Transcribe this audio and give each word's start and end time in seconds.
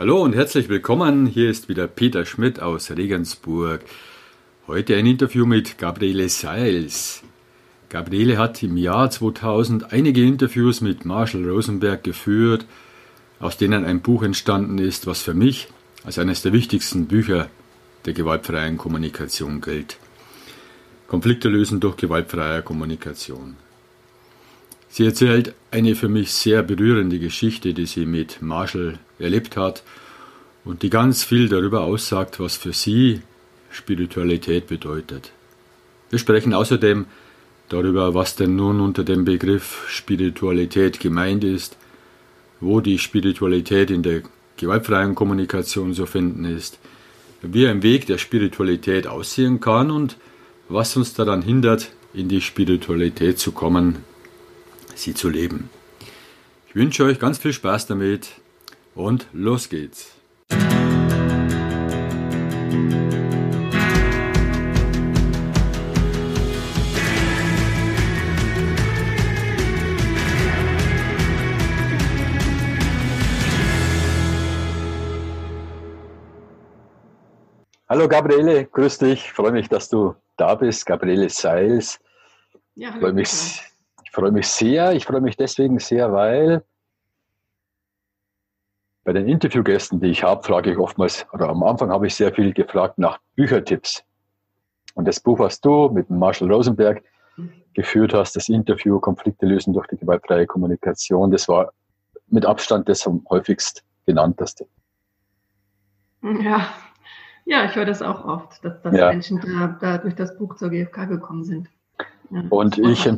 Hallo 0.00 0.22
und 0.22 0.34
herzlich 0.34 0.70
willkommen. 0.70 1.26
Hier 1.26 1.50
ist 1.50 1.68
wieder 1.68 1.86
Peter 1.86 2.24
Schmidt 2.24 2.58
aus 2.58 2.90
Regensburg. 2.90 3.82
Heute 4.66 4.96
ein 4.96 5.04
Interview 5.04 5.44
mit 5.44 5.76
Gabriele 5.76 6.30
Seils. 6.30 7.22
Gabriele 7.90 8.38
hat 8.38 8.62
im 8.62 8.78
Jahr 8.78 9.10
2000 9.10 9.92
einige 9.92 10.24
Interviews 10.24 10.80
mit 10.80 11.04
Marshall 11.04 11.46
Rosenberg 11.46 12.02
geführt, 12.02 12.64
aus 13.40 13.58
denen 13.58 13.84
ein 13.84 14.00
Buch 14.00 14.22
entstanden 14.22 14.78
ist, 14.78 15.06
was 15.06 15.20
für 15.20 15.34
mich 15.34 15.68
als 16.02 16.18
eines 16.18 16.40
der 16.40 16.54
wichtigsten 16.54 17.04
Bücher 17.06 17.50
der 18.06 18.14
gewaltfreien 18.14 18.78
Kommunikation 18.78 19.60
gilt. 19.60 19.98
Konflikte 21.08 21.50
lösen 21.50 21.78
durch 21.78 21.98
gewaltfreie 21.98 22.62
Kommunikation. 22.62 23.56
Sie 24.88 25.04
erzählt 25.04 25.52
eine 25.70 25.94
für 25.94 26.08
mich 26.08 26.32
sehr 26.32 26.62
berührende 26.62 27.18
Geschichte, 27.18 27.74
die 27.74 27.84
sie 27.84 28.06
mit 28.06 28.40
Marshall 28.40 28.98
erlebt 29.20 29.56
hat 29.56 29.82
und 30.64 30.82
die 30.82 30.90
ganz 30.90 31.24
viel 31.24 31.48
darüber 31.48 31.82
aussagt, 31.82 32.40
was 32.40 32.56
für 32.56 32.72
sie 32.72 33.22
Spiritualität 33.70 34.66
bedeutet. 34.66 35.32
Wir 36.10 36.18
sprechen 36.18 36.54
außerdem 36.54 37.06
darüber, 37.68 38.14
was 38.14 38.36
denn 38.36 38.56
nun 38.56 38.80
unter 38.80 39.04
dem 39.04 39.24
Begriff 39.24 39.84
Spiritualität 39.88 41.00
gemeint 41.00 41.44
ist, 41.44 41.76
wo 42.60 42.80
die 42.80 42.98
Spiritualität 42.98 43.90
in 43.90 44.02
der 44.02 44.22
gewaltfreien 44.56 45.14
Kommunikation 45.14 45.94
zu 45.94 46.06
finden 46.06 46.44
ist, 46.44 46.78
wie 47.42 47.66
ein 47.66 47.82
Weg 47.82 48.06
der 48.06 48.18
Spiritualität 48.18 49.06
aussehen 49.06 49.60
kann 49.60 49.90
und 49.90 50.16
was 50.68 50.96
uns 50.96 51.14
daran 51.14 51.42
hindert, 51.42 51.92
in 52.12 52.28
die 52.28 52.40
Spiritualität 52.40 53.38
zu 53.38 53.52
kommen, 53.52 54.04
sie 54.94 55.14
zu 55.14 55.28
leben. 55.28 55.70
Ich 56.68 56.74
wünsche 56.74 57.04
euch 57.04 57.18
ganz 57.18 57.38
viel 57.38 57.52
Spaß 57.52 57.86
damit 57.86 58.39
und 58.94 59.28
los 59.32 59.68
geht's. 59.68 60.16
Hallo 77.88 78.06
Gabriele, 78.06 78.66
grüß 78.66 78.98
dich. 78.98 79.24
Ich 79.24 79.32
freue 79.32 79.50
mich, 79.50 79.68
dass 79.68 79.88
du 79.88 80.14
da 80.36 80.54
bist. 80.54 80.86
Gabriele 80.86 81.28
Seils. 81.28 81.98
Ja, 82.76 82.92
hallo. 82.92 82.98
Ich 82.98 83.00
freue 83.02 83.12
mich, 83.12 83.62
ich 84.04 84.10
freue 84.12 84.30
mich 84.30 84.46
sehr. 84.46 84.92
Ich 84.92 85.04
freue 85.04 85.20
mich 85.20 85.36
deswegen 85.36 85.80
sehr, 85.80 86.12
weil 86.12 86.62
bei 89.04 89.12
den 89.12 89.28
Interviewgästen, 89.28 90.00
die 90.00 90.08
ich 90.08 90.22
habe, 90.22 90.42
frage 90.42 90.72
ich 90.72 90.78
oftmals, 90.78 91.26
oder 91.32 91.48
am 91.48 91.62
Anfang 91.62 91.90
habe 91.90 92.06
ich 92.06 92.14
sehr 92.14 92.32
viel 92.32 92.52
gefragt 92.52 92.98
nach 92.98 93.18
Büchertipps. 93.34 94.04
Und 94.94 95.08
das 95.08 95.20
Buch, 95.20 95.38
was 95.38 95.60
du 95.60 95.88
mit 95.88 96.10
Marshall 96.10 96.52
Rosenberg 96.52 97.02
geführt 97.74 98.12
hast, 98.12 98.36
das 98.36 98.48
Interview 98.48 98.98
Konflikte 99.00 99.46
lösen 99.46 99.72
durch 99.72 99.86
die 99.86 99.96
gewaltfreie 99.96 100.46
Kommunikation, 100.46 101.30
das 101.30 101.48
war 101.48 101.72
mit 102.28 102.44
Abstand 102.44 102.88
das 102.88 103.06
am 103.06 103.24
häufigst 103.30 103.84
genannteste. 104.06 104.66
Ja, 106.22 106.68
ja, 107.46 107.64
ich 107.64 107.74
höre 107.74 107.86
das 107.86 108.02
auch 108.02 108.24
oft, 108.24 108.64
dass, 108.64 108.80
dass 108.82 108.94
ja. 108.94 109.08
Menschen 109.08 109.40
da, 109.40 109.78
da, 109.80 109.98
durch 109.98 110.14
das 110.14 110.36
Buch 110.36 110.56
zur 110.56 110.70
GfK 110.70 111.06
gekommen 111.06 111.44
sind. 111.44 111.68
Ja, 112.30 112.42
und 112.50 112.78
ich, 112.78 113.10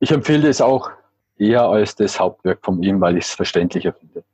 ich 0.00 0.10
empfehle 0.10 0.48
es 0.48 0.60
auch 0.60 0.90
eher 1.36 1.62
als 1.62 1.94
das 1.94 2.18
Hauptwerk 2.18 2.58
von 2.62 2.82
ihm, 2.82 3.00
weil 3.00 3.16
ich 3.16 3.24
es 3.24 3.30
verständlicher 3.30 3.92
finde. 3.92 4.24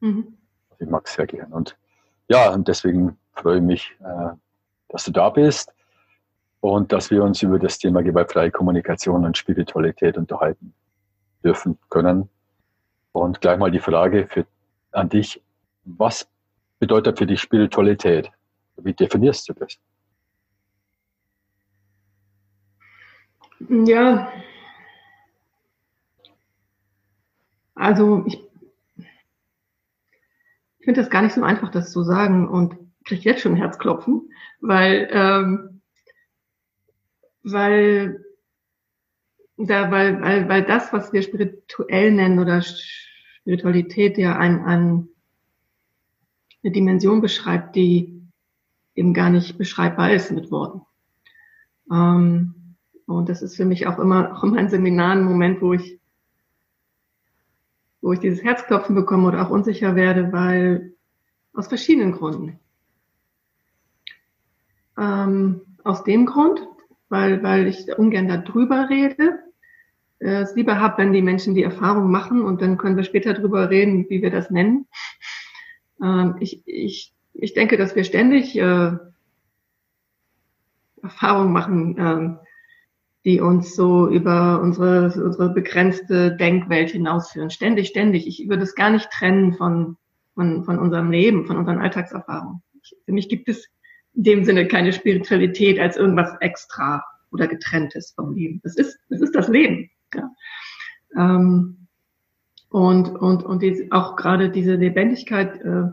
Mhm. 0.00 0.36
Ich 0.78 0.88
mag 0.88 1.06
es 1.06 1.14
sehr 1.14 1.26
gern. 1.26 1.52
Und 1.52 1.76
ja, 2.28 2.50
und 2.50 2.68
deswegen 2.68 3.18
freue 3.32 3.56
ich 3.56 3.62
mich, 3.62 3.96
äh, 4.00 4.34
dass 4.88 5.04
du 5.04 5.12
da 5.12 5.30
bist 5.30 5.72
und 6.60 6.92
dass 6.92 7.10
wir 7.10 7.22
uns 7.22 7.42
über 7.42 7.58
das 7.58 7.78
Thema 7.78 8.02
gewaltfreie 8.02 8.50
Kommunikation 8.50 9.24
und 9.24 9.36
Spiritualität 9.36 10.16
unterhalten 10.16 10.74
dürfen 11.42 11.78
können. 11.88 12.28
Und 13.12 13.40
gleich 13.40 13.58
mal 13.58 13.70
die 13.70 13.80
Frage 13.80 14.26
für, 14.28 14.46
an 14.92 15.08
dich, 15.08 15.42
was 15.84 16.28
bedeutet 16.78 17.18
für 17.18 17.26
dich 17.26 17.40
Spiritualität? 17.40 18.30
Wie 18.76 18.92
definierst 18.92 19.48
du 19.48 19.54
das? 19.54 19.78
Ja, 23.68 24.30
also 27.74 28.24
ich, 28.26 28.47
finde 30.88 31.02
das 31.02 31.10
gar 31.10 31.20
nicht 31.20 31.34
so 31.34 31.42
einfach, 31.42 31.70
das 31.70 31.92
zu 31.92 32.02
sagen 32.02 32.48
und 32.48 32.74
kriege 33.04 33.20
jetzt 33.28 33.42
schon 33.42 33.56
Herzklopfen, 33.56 34.32
weil, 34.62 35.06
ähm, 35.12 35.82
weil, 37.42 38.24
da, 39.58 39.90
weil, 39.90 40.18
weil, 40.22 40.48
weil 40.48 40.64
das, 40.64 40.90
was 40.90 41.12
wir 41.12 41.20
spirituell 41.20 42.12
nennen 42.12 42.38
oder 42.38 42.62
Spiritualität 42.62 44.16
ja 44.16 44.38
ein, 44.38 44.64
ein, 44.64 45.08
eine 46.62 46.72
Dimension 46.72 47.20
beschreibt, 47.20 47.76
die 47.76 48.22
eben 48.94 49.12
gar 49.12 49.28
nicht 49.28 49.58
beschreibbar 49.58 50.12
ist 50.12 50.32
mit 50.32 50.50
Worten. 50.50 50.80
Ähm, 51.92 52.76
und 53.04 53.28
das 53.28 53.42
ist 53.42 53.56
für 53.56 53.66
mich 53.66 53.86
auch 53.86 53.98
immer, 53.98 54.34
auch 54.34 54.42
immer 54.42 54.56
ein 54.56 54.70
Seminar, 54.70 55.12
ein 55.12 55.24
Moment, 55.24 55.60
wo 55.60 55.74
ich, 55.74 55.97
wo 58.00 58.12
ich 58.12 58.20
dieses 58.20 58.42
Herzklopfen 58.42 58.94
bekomme 58.94 59.28
oder 59.28 59.46
auch 59.46 59.50
unsicher 59.50 59.96
werde, 59.96 60.32
weil 60.32 60.94
aus 61.52 61.68
verschiedenen 61.68 62.12
Gründen. 62.12 62.58
Ähm, 64.96 65.62
aus 65.84 66.04
dem 66.04 66.26
Grund, 66.26 66.60
weil, 67.08 67.42
weil 67.42 67.66
ich 67.66 67.88
ungern 67.96 68.28
darüber 68.28 68.88
rede, 68.88 69.38
äh, 70.18 70.42
es 70.42 70.54
lieber 70.54 70.80
habe, 70.80 70.98
wenn 70.98 71.12
die 71.12 71.22
Menschen 71.22 71.54
die 71.54 71.62
Erfahrung 71.62 72.10
machen 72.10 72.42
und 72.42 72.62
dann 72.62 72.78
können 72.78 72.96
wir 72.96 73.04
später 73.04 73.34
darüber 73.34 73.70
reden, 73.70 74.06
wie 74.08 74.22
wir 74.22 74.30
das 74.30 74.50
nennen. 74.50 74.86
Ähm, 76.02 76.36
ich, 76.40 76.62
ich 76.66 77.14
ich 77.40 77.54
denke, 77.54 77.76
dass 77.76 77.94
wir 77.94 78.02
ständig 78.02 78.58
äh, 78.58 78.90
Erfahrungen 81.02 81.52
machen, 81.52 81.96
äh, 81.96 82.47
die 83.24 83.40
uns 83.40 83.74
so 83.74 84.08
über 84.08 84.60
unsere, 84.62 85.06
unsere 85.22 85.50
begrenzte 85.50 86.36
Denkwelt 86.36 86.90
hinausführen. 86.90 87.50
Ständig, 87.50 87.88
ständig. 87.88 88.26
Ich 88.26 88.48
würde 88.48 88.62
es 88.62 88.74
gar 88.74 88.90
nicht 88.90 89.10
trennen 89.10 89.54
von, 89.54 89.96
von, 90.34 90.64
von 90.64 90.78
unserem 90.78 91.10
Leben, 91.10 91.46
von 91.46 91.56
unseren 91.56 91.78
Alltagserfahrungen. 91.78 92.62
Für 93.04 93.12
mich 93.12 93.28
gibt 93.28 93.48
es 93.48 93.68
in 94.14 94.22
dem 94.22 94.44
Sinne 94.44 94.66
keine 94.66 94.92
Spiritualität 94.92 95.78
als 95.78 95.96
irgendwas 95.96 96.32
extra 96.40 97.04
oder 97.30 97.46
getrenntes 97.46 98.12
vom 98.12 98.34
Leben. 98.34 98.60
Das 98.62 98.76
ist, 98.76 98.98
das 99.10 99.20
ist 99.20 99.34
das 99.34 99.48
Leben. 99.48 99.90
Ja. 100.14 100.30
Ähm, 101.16 101.88
und, 102.70 103.08
und, 103.08 103.44
und 103.44 103.62
die, 103.62 103.90
auch 103.90 104.16
gerade 104.16 104.50
diese 104.50 104.74
Lebendigkeit, 104.74 105.60
äh, 105.62 105.90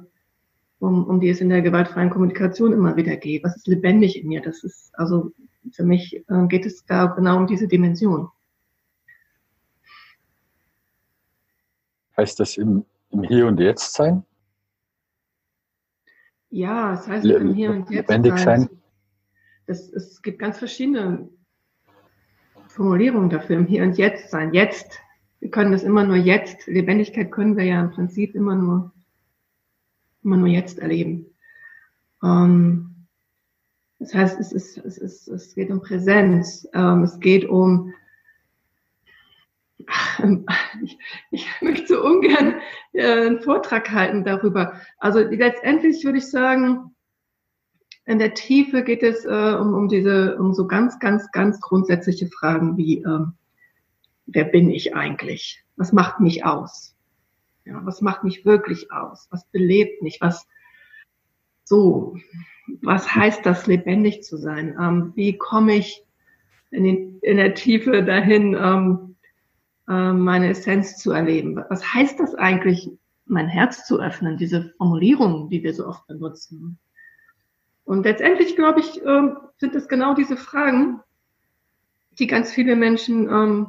um, 0.80 1.06
um 1.06 1.20
die 1.20 1.30
es 1.30 1.42
in 1.42 1.50
der 1.50 1.62
gewaltfreien 1.62 2.10
Kommunikation 2.10 2.74
immer 2.74 2.96
wieder 2.96 3.16
geht. 3.16 3.44
Was 3.44 3.56
ist 3.56 3.68
lebendig 3.68 4.22
in 4.22 4.28
mir? 4.28 4.42
Das 4.42 4.64
ist, 4.64 4.92
also 4.94 5.32
für 5.72 5.84
mich 5.84 6.16
äh, 6.16 6.48
geht 6.48 6.66
es 6.66 6.86
da 6.86 7.08
genau 7.08 7.38
um 7.38 7.48
diese 7.48 7.68
Dimension. 7.68 8.30
Heißt 12.18 12.40
das 12.40 12.58
im, 12.58 12.86
im 13.10 13.24
Hier 13.24 13.48
und 13.48 13.60
Jetzt 13.60 13.94
sein? 13.94 14.24
Ja, 16.50 16.94
es 16.94 17.08
heißt 17.08 17.26
Le 17.26 17.36
im 17.36 17.54
Hier 17.54 17.72
und 17.72 17.90
Jetzt 17.90 18.10
lebendig 18.10 18.38
sein. 18.38 18.70
Das, 19.68 19.90
es 19.92 20.22
gibt 20.22 20.40
ganz 20.40 20.58
verschiedene 20.58 21.30
Formulierungen 22.68 23.30
dafür, 23.30 23.58
im 23.58 23.66
Hier 23.66 23.84
und 23.84 23.98
Jetzt 23.98 24.30
sein. 24.30 24.54
Jetzt. 24.54 25.00
Wir 25.40 25.52
können 25.52 25.72
das 25.72 25.84
immer 25.84 26.04
nur 26.06 26.16
jetzt. 26.16 26.66
Lebendigkeit 26.66 27.32
können 27.32 27.56
wir 27.58 27.66
ja 27.66 27.82
im 27.82 27.92
Prinzip 27.92 28.34
immer 28.34 28.56
nur 28.56 28.92
immer 30.26 30.38
nur 30.38 30.48
jetzt 30.48 30.80
erleben. 30.80 31.28
Ähm, 32.24 32.95
das 34.06 34.14
heißt, 34.14 34.40
es, 34.40 34.52
ist, 34.52 34.78
es, 34.78 35.00
ist, 35.00 35.28
es 35.28 35.56
geht 35.56 35.72
um 35.72 35.82
Präsenz, 35.82 36.68
ähm, 36.76 37.02
es 37.02 37.20
geht 37.20 37.46
um, 37.46 37.92
ich, 40.84 41.00
ich 41.32 41.48
möchte 41.60 41.88
so 41.88 42.04
ungern 42.06 42.62
äh, 42.94 43.26
einen 43.26 43.42
Vortrag 43.42 43.90
halten 43.90 44.24
darüber. 44.24 44.80
Also 45.00 45.22
letztendlich 45.22 46.06
würde 46.06 46.20
ich 46.20 46.30
sagen, 46.30 46.96
in 48.06 48.20
der 48.20 48.36
Tiefe 48.36 48.84
geht 48.84 49.02
es 49.02 49.26
äh, 49.26 49.58
um, 49.60 49.74
um 49.74 49.88
diese, 49.88 50.38
um 50.38 50.54
so 50.54 50.68
ganz, 50.68 51.00
ganz, 51.00 51.32
ganz 51.32 51.60
grundsätzliche 51.60 52.28
Fragen 52.28 52.78
wie, 52.78 53.00
ähm, 53.00 53.34
wer 54.28 54.46
bin 54.46 54.70
ich 54.70 54.96
eigentlich? 54.96 55.64
Was 55.78 55.94
macht 55.94 56.20
mich 56.20 56.46
aus? 56.46 56.96
Ja, 57.66 57.84
was 57.84 58.02
macht 58.02 58.24
mich 58.24 58.46
wirklich 58.46 58.92
aus? 58.92 59.28
Was 59.32 59.46
belebt 59.46 60.04
mich? 60.04 60.22
Was 60.22 60.48
so? 61.64 62.16
Was 62.82 63.14
heißt 63.14 63.46
das, 63.46 63.68
lebendig 63.68 64.24
zu 64.24 64.38
sein? 64.38 64.76
Ähm, 64.80 65.14
wie 65.16 65.38
komme 65.38 65.76
ich 65.76 66.04
in, 66.72 66.84
den, 66.84 67.20
in, 67.22 67.38
der 67.38 67.54
Tiefe 67.54 68.04
dahin, 68.04 68.56
ähm, 68.60 69.16
äh, 69.88 70.12
meine 70.14 70.50
Essenz 70.50 70.98
zu 70.98 71.12
erleben? 71.12 71.64
Was 71.70 71.94
heißt 71.94 72.20
das 72.20 72.36
eigentlich, 72.36 72.90
mein 73.26 73.48
Herz 73.48 73.86
zu 73.86 74.00
öffnen, 74.00 74.38
diese 74.38 74.74
Formulierungen, 74.78 75.50
die 75.50 75.64
wir 75.64 75.74
so 75.74 75.88
oft 75.88 76.06
benutzen. 76.08 76.78
Und 77.84 78.04
letztendlich, 78.04 78.56
glaube 78.56 78.80
ich, 78.80 79.04
ähm, 79.04 79.38
sind 79.58 79.76
es 79.76 79.88
genau 79.88 80.14
diese 80.14 80.38
Fragen, 80.38 81.02
die 82.20 82.28
ganz 82.28 82.52
viele 82.52 82.76
Menschen 82.76 83.30
ähm, 83.30 83.68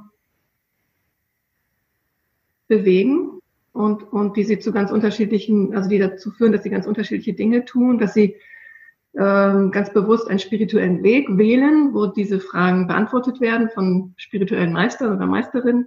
bewegen 2.69 3.41
und, 3.73 4.03
und 4.13 4.37
die 4.37 4.45
sie 4.45 4.59
zu 4.59 4.73
ganz 4.73 4.91
unterschiedlichen, 4.91 5.75
also 5.75 5.89
die 5.89 5.99
dazu 5.99 6.31
führen, 6.31 6.53
dass 6.53 6.63
sie 6.63 6.71
ganz 6.71 6.87
unterschiedliche 6.87 7.35
Dinge 7.35 7.65
tun, 7.65 7.99
dass 7.99 8.15
sie 8.15 8.37
ganz 9.17 9.93
bewusst 9.93 10.29
einen 10.29 10.39
spirituellen 10.39 11.03
Weg 11.03 11.27
wählen, 11.39 11.95
wo 11.95 12.07
diese 12.07 12.39
Fragen 12.39 12.87
beantwortet 12.87 13.41
werden 13.41 13.71
von 13.71 14.13
spirituellen 14.17 14.73
Meistern 14.73 15.17
oder 15.17 15.27
Meisterinnen. 15.27 15.87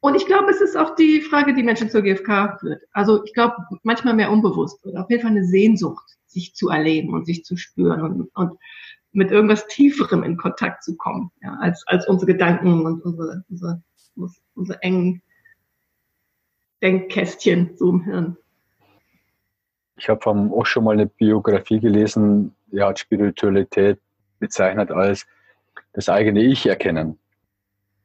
Und 0.00 0.16
ich 0.16 0.26
glaube, 0.26 0.50
es 0.50 0.60
ist 0.60 0.76
auch 0.76 0.94
die 0.94 1.20
Frage, 1.20 1.54
die 1.54 1.62
Menschen 1.62 1.90
zur 1.90 2.02
GfK 2.02 2.58
führt. 2.60 2.82
Also 2.92 3.24
ich 3.24 3.34
glaube, 3.34 3.54
manchmal 3.82 4.14
mehr 4.14 4.30
unbewusst 4.30 4.84
oder 4.84 5.02
auf 5.02 5.10
jeden 5.10 5.22
Fall 5.22 5.32
eine 5.32 5.44
Sehnsucht, 5.44 6.04
sich 6.26 6.54
zu 6.54 6.68
erleben 6.68 7.14
und 7.14 7.26
sich 7.26 7.44
zu 7.44 7.56
spüren 7.56 8.00
und, 8.02 8.30
und 8.34 8.58
mit 9.12 9.30
irgendwas 9.30 9.66
Tieferem 9.66 10.22
in 10.22 10.36
Kontakt 10.36 10.82
zu 10.82 10.96
kommen, 10.96 11.30
ja, 11.42 11.56
als, 11.60 11.84
als 11.86 12.08
unsere 12.08 12.32
Gedanken 12.32 12.86
und 12.86 13.02
unsere, 13.02 13.44
unsere, 13.48 13.82
unsere 14.54 14.82
engen 14.82 15.22
Denkkästchen 16.82 17.76
so 17.76 17.90
im 17.90 18.04
Hirn. 18.04 18.36
Ich 19.96 20.08
habe 20.08 20.26
auch 20.26 20.66
schon 20.66 20.84
mal 20.84 20.92
eine 20.92 21.06
Biografie 21.06 21.80
gelesen, 21.80 22.54
die 22.66 22.82
hat 22.82 22.98
Spiritualität 22.98 24.00
bezeichnet 24.38 24.90
als 24.90 25.26
das 25.92 26.08
eigene 26.08 26.42
Ich 26.42 26.66
erkennen. 26.66 27.18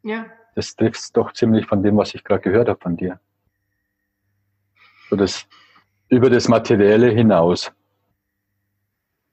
Ja. 0.03 0.25
Das 0.55 0.75
trifft 0.75 1.15
doch 1.15 1.33
ziemlich 1.33 1.65
von 1.65 1.83
dem, 1.83 1.97
was 1.97 2.13
ich 2.13 2.23
gerade 2.23 2.41
gehört 2.41 2.69
habe 2.69 2.79
von 2.79 2.97
dir. 2.97 3.19
So 5.09 5.15
das, 5.15 5.47
über 6.09 6.29
das 6.29 6.47
Materielle 6.47 7.09
hinaus. 7.09 7.71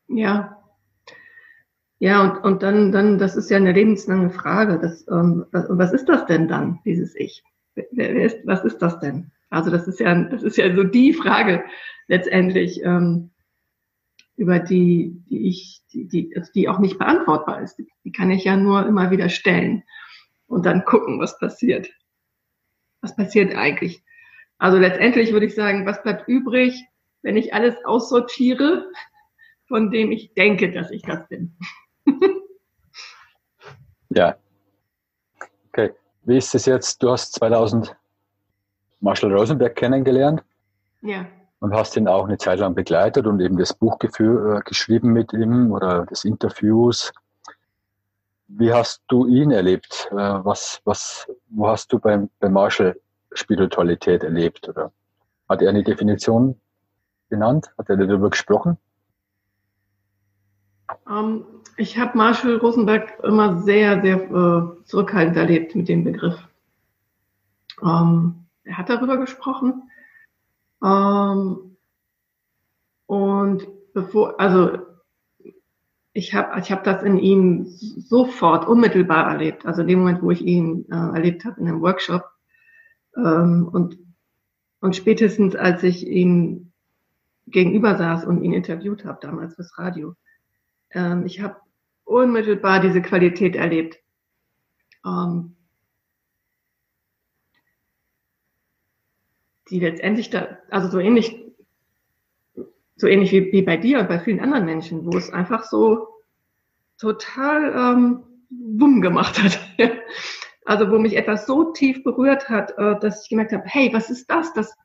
Ja. 0.08 0.62
Ja, 1.98 2.20
und, 2.20 2.44
und 2.44 2.62
dann, 2.62 2.92
dann, 2.92 3.18
das 3.18 3.36
ist 3.36 3.50
ja 3.50 3.56
eine 3.56 3.72
lebenslange 3.72 4.30
Frage. 4.30 4.78
Das, 4.78 5.06
ähm, 5.08 5.46
was, 5.52 5.66
was 5.68 5.92
ist 5.92 6.08
das 6.08 6.26
denn 6.26 6.48
dann, 6.48 6.80
dieses 6.84 7.14
Ich? 7.16 7.42
Wer, 7.74 7.86
wer 7.92 8.24
ist, 8.24 8.46
was 8.46 8.64
ist 8.64 8.78
das 8.78 8.98
denn? 9.00 9.30
Also 9.50 9.70
das 9.70 9.88
ist 9.88 10.00
ja, 10.00 10.14
das 10.24 10.42
ist 10.42 10.56
ja 10.56 10.74
so 10.74 10.84
die 10.84 11.12
Frage 11.12 11.64
letztendlich, 12.06 12.82
ähm, 12.82 13.30
über 14.36 14.58
die, 14.58 15.22
die 15.28 15.48
ich, 15.48 15.82
die, 15.92 16.08
die, 16.08 16.32
also 16.36 16.50
die 16.52 16.68
auch 16.68 16.78
nicht 16.78 16.98
beantwortbar 16.98 17.62
ist. 17.62 17.76
Die, 17.76 17.86
die 18.04 18.12
kann 18.12 18.30
ich 18.30 18.44
ja 18.44 18.56
nur 18.56 18.86
immer 18.86 19.10
wieder 19.10 19.28
stellen 19.28 19.84
und 20.46 20.66
dann 20.66 20.84
gucken, 20.84 21.20
was 21.20 21.38
passiert. 21.38 21.88
Was 23.00 23.14
passiert 23.14 23.54
eigentlich? 23.54 24.02
Also 24.58 24.78
letztendlich 24.78 25.32
würde 25.32 25.46
ich 25.46 25.54
sagen, 25.54 25.86
was 25.86 26.02
bleibt 26.02 26.28
übrig, 26.28 26.84
wenn 27.22 27.36
ich 27.36 27.54
alles 27.54 27.76
aussortiere, 27.84 28.90
von 29.66 29.90
dem 29.90 30.12
ich 30.12 30.34
denke, 30.34 30.72
dass 30.72 30.90
ich 30.90 31.02
das 31.02 31.26
bin. 31.28 31.56
ja. 34.10 34.36
Okay. 35.68 35.92
Wie 36.24 36.36
ist 36.36 36.54
es 36.54 36.66
jetzt? 36.66 37.02
Du 37.02 37.10
hast 37.10 37.34
2000 37.34 37.96
Marshall 39.00 39.32
Rosenberg 39.32 39.74
kennengelernt. 39.76 40.42
Ja. 41.02 41.26
Und 41.64 41.72
hast 41.72 41.96
ihn 41.96 42.08
auch 42.08 42.26
eine 42.26 42.37
Zeit 42.37 42.58
lang 42.58 42.75
begleitet 42.75 43.26
und 43.26 43.40
eben 43.40 43.56
das 43.56 43.72
Buch 43.72 43.96
äh, 43.99 44.61
geschrieben 44.66 45.14
mit 45.14 45.32
ihm 45.32 45.72
oder 45.72 46.05
des 46.05 46.26
Interviews. 46.26 47.11
Wie 48.49 48.70
hast 48.70 49.02
du 49.08 49.26
ihn 49.26 49.50
erlebt? 49.50 50.11
Äh, 50.11 50.14
was, 50.14 50.82
was, 50.84 51.26
wo 51.49 51.66
hast 51.66 51.90
du 51.90 51.99
beim, 51.99 52.28
bei 52.38 52.50
Marshall 52.50 53.00
Spiritualität 53.32 54.25
erlebt? 54.25 54.69
Oder 54.69 54.93
hat 55.49 55.62
er 55.62 55.70
eine 55.70 55.82
Definition 55.82 56.61
genannt? 57.31 57.72
Hat 57.78 57.88
er 57.88 57.96
darüber 57.96 58.28
gesprochen? 58.28 58.76
Um, 61.06 61.17
ähm, 61.17 61.44
ich 61.78 61.96
habe 61.96 62.19
Marshall 62.19 62.56
Rosenberg 62.56 63.25
immer 63.25 63.62
sehr, 63.62 64.02
sehr 64.02 64.20
äh, 64.20 64.84
zurückhaltend 64.84 65.38
erlebt 65.38 65.75
mit 65.75 65.88
dem 65.88 66.05
Begriff. 66.05 66.46
Um, 67.81 67.88
ähm, 67.88 68.34
er 68.64 68.76
hat 68.76 68.90
darüber 68.90 69.17
gesprochen. 69.17 69.84
Ähm, 70.84 71.76
und 73.06 73.66
bevor, 73.94 74.38
also 74.38 74.78
ich 76.12 76.34
habe 76.34 76.60
ich 76.60 76.70
hab 76.70 76.84
das 76.84 77.02
in 77.02 77.19
ihm 77.19 77.66
sofort, 77.66 78.69
unmittelbar 78.69 79.31
erlebt. 79.31 79.66
Also 79.66 79.82
in 79.82 79.88
dem 79.88 79.98
Moment, 80.00 80.22
wo 80.22 80.31
ich 80.31 80.42
ihn 80.42 80.86
äh, 80.90 80.94
erlebt 80.94 81.44
habe 81.44 81.60
in 81.60 81.69
einem 81.69 81.81
Workshop. 81.81 82.25
Ähm, 83.16 83.69
und, 83.72 83.98
und 84.81 84.94
spätestens, 84.94 85.56
als 85.56 85.82
ich 85.82 86.06
ihm 86.06 86.72
gegenüber 87.46 87.96
saß 87.96 88.25
und 88.25 88.42
ihn 88.42 88.52
interviewt 88.52 89.04
habe, 89.04 89.19
damals 89.20 89.54
fürs 89.54 89.76
Radio. 89.78 90.14
Ähm, 90.90 91.26
ich 91.26 91.40
habe 91.40 91.56
unmittelbar 92.04 92.81
diese 92.81 93.02
Qualität 93.02 93.56
erlebt. 93.56 93.98
Ähm, 95.04 95.56
die 99.74 99.80
letztendlich 99.80 100.30
da, 100.30 100.56
also 100.70 100.88
so 100.88 101.00
ähnlich, 101.00 101.36
so 102.94 103.08
ähnlich 103.08 103.32
wie, 103.32 103.50
wie 103.50 103.62
bei 103.62 103.76
dir 103.76 103.98
und 103.98 104.08
bei 104.08 104.20
vielen 104.20 104.38
anderen 104.38 104.66
Menschen, 104.66 105.04
wo 105.04 105.18
es 105.18 105.32
einfach 105.32 105.64
so 105.64 106.06
total 106.96 107.74
ähm, 107.74 108.22
wumm 108.50 109.00
gemacht 109.00 109.42
hat. 109.42 109.58
also 110.64 110.92
wo 110.92 111.00
mich 111.00 111.16
etwas 111.16 111.46
so 111.46 111.72
tief 111.72 112.04
berührt 112.04 112.48
hat, 112.48 112.78
äh, 112.78 113.00
dass 113.00 113.24
ich 113.24 113.30
gemerkt 113.30 113.52
habe, 113.52 113.64
hey, 113.66 113.92
was 113.92 114.10
ist 114.10 114.30
das? 114.30 114.52
Das 114.52 114.76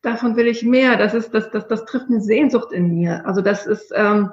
davon 0.00 0.34
will 0.34 0.46
ich 0.46 0.62
mehr. 0.62 0.96
Das 0.96 1.12
ist, 1.12 1.34
das, 1.34 1.50
das, 1.50 1.68
das 1.68 1.84
trifft 1.84 2.06
eine 2.08 2.22
Sehnsucht 2.22 2.72
in 2.72 2.94
mir. 2.94 3.26
Also 3.26 3.42
das 3.42 3.66
ist, 3.66 3.92
ähm, 3.94 4.30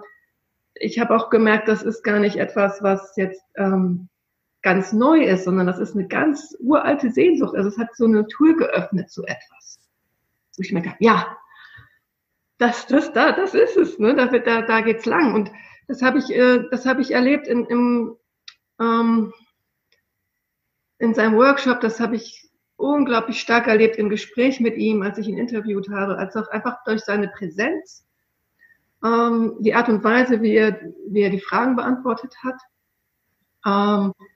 ich 0.75 0.97
habe 0.97 1.13
auch 1.13 1.29
gemerkt, 1.29 1.67
das 1.67 1.83
ist 1.83 2.03
gar 2.03 2.19
nicht 2.19 2.37
etwas, 2.37 2.81
was 2.81 3.17
jetzt 3.17 3.43
ähm, 3.57 4.07
ganz 4.61 4.93
neu 4.93 5.23
ist, 5.23 5.45
sondern 5.45 5.67
das 5.67 5.79
ist 5.79 5.95
eine 5.95 6.07
ganz 6.07 6.55
uralte 6.59 7.11
Sehnsucht. 7.11 7.55
Also 7.55 7.69
es 7.69 7.77
hat 7.77 7.95
so 7.95 8.05
eine 8.05 8.27
Tür 8.27 8.55
geöffnet 8.57 9.09
zu 9.09 9.23
etwas. 9.23 9.79
Wo 10.57 10.61
ich 10.61 10.73
mir 10.73 10.81
gedacht, 10.81 10.97
ja, 10.99 11.37
das, 12.57 12.87
das, 12.87 13.13
da, 13.13 13.31
das 13.31 13.53
ist 13.53 13.77
es, 13.77 13.99
ne? 13.99 14.13
Da, 14.15 14.25
da, 14.27 14.61
da 14.61 14.81
geht's 14.81 15.05
lang. 15.05 15.33
Und 15.33 15.51
das 15.87 16.01
habe 16.01 16.19
ich, 16.19 16.29
äh, 16.29 16.63
das 16.71 16.85
habe 16.85 17.01
ich 17.01 17.11
erlebt 17.11 17.47
in, 17.47 17.65
im, 17.65 18.17
ähm, 18.79 19.33
in 20.97 21.13
seinem 21.13 21.37
Workshop. 21.37 21.79
Das 21.79 22.01
habe 22.01 22.17
ich 22.17 22.49
unglaublich 22.75 23.39
stark 23.39 23.67
erlebt 23.67 23.95
im 23.97 24.09
Gespräch 24.09 24.59
mit 24.59 24.75
ihm, 24.75 25.01
als 25.01 25.17
ich 25.17 25.27
ihn 25.27 25.37
interviewt 25.37 25.89
habe, 25.89 26.17
als 26.17 26.35
auch 26.35 26.47
einfach 26.49 26.83
durch 26.83 27.01
seine 27.01 27.29
Präsenz, 27.29 28.05
ähm, 29.05 29.55
die 29.59 29.73
Art 29.73 29.87
und 29.87 30.03
Weise, 30.03 30.41
wie 30.41 30.55
er, 30.55 30.81
wie 31.07 31.21
er 31.21 31.29
die 31.29 31.39
Fragen 31.39 31.77
beantwortet 31.77 32.35
hat. 32.43 32.61
Ähm, 33.65 34.13
hm. 34.17 34.27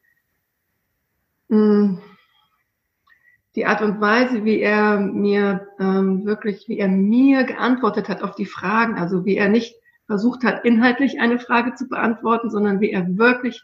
Die 3.55 3.65
Art 3.65 3.81
und 3.81 4.01
Weise, 4.01 4.45
wie 4.45 4.60
er 4.60 5.00
mir 5.00 5.67
ähm, 5.79 6.25
wirklich, 6.25 6.67
wie 6.67 6.79
er 6.79 6.88
mir 6.88 7.43
geantwortet 7.43 8.10
hat 8.10 8.24
auf 8.24 8.36
die 8.36 8.45
Fragen, 8.45 8.95
also 8.95 9.25
wie 9.25 9.38
er 9.38 9.50
nicht 9.50 9.75
versucht 10.07 10.43
hat, 10.43 10.65
inhaltlich 10.65 11.19
eine 11.19 11.39
Frage 11.39 11.75
zu 11.75 11.88
beantworten, 11.88 12.50
sondern 12.50 12.81
wie 12.81 12.91
er 12.91 13.17
wirklich 13.17 13.63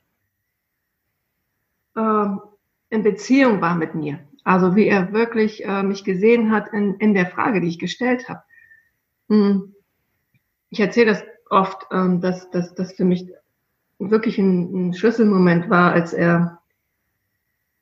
ähm, 1.98 2.42
in 2.90 3.04
Beziehung 3.04 3.62
war 3.62 3.76
mit 3.76 3.96
mir. 3.96 4.20
Also 4.44 4.76
wie 4.76 4.88
er 4.88 5.12
wirklich 5.12 5.66
äh, 5.66 5.84
mich 5.84 6.04
gesehen 6.04 6.52
hat 6.52 6.72
in, 6.72 6.96
in 6.96 7.14
der 7.14 7.26
Frage, 7.26 7.60
die 7.62 7.68
ich 7.68 7.80
gestellt 7.80 8.30
habe. 8.30 8.42
Hm. 9.28 9.74
Ich 10.70 10.80
erzähle 10.80 11.08
das 11.08 11.24
oft, 11.50 11.88
ähm, 11.92 12.22
dass 12.22 12.50
das 12.52 12.94
für 12.94 13.06
mich 13.06 13.28
wirklich 13.98 14.38
ein, 14.38 14.90
ein 14.90 14.94
Schlüsselmoment 14.94 15.70
war, 15.70 15.92
als 15.92 16.14
er 16.14 16.59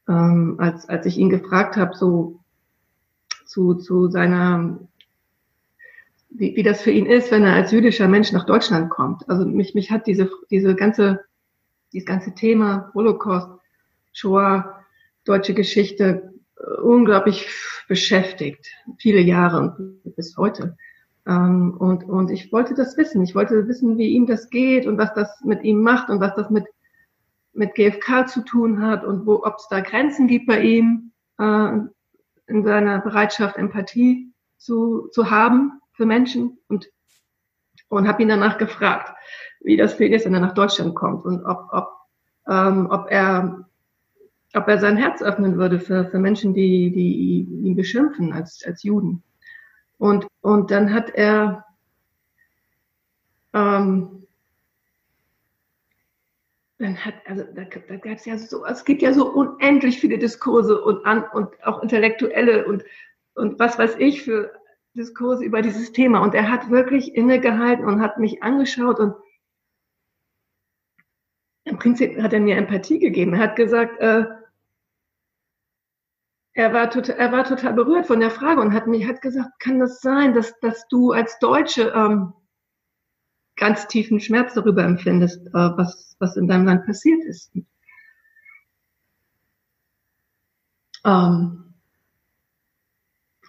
ähm, 0.08 0.56
als, 0.60 0.88
als 0.90 1.06
ich 1.06 1.18
ihn 1.18 1.30
gefragt 1.30 1.76
habe, 1.76 1.96
so 1.96 2.40
zu, 3.46 3.76
zu 3.76 4.10
seiner, 4.10 4.80
wie, 6.30 6.56
wie 6.56 6.64
das 6.64 6.82
für 6.82 6.92
ihn 6.92 7.06
ist, 7.06 7.32
wenn 7.32 7.44
er 7.44 7.54
als 7.54 7.72
jüdischer 7.72 8.08
Mensch 8.08 8.32
nach 8.32 8.46
Deutschland 8.46 8.90
kommt. 8.90 9.28
Also 9.30 9.46
mich, 9.46 9.74
mich 9.76 9.92
hat 9.92 10.08
diese, 10.08 10.30
diese 10.50 10.76
ganze, 10.76 11.22
dieses 11.94 12.06
ganze 12.06 12.34
Thema 12.34 12.92
Holocaust, 12.94 13.50
Shoah, 14.14 14.84
deutsche 15.26 15.54
Geschichte 15.54 16.34
äh, 16.58 16.82
unglaublich 16.82 17.48
beschäftigt, 17.88 18.68
viele 18.98 19.20
Jahre 19.22 19.60
und 19.60 20.16
bis 20.16 20.38
heute. 20.38 20.78
Ähm, 21.26 21.76
und, 21.78 22.06
und 22.06 22.32
ich 22.32 22.52
wollte 22.52 22.74
das 22.74 22.98
wissen. 22.98 23.22
Ich 23.24 23.36
wollte 23.36 23.68
wissen, 23.68 23.98
wie 23.98 24.08
ihm 24.08 24.26
das 24.26 24.50
geht 24.50 24.88
und 24.88 24.98
was 24.98 25.14
das 25.14 25.42
mit 25.44 25.64
ihm 25.64 25.82
macht 25.82 26.10
und 26.10 26.20
was 26.20 26.36
das 26.36 26.50
mit 26.50 26.66
mit 27.58 27.76
GFK 27.76 28.28
zu 28.28 28.44
tun 28.44 28.82
hat 28.82 29.04
und 29.04 29.26
wo, 29.26 29.44
ob 29.44 29.56
es 29.58 29.68
da 29.70 29.82
Grenzen 29.82 30.28
gibt 30.28 30.48
bei 30.48 30.62
ihm 30.62 31.12
äh, 31.40 31.70
in 32.48 32.64
seiner 32.64 33.00
Bereitschaft, 33.00 33.58
Empathie 33.58 34.32
zu, 34.58 35.10
zu 35.12 35.30
haben 35.30 35.82
für 35.92 36.06
Menschen 36.06 36.60
und, 36.68 36.90
und 37.90 38.08
habe 38.08 38.22
ihn 38.22 38.30
danach 38.30 38.58
gefragt, 38.58 39.14
wie 39.62 39.78
das 39.78 39.96
für 39.96 40.06
ihn 40.06 40.14
ist, 40.14 40.26
wenn 40.26 40.34
er 40.34 40.40
nach 40.40 40.54
Deutschland 40.54 40.96
kommt 40.96 41.26
und 41.26 41.44
ob, 41.46 41.68
ob, 41.72 41.90
ähm, 42.48 42.88
ob 42.90 43.10
er 43.10 43.68
ob 44.54 44.68
er 44.68 44.80
sein 44.80 44.98
Herz 44.98 45.22
öffnen 45.22 45.58
würde 45.58 45.80
für, 45.80 46.06
für 46.06 46.20
Menschen, 46.20 46.54
die, 46.54 46.92
die 46.92 47.68
ihn 47.68 47.76
beschimpfen 47.76 48.34
als, 48.34 48.64
als 48.66 48.84
Juden. 48.84 49.24
Und, 49.98 50.28
und 50.42 50.72
dann 50.72 50.94
hat 50.94 51.10
er, 51.10 51.66
ähm, 53.54 54.17
dann 56.80 57.04
hat, 57.04 57.16
also 57.26 57.44
da, 57.44 57.64
da 57.64 57.96
gab 57.96 58.18
es 58.18 58.26
ja 58.26 58.38
so, 58.38 58.66
es 58.66 58.86
gibt 58.86 59.02
ja 59.02 59.14
so 59.14 59.32
unendlich 59.32 60.00
viele 60.00 60.18
Diskurse 60.18 60.82
und 60.82 61.06
an 61.06 61.24
und 61.34 61.50
auch 61.64 61.82
intellektuelle 61.82 62.66
und, 62.66 62.84
und 63.34 63.60
was 63.60 63.80
weiß 63.80 63.96
ich 63.98 64.24
für 64.24 64.52
Diskurse 64.94 65.44
über 65.44 65.62
dieses 65.62 65.92
Thema. 65.92 66.20
Und 66.20 66.36
er 66.36 66.50
hat 66.52 66.70
wirklich 66.70 67.16
innegehalten 67.16 67.86
und 67.86 68.02
hat 68.02 68.20
mich 68.20 68.44
angeschaut 68.44 69.00
und 69.00 69.16
im 71.64 71.78
Prinzip 71.78 72.22
hat 72.22 72.34
er 72.34 72.40
mir 72.40 72.56
Empathie 72.56 73.00
gegeben. 73.00 73.34
Er 73.34 73.40
hat 73.40 73.56
gesagt, 73.56 74.00
äh, 74.00 74.26
er 76.54 76.74
war, 76.74 76.90
total, 76.90 77.18
er 77.18 77.32
war 77.32 77.44
total 77.44 77.74
berührt 77.74 78.08
von 78.08 78.20
der 78.20 78.32
Frage 78.32 78.62
und 78.62 78.74
hat 78.74 78.88
mir 78.88 79.08
hat 79.08 79.22
gesagt, 79.22 79.60
kann 79.60 79.80
das 79.80 80.02
sein, 80.02 80.34
dass, 80.34 80.60
dass 80.60 80.88
du 80.88 81.12
als 81.12 81.38
Deutsche 81.40 81.94
ähm, 81.96 82.34
ganz 83.58 83.88
tiefen 83.88 84.20
Schmerz 84.20 84.54
darüber 84.54 84.84
empfindest, 84.84 85.48
äh, 85.48 85.52
was, 85.54 86.16
was 86.20 86.38
in 86.38 86.48
deinem 86.48 86.66
Land 86.66 86.86
passiert 86.86 87.24
ist? 87.26 87.52
Ähm, 91.06 91.74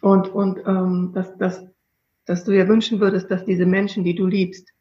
und 0.00 0.29
und 0.29 0.59
ähm, 0.67 1.12
dass, 1.15 1.37
dass, 1.38 1.65
dass 2.25 2.45
du 2.45 2.53
dir 2.53 2.69
wünschen 2.69 3.00
würdest, 3.00 3.31
dass 3.31 3.45
diese 3.45 3.67
Menschen, 3.67 4.05
die 4.05 4.15
du 4.15 4.27
liebst, 4.27 4.73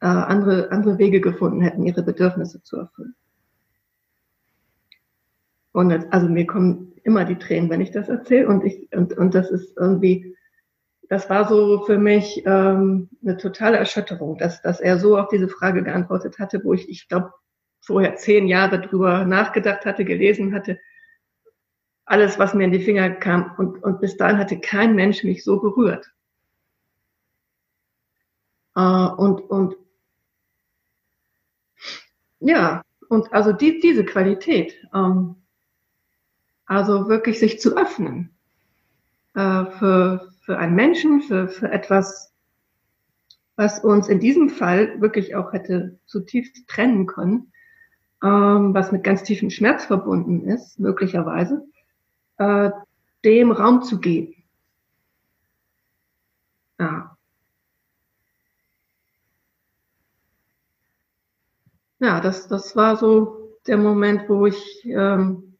äh, 0.00 0.06
andere, 0.06 0.70
andere 0.70 0.98
Wege 0.98 1.20
gefunden 1.20 1.60
hätten, 1.60 1.84
ihre 1.84 2.02
Bedürfnisse 2.02 2.62
zu 2.62 2.76
erfüllen. 2.78 3.14
Und 5.72 5.90
das, 5.90 6.04
also 6.10 6.28
mir 6.28 6.46
kommen 6.46 6.92
immer 7.04 7.24
die 7.24 7.36
Tränen, 7.36 7.70
wenn 7.70 7.80
ich 7.80 7.92
das 7.92 8.08
erzähle. 8.08 8.48
Und 8.48 8.64
ich 8.64 8.88
und, 8.92 9.16
und 9.16 9.34
das 9.34 9.50
ist 9.50 9.76
irgendwie, 9.76 10.34
das 11.10 11.28
war 11.28 11.48
so 11.48 11.84
für 11.86 11.98
mich 11.98 12.46
ähm, 12.46 13.10
eine 13.20 13.36
totale 13.36 13.76
Erschütterung, 13.76 14.38
dass, 14.38 14.62
dass 14.62 14.78
er 14.78 14.96
so 14.96 15.18
auf 15.18 15.26
diese 15.26 15.48
Frage 15.48 15.82
geantwortet 15.82 16.38
hatte, 16.38 16.62
wo 16.62 16.72
ich, 16.72 16.88
ich 16.88 17.08
glaube, 17.08 17.32
vorher 17.80 18.14
zehn 18.14 18.46
Jahre 18.46 18.80
drüber 18.80 19.24
nachgedacht 19.24 19.84
hatte, 19.84 20.04
gelesen 20.04 20.54
hatte, 20.54 20.78
alles, 22.04 22.38
was 22.38 22.54
mir 22.54 22.62
in 22.62 22.70
die 22.70 22.84
Finger 22.84 23.10
kam. 23.10 23.56
Und, 23.58 23.82
und 23.82 24.00
bis 24.00 24.16
dahin 24.16 24.38
hatte 24.38 24.60
kein 24.60 24.94
Mensch 24.94 25.24
mich 25.24 25.42
so 25.42 25.60
berührt. 25.60 26.06
Äh, 28.76 28.80
und, 28.80 29.40
und 29.40 29.74
ja, 32.38 32.84
und 33.08 33.32
also 33.32 33.52
die, 33.52 33.80
diese 33.80 34.04
Qualität, 34.04 34.76
ähm, 34.94 35.34
also 36.66 37.08
wirklich 37.08 37.40
sich 37.40 37.58
zu 37.58 37.76
öffnen 37.76 38.30
äh, 39.34 39.64
für, 39.72 40.29
für 40.40 40.58
einen 40.58 40.74
Menschen, 40.74 41.22
für, 41.22 41.48
für 41.48 41.70
etwas, 41.70 42.32
was 43.56 43.78
uns 43.84 44.08
in 44.08 44.20
diesem 44.20 44.48
Fall 44.48 45.00
wirklich 45.00 45.34
auch 45.36 45.52
hätte 45.52 45.98
zutiefst 46.06 46.66
trennen 46.66 47.06
können, 47.06 47.52
ähm, 48.22 48.74
was 48.74 48.92
mit 48.92 49.04
ganz 49.04 49.22
tiefem 49.22 49.50
Schmerz 49.50 49.84
verbunden 49.84 50.46
ist, 50.48 50.78
möglicherweise, 50.78 51.66
äh, 52.38 52.70
dem 53.24 53.52
Raum 53.52 53.82
zu 53.82 54.00
geben. 54.00 54.34
Ja. 56.78 57.16
Ja, 61.98 62.20
das, 62.20 62.48
das 62.48 62.74
war 62.76 62.96
so 62.96 63.58
der 63.66 63.76
Moment, 63.76 64.26
wo 64.28 64.46
ich, 64.46 64.86
ähm, 64.86 65.58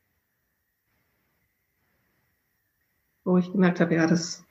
wo 3.24 3.36
ich 3.36 3.52
gemerkt 3.52 3.80
habe, 3.80 3.94
ja, 3.94 4.06
das, 4.06 4.46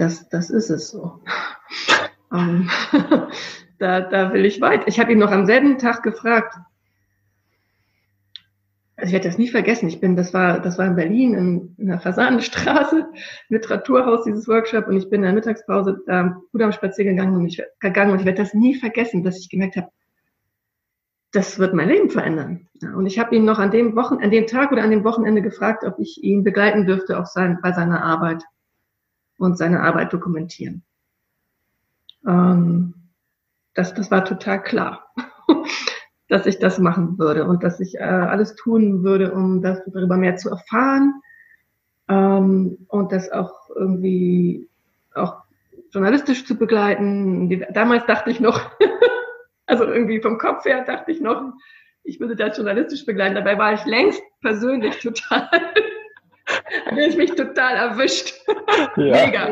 das, 0.00 0.28
das 0.30 0.48
ist 0.48 0.70
es 0.70 0.88
so. 0.88 1.20
ähm, 2.32 2.70
da, 3.78 4.00
da 4.00 4.32
will 4.32 4.46
ich 4.46 4.60
weit. 4.60 4.88
Ich 4.88 4.98
habe 4.98 5.12
ihn 5.12 5.18
noch 5.18 5.30
am 5.30 5.44
selben 5.44 5.78
Tag 5.78 6.02
gefragt, 6.02 6.56
also 8.96 9.08
ich 9.08 9.12
werde 9.12 9.28
das 9.28 9.38
nie 9.38 9.48
vergessen. 9.48 9.88
Ich 9.88 10.00
bin, 10.00 10.16
das 10.16 10.32
war, 10.34 10.60
das 10.60 10.78
war 10.78 10.86
in 10.86 10.96
Berlin 10.96 11.34
in, 11.34 11.74
in 11.78 11.86
der 11.88 12.00
Fasanenstraße, 12.00 13.08
Literaturhaus, 13.48 14.24
dieses 14.24 14.48
Workshop, 14.48 14.88
und 14.88 14.96
ich 14.96 15.08
bin 15.08 15.20
in 15.20 15.24
der 15.24 15.32
Mittagspause 15.34 16.02
da 16.06 16.34
gut 16.52 16.62
am 16.62 16.72
Spaziergang 16.72 17.16
gegangen 17.16 17.36
und 17.36 17.46
ich, 17.46 17.62
gegangen 17.80 18.12
und 18.12 18.20
ich 18.20 18.26
werde 18.26 18.42
das 18.42 18.54
nie 18.54 18.74
vergessen, 18.74 19.22
dass 19.22 19.38
ich 19.38 19.50
gemerkt 19.50 19.76
habe, 19.76 19.88
das 21.32 21.58
wird 21.58 21.74
mein 21.74 21.88
Leben 21.88 22.10
verändern. 22.10 22.68
Ja, 22.82 22.94
und 22.94 23.06
ich 23.06 23.18
habe 23.18 23.36
ihn 23.36 23.44
noch 23.44 23.58
an 23.58 23.70
dem 23.70 23.94
Wochen, 23.96 24.22
an 24.22 24.30
dem 24.30 24.46
Tag 24.46 24.72
oder 24.72 24.82
an 24.82 24.90
dem 24.90 25.04
Wochenende 25.04 25.42
gefragt, 25.42 25.84
ob 25.84 25.98
ich 25.98 26.22
ihn 26.22 26.42
begleiten 26.42 26.86
dürfte 26.86 27.18
auf 27.18 27.26
sein, 27.26 27.58
bei 27.62 27.72
seiner 27.72 28.02
Arbeit 28.02 28.42
und 29.40 29.58
seine 29.58 29.80
Arbeit 29.82 30.12
dokumentieren. 30.12 30.82
Ähm, 32.26 32.94
das, 33.74 33.94
das 33.94 34.10
war 34.10 34.24
total 34.24 34.62
klar. 34.62 35.06
dass 36.30 36.46
ich 36.46 36.60
das 36.60 36.78
machen 36.78 37.18
würde 37.18 37.44
und 37.44 37.64
dass 37.64 37.80
ich 37.80 37.96
äh, 37.96 38.04
alles 38.04 38.54
tun 38.54 39.02
würde, 39.02 39.34
um 39.34 39.62
das, 39.62 39.82
darüber 39.92 40.16
mehr 40.16 40.36
zu 40.36 40.48
erfahren 40.48 41.20
ähm, 42.08 42.86
und 42.88 43.10
das 43.10 43.32
auch 43.32 43.52
irgendwie 43.74 44.68
auch 45.12 45.42
journalistisch 45.90 46.46
zu 46.46 46.56
begleiten. 46.56 47.66
Damals 47.72 48.06
dachte 48.06 48.30
ich 48.30 48.38
noch, 48.38 48.60
also 49.66 49.84
irgendwie 49.84 50.20
vom 50.22 50.38
Kopf 50.38 50.64
her 50.64 50.84
dachte 50.84 51.10
ich 51.10 51.20
noch, 51.20 51.52
ich 52.04 52.20
würde 52.20 52.36
das 52.36 52.56
journalistisch 52.56 53.04
begleiten. 53.04 53.34
Dabei 53.34 53.58
war 53.58 53.74
ich 53.74 53.84
längst 53.84 54.22
persönlich 54.40 54.98
total, 55.02 55.50
habe 56.86 57.00
ich 57.04 57.16
mich 57.16 57.32
total 57.32 57.76
erwischt. 57.76 58.34
Ja. 58.96 59.26
Mega. 59.26 59.48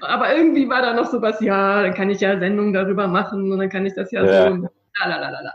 Aber 0.00 0.36
irgendwie 0.36 0.68
war 0.68 0.82
da 0.82 0.94
noch 0.94 1.06
so 1.06 1.20
was, 1.22 1.40
ja, 1.40 1.82
dann 1.82 1.94
kann 1.94 2.10
ich 2.10 2.20
ja 2.20 2.38
Sendungen 2.38 2.72
darüber 2.72 3.06
machen 3.08 3.50
und 3.52 3.58
dann 3.58 3.68
kann 3.68 3.86
ich 3.86 3.94
das 3.94 4.10
ja, 4.12 4.24
ja. 4.24 4.50
so. 4.50 4.68
Lalalala. 4.98 5.54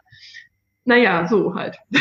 Naja, 0.85 1.27
so 1.27 1.53
halt. 1.53 1.77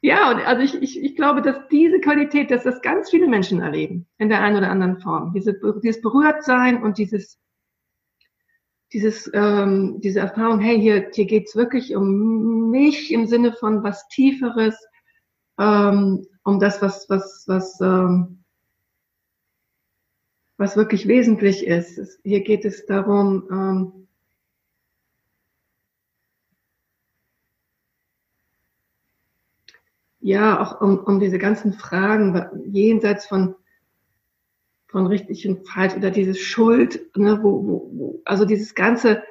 ja, 0.00 0.30
und 0.30 0.46
also 0.46 0.62
ich, 0.62 0.82
ich, 0.82 1.02
ich 1.02 1.16
glaube, 1.16 1.42
dass 1.42 1.68
diese 1.68 2.00
Qualität, 2.00 2.50
dass 2.50 2.64
das 2.64 2.82
ganz 2.82 3.10
viele 3.10 3.28
Menschen 3.28 3.60
erleben, 3.60 4.06
in 4.18 4.28
der 4.28 4.40
einen 4.40 4.56
oder 4.56 4.70
anderen 4.70 4.98
Form. 5.00 5.32
Diese, 5.34 5.58
dieses 5.82 6.00
Berührtsein 6.00 6.82
und 6.82 6.98
dieses, 6.98 7.38
dieses, 8.92 9.30
ähm, 9.34 10.00
diese 10.00 10.20
Erfahrung, 10.20 10.60
hey, 10.60 10.80
hier, 10.80 11.10
hier 11.12 11.26
geht's 11.26 11.56
wirklich 11.56 11.94
um 11.96 12.70
mich 12.70 13.12
im 13.12 13.26
Sinne 13.26 13.52
von 13.52 13.82
was 13.82 14.06
Tieferes, 14.08 14.76
ähm, 15.62 16.26
um 16.42 16.58
das, 16.58 16.82
was, 16.82 17.08
was, 17.08 17.44
was, 17.46 17.80
ähm, 17.80 18.42
was 20.56 20.76
wirklich 20.76 21.06
wesentlich 21.06 21.66
ist. 21.66 22.20
Hier 22.24 22.40
geht 22.40 22.64
es 22.64 22.84
darum, 22.86 23.48
ähm, 23.50 24.08
ja, 30.20 30.60
auch 30.60 30.80
um, 30.80 30.98
um 30.98 31.20
diese 31.20 31.38
ganzen 31.38 31.72
Fragen 31.72 32.48
jenseits 32.72 33.26
von, 33.26 33.54
von 34.88 35.06
richtig 35.06 35.46
und 35.46 35.68
falsch 35.68 35.94
oder 35.94 36.10
diese 36.10 36.34
Schuld, 36.34 37.16
ne, 37.16 37.38
wo, 37.40 37.64
wo, 37.64 37.90
wo, 37.92 38.22
also 38.24 38.44
dieses 38.44 38.74
ganze, 38.74 39.22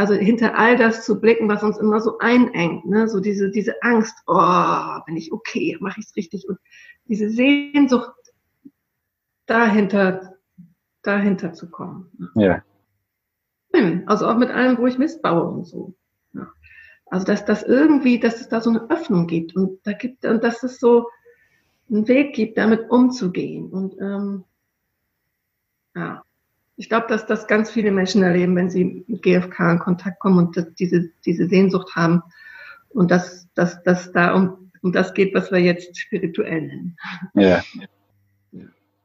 also 0.00 0.14
hinter 0.14 0.56
all 0.56 0.78
das 0.78 1.04
zu 1.04 1.20
blicken, 1.20 1.46
was 1.50 1.62
uns 1.62 1.76
immer 1.76 2.00
so 2.00 2.16
einengt, 2.20 2.86
ne, 2.86 3.06
so 3.06 3.20
diese, 3.20 3.50
diese 3.50 3.82
Angst, 3.82 4.16
oh, 4.26 4.98
bin 5.04 5.14
ich 5.14 5.30
okay, 5.30 5.76
mache 5.78 6.00
ich 6.00 6.06
es 6.06 6.16
richtig 6.16 6.48
und 6.48 6.58
diese 7.04 7.28
Sehnsucht 7.28 8.14
dahinter, 9.44 10.38
dahinter 11.02 11.52
zu 11.52 11.70
kommen. 11.70 12.10
Ja. 12.34 12.64
Also 14.06 14.26
auch 14.26 14.38
mit 14.38 14.48
allem, 14.48 14.78
wo 14.78 14.86
ich 14.86 14.96
Mist 14.96 15.20
baue 15.20 15.50
und 15.50 15.66
so. 15.66 15.94
Also 17.04 17.26
dass 17.26 17.44
das 17.44 17.62
irgendwie, 17.62 18.18
dass 18.18 18.40
es 18.40 18.48
da 18.48 18.62
so 18.62 18.70
eine 18.70 18.88
Öffnung 18.88 19.26
gibt 19.26 19.54
und 19.54 19.86
da 19.86 19.92
gibt 19.92 20.24
und 20.24 20.42
dass 20.42 20.62
es 20.62 20.80
so 20.80 21.10
einen 21.90 22.08
Weg 22.08 22.34
gibt, 22.34 22.56
damit 22.56 22.88
umzugehen. 22.88 23.68
Und 23.68 24.00
ähm, 24.00 24.44
ja, 25.94 26.22
ich 26.80 26.88
glaube, 26.88 27.08
dass 27.08 27.26
das 27.26 27.46
ganz 27.46 27.70
viele 27.70 27.90
Menschen 27.90 28.22
erleben, 28.22 28.56
wenn 28.56 28.70
sie 28.70 29.04
mit 29.06 29.20
GFK 29.20 29.72
in 29.72 29.78
Kontakt 29.80 30.18
kommen 30.18 30.38
und 30.38 30.78
diese, 30.78 31.10
diese 31.26 31.46
Sehnsucht 31.46 31.94
haben 31.94 32.22
und 32.88 33.10
dass, 33.10 33.52
dass, 33.52 33.82
dass 33.82 34.12
da 34.12 34.32
um, 34.32 34.72
um 34.80 34.90
das 34.90 35.12
geht, 35.12 35.34
was 35.34 35.52
wir 35.52 35.58
jetzt 35.58 35.98
spirituell 35.98 36.62
nennen. 36.62 36.96
Ja. 37.34 37.62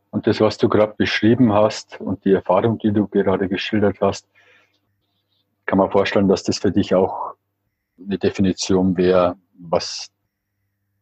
Und 0.09 0.25
das, 0.25 0.39
was 0.39 0.57
du 0.57 0.69
gerade 0.69 0.93
beschrieben 0.97 1.51
hast 1.51 1.99
und 1.99 2.23
die 2.23 2.31
Erfahrung, 2.31 2.77
die 2.77 2.93
du 2.93 3.09
gerade 3.09 3.49
geschildert 3.49 3.99
hast, 3.99 4.25
kann 5.65 5.77
man 5.77 5.91
vorstellen, 5.91 6.29
dass 6.29 6.43
das 6.43 6.59
für 6.59 6.71
dich 6.71 6.95
auch 6.95 7.33
eine 7.99 8.17
Definition 8.17 8.95
wäre, 8.95 9.35
was 9.59 10.13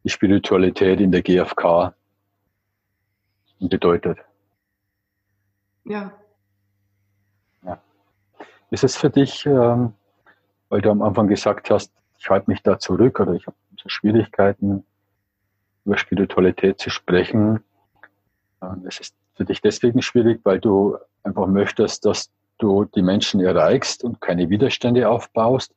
die 0.04 0.10
Spiritualität 0.10 1.00
in 1.00 1.12
der 1.12 1.22
GfK 1.22 1.94
bedeutet. 3.60 4.18
Ja. 5.86 6.14
Ist 8.74 8.84
es 8.84 8.98
für 8.98 9.12
dich, 9.12 9.46
ähm, 9.46 9.94
weil 10.70 10.82
du 10.82 10.90
am 10.90 11.04
Anfang 11.04 11.28
gesagt 11.28 11.70
hast, 11.70 11.92
ich 12.18 12.28
halte 12.32 12.50
mich 12.50 12.64
da 12.64 12.80
zurück 12.80 13.20
oder 13.20 13.34
ich 13.34 13.46
habe 13.46 13.56
so 13.80 13.88
Schwierigkeiten, 13.88 14.84
über 15.86 15.96
Spiritualität 15.96 16.80
zu 16.80 16.90
sprechen, 16.90 17.60
es 18.88 19.00
ist 19.00 19.16
für 19.36 19.46
dich 19.46 19.62
deswegen 19.62 20.02
schwierig, 20.02 20.40
weil 20.44 20.60
du 20.60 20.98
einfach 21.22 21.46
möchtest, 21.46 22.04
dass 22.06 22.32
du 22.58 22.86
die 22.86 23.04
Menschen 23.04 23.42
erreichst 23.42 24.04
und 24.04 24.22
keine 24.22 24.50
Widerstände 24.50 25.08
aufbaust. 25.08 25.76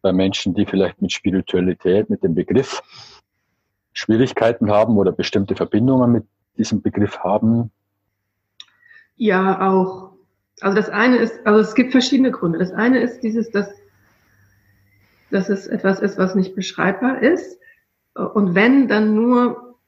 Bei 0.00 0.12
Menschen, 0.12 0.52
die 0.52 0.66
vielleicht 0.66 1.00
mit 1.00 1.12
Spiritualität, 1.12 2.10
mit 2.10 2.24
dem 2.24 2.34
Begriff 2.34 2.82
Schwierigkeiten 3.92 4.68
haben 4.68 4.96
oder 4.96 5.12
bestimmte 5.12 5.54
Verbindungen 5.54 6.10
mit 6.10 6.26
diesem 6.58 6.82
Begriff 6.82 7.20
haben? 7.20 7.70
Ja, 9.14 9.70
auch. 9.70 10.11
Also 10.60 10.76
das 10.76 10.88
eine 10.88 11.16
ist, 11.16 11.44
also 11.44 11.60
es 11.60 11.74
gibt 11.74 11.92
verschiedene 11.92 12.30
Gründe. 12.30 12.58
Das 12.58 12.72
eine 12.72 13.00
ist 13.00 13.20
dieses, 13.20 13.50
dass, 13.50 13.68
dass 15.30 15.48
es 15.48 15.66
etwas 15.66 16.00
ist, 16.00 16.18
was 16.18 16.34
nicht 16.34 16.54
beschreibbar 16.54 17.22
ist. 17.22 17.58
Und 18.14 18.54
wenn, 18.54 18.88
dann 18.88 19.14
nur, 19.14 19.78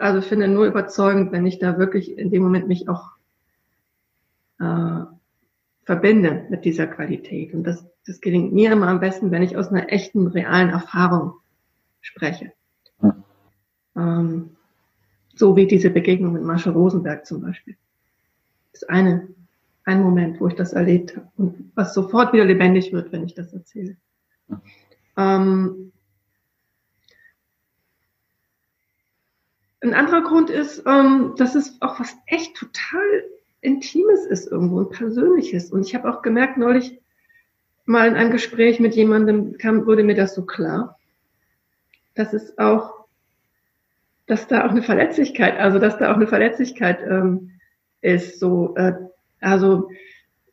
also 0.00 0.18
ich 0.18 0.26
finde 0.26 0.48
nur 0.48 0.66
überzeugend, 0.66 1.32
wenn 1.32 1.46
ich 1.46 1.58
da 1.58 1.78
wirklich 1.78 2.16
in 2.16 2.30
dem 2.30 2.42
Moment 2.42 2.68
mich 2.68 2.88
auch 2.88 3.12
äh, 4.58 5.04
verbinde 5.84 6.46
mit 6.48 6.64
dieser 6.64 6.86
Qualität. 6.86 7.54
Und 7.54 7.64
das, 7.64 7.86
das 8.06 8.20
gelingt 8.20 8.52
mir 8.52 8.72
immer 8.72 8.88
am 8.88 9.00
besten, 9.00 9.30
wenn 9.30 9.42
ich 9.42 9.56
aus 9.56 9.68
einer 9.68 9.92
echten, 9.92 10.26
realen 10.26 10.70
Erfahrung 10.70 11.34
spreche. 12.00 12.52
Hm. 13.00 13.24
Ähm, 13.94 14.56
so 15.34 15.54
wie 15.54 15.66
diese 15.66 15.90
Begegnung 15.90 16.32
mit 16.32 16.42
Marsha 16.42 16.70
Rosenberg 16.70 17.26
zum 17.26 17.42
Beispiel. 17.42 17.76
Das 18.76 18.82
ist 18.82 18.90
eine, 18.90 19.28
ein 19.84 20.02
Moment, 20.02 20.40
wo 20.40 20.48
ich 20.48 20.54
das 20.54 20.72
erlebt 20.72 21.16
habe 21.16 21.28
und 21.36 21.72
was 21.74 21.94
sofort 21.94 22.32
wieder 22.32 22.44
lebendig 22.44 22.92
wird, 22.92 23.12
wenn 23.12 23.24
ich 23.24 23.34
das 23.34 23.52
erzähle. 23.52 23.96
Hm. 24.48 24.60
Ähm, 25.16 25.92
ein 29.80 29.94
anderer 29.94 30.22
Grund 30.22 30.50
ist, 30.50 30.82
ähm, 30.86 31.34
dass 31.36 31.54
es 31.54 31.80
auch 31.80 32.00
was 32.00 32.16
echt 32.26 32.56
total 32.56 33.24
Intimes 33.60 34.26
ist 34.26 34.50
irgendwo 34.50 34.78
und 34.78 34.90
Persönliches. 34.90 35.70
Und 35.70 35.86
ich 35.86 35.94
habe 35.94 36.10
auch 36.12 36.22
gemerkt, 36.22 36.56
neulich 36.58 37.00
mal 37.84 38.08
in 38.08 38.14
einem 38.14 38.32
Gespräch 38.32 38.80
mit 38.80 38.94
jemandem 38.94 39.58
kam, 39.58 39.86
wurde 39.86 40.02
mir 40.02 40.16
das 40.16 40.34
so 40.34 40.44
klar 40.44 40.96
dass 42.16 42.32
es 42.32 42.58
auch, 42.58 43.04
dass 44.26 44.48
da 44.48 44.66
auch 44.66 44.70
eine 44.70 44.82
Verletzlichkeit, 44.82 45.56
also 45.58 45.78
dass 45.78 45.98
da 45.98 46.10
auch 46.10 46.16
eine 46.16 46.26
Verletzlichkeit 46.26 47.00
ähm, 47.08 47.55
ist. 48.00 48.40
So, 48.40 48.74
äh, 48.76 48.94
also 49.40 49.90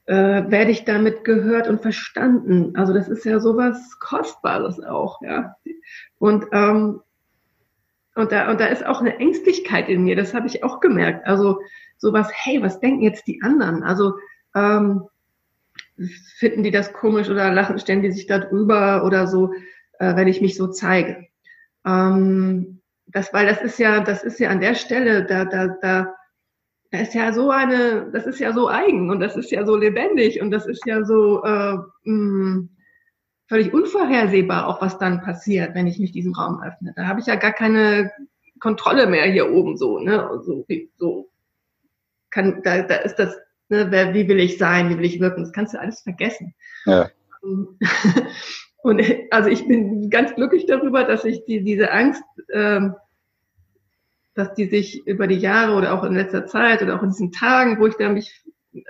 äh, 0.06 0.16
werde 0.16 0.72
ich 0.72 0.86
damit 0.86 1.24
gehört 1.24 1.68
und 1.68 1.82
verstanden. 1.82 2.76
Also 2.76 2.94
das 2.94 3.08
ist 3.08 3.26
ja 3.26 3.40
sowas 3.40 4.00
Kostbares 4.00 4.80
auch, 4.82 5.22
ja. 5.22 5.56
Und 6.20 6.46
ähm, 6.52 7.02
und 8.16 8.32
da, 8.32 8.52
und 8.52 8.60
da 8.60 8.68
ist 8.68 8.86
auch 8.86 9.02
eine 9.02 9.18
Ängstlichkeit 9.18 9.90
in 9.90 10.04
mir, 10.04 10.16
das 10.16 10.34
habe 10.34 10.46
ich 10.48 10.64
auch 10.64 10.80
gemerkt. 10.80 11.26
Also 11.26 11.62
sowas, 11.98 12.30
hey, 12.32 12.62
was 12.62 12.80
denken 12.80 13.02
jetzt 13.02 13.26
die 13.26 13.42
anderen? 13.42 13.82
Also 13.82 14.14
ähm, 14.56 15.08
finden 16.38 16.64
die 16.64 16.72
das 16.72 16.94
komisch 16.94 17.30
oder 17.30 17.52
lachen, 17.52 17.80
stellen 17.80 18.02
die 18.02 18.12
sich 18.12 18.28
da 18.28 18.40
drüber 18.40 19.04
oder 19.04 19.28
so, 19.28 19.54
äh, 20.00 20.16
wenn 20.16 20.28
ich 20.28 20.42
mich 20.42 20.56
so 20.56 20.68
zeige. 20.68 21.26
Ähm, 21.86 22.82
das, 23.08 23.34
weil 23.34 23.48
das 23.48 23.62
ist 23.62 23.80
ja, 23.80 24.02
das 24.02 24.24
ist 24.24 24.40
ja 24.40 24.50
an 24.50 24.62
der 24.62 24.76
Stelle, 24.76 25.26
da, 25.26 25.46
da, 25.46 25.68
da, 25.82 26.16
da 26.94 27.00
ist 27.00 27.16
ja 27.16 27.34
so 27.34 27.50
eine, 27.50 28.12
das 28.14 28.28
ist 28.28 28.40
ja 28.40 28.54
so 28.54 28.70
eigen 28.70 29.10
und 29.10 29.20
das 29.20 29.36
ist 29.36 29.50
ja 29.50 29.66
so 29.66 29.76
lebendig 29.76 30.40
und 30.40 30.52
das 30.52 30.68
ist 30.68 30.86
ja 30.86 31.04
so 31.04 31.44
äh, 31.44 31.74
mh, 32.04 32.06
mm, 32.06 32.70
völlig 33.48 33.74
unvorhersehbar, 33.74 34.68
auch 34.68 34.80
was 34.80 35.00
dann 35.00 35.22
passiert, 35.22 35.74
wenn 35.74 35.88
ich 35.88 35.98
mich 35.98 36.12
diesem 36.12 36.34
Raum 36.34 36.62
öffne. 36.62 36.94
Da 36.96 37.08
habe 37.08 37.20
ich 37.20 37.26
ja 37.26 37.34
gar 37.34 37.52
keine 37.52 38.12
Kontrolle 38.60 39.08
mehr 39.08 39.26
hier 39.26 39.52
oben 39.52 39.76
so, 39.76 39.98
ne? 39.98 40.30
So, 40.44 40.68
so 41.00 41.32
kann, 42.30 42.62
da, 42.64 42.84
da 42.84 42.98
ist 42.98 43.16
das, 43.16 43.36
ne, 43.70 43.88
wer, 43.90 44.14
wie 44.14 44.28
will 44.28 44.40
ich 44.40 44.60
sein, 44.60 44.92
wie 44.92 44.98
will 45.00 45.06
ich 45.06 45.20
wirken, 45.20 45.42
das 45.42 45.52
kannst 45.52 45.74
du 45.74 45.80
alles 45.80 46.02
vergessen. 46.02 46.54
Ja. 46.86 47.10
Und 48.84 49.02
also 49.32 49.50
ich 49.50 49.68
bin 49.68 50.12
ganz 50.12 50.36
glücklich 50.36 50.68
darüber, 50.68 51.06
dass 51.06 51.26
ich 51.26 51.44
die, 51.46 51.64
diese 51.64 51.92
Angst, 51.92 52.24
ähm, 52.54 52.94
dass 54.36 54.54
die 54.54 54.66
sich 54.66 55.06
über 55.06 55.28
die 55.28 55.38
Jahre 55.38 55.76
oder 55.76 55.94
auch 55.94 56.04
in 56.04 56.14
letzter 56.14 56.46
Zeit 56.46 56.82
oder 56.82 56.96
auch 56.96 57.04
in 57.04 57.10
diesen 57.10 57.32
Tagen, 57.32 57.80
wo 57.80 57.88
ich 57.88 57.96
da 57.96 58.10
mich 58.10 58.44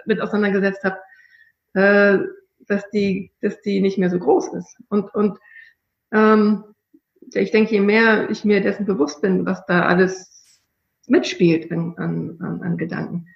mit 0.05 0.21
auseinandergesetzt 0.21 0.83
habe, 0.83 0.99
äh, 1.73 2.19
dass 2.67 2.89
die, 2.91 3.31
dass 3.41 3.61
die 3.61 3.81
nicht 3.81 3.97
mehr 3.97 4.09
so 4.09 4.19
groß 4.19 4.53
ist. 4.53 4.77
Und 4.89 5.13
und 5.13 5.37
ähm, 6.11 6.63
ich 7.33 7.51
denke, 7.51 7.71
je 7.71 7.81
mehr 7.81 8.29
ich 8.29 8.45
mir 8.45 8.61
dessen 8.61 8.85
bewusst 8.85 9.21
bin, 9.21 9.45
was 9.45 9.65
da 9.65 9.85
alles 9.85 10.61
mitspielt 11.07 11.71
an, 11.71 11.95
an, 11.97 12.61
an 12.61 12.77
Gedanken, 12.77 13.27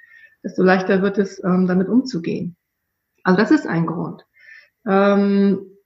desto 0.44 0.64
leichter 0.64 1.02
wird 1.02 1.18
es, 1.18 1.44
ähm, 1.44 1.68
damit 1.68 1.90
umzugehen. 1.90 2.56
Also 3.24 3.40
das 3.40 3.52
ist 3.52 3.68
ein 3.68 3.86
Grund. 3.86 4.26
Ähm, 4.88 5.78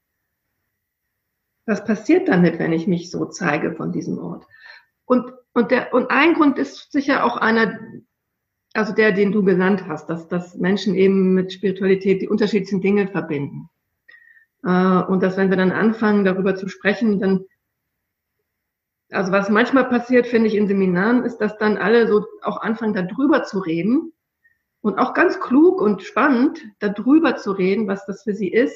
was 1.66 1.84
passiert 1.86 2.28
damit, 2.28 2.60
wenn 2.60 2.74
ich 2.74 2.88
mich 2.88 3.10
so 3.10 3.26
zeige 3.26 3.74
von 3.74 3.92
diesem 3.92 4.18
Ort? 4.20 4.46
Und, 5.06 5.34
und, 5.54 5.72
der, 5.72 5.94
und 5.94 6.10
ein 6.12 6.34
Grund 6.34 6.58
ist 6.58 6.92
sicher 6.92 7.26
auch 7.26 7.38
einer, 7.38 7.80
also 8.74 8.94
der, 8.94 9.12
den 9.12 9.32
du 9.32 9.44
genannt 9.44 9.86
hast, 9.88 10.10
dass, 10.10 10.28
dass 10.28 10.56
Menschen 10.56 10.96
eben 10.96 11.34
mit 11.34 11.52
Spiritualität 11.52 12.22
die 12.22 12.30
unterschiedlichen 12.30 12.82
Dinge 12.82 13.08
verbinden. 13.08 13.70
Äh, 14.64 14.70
und 14.70 15.22
dass 15.22 15.38
wenn 15.38 15.50
wir 15.50 15.58
dann 15.58 15.72
anfangen, 15.72 16.24
darüber 16.24 16.56
zu 16.56 16.70
sprechen, 16.70 17.20
dann, 17.20 17.46
also 19.10 19.32
was 19.32 19.50
manchmal 19.50 19.90
passiert, 19.90 20.28
finde 20.28 20.48
ich 20.48 20.56
in 20.56 20.68
Seminaren, 20.68 21.26
ist, 21.26 21.38
dass 21.40 21.58
dann 21.58 21.78
alle 21.78 22.08
so 22.08 22.26
auch 22.44 22.62
anfangen, 22.62 22.94
darüber 22.94 23.44
zu 23.44 23.60
reden 23.60 24.14
und 24.80 24.98
auch 24.98 25.14
ganz 25.14 25.40
klug 25.42 25.82
und 25.82 26.02
spannend 26.02 26.64
darüber 26.80 27.36
zu 27.36 27.52
reden, 27.52 27.88
was 27.88 28.06
das 28.06 28.24
für 28.24 28.34
sie 28.34 28.52
ist. 28.52 28.76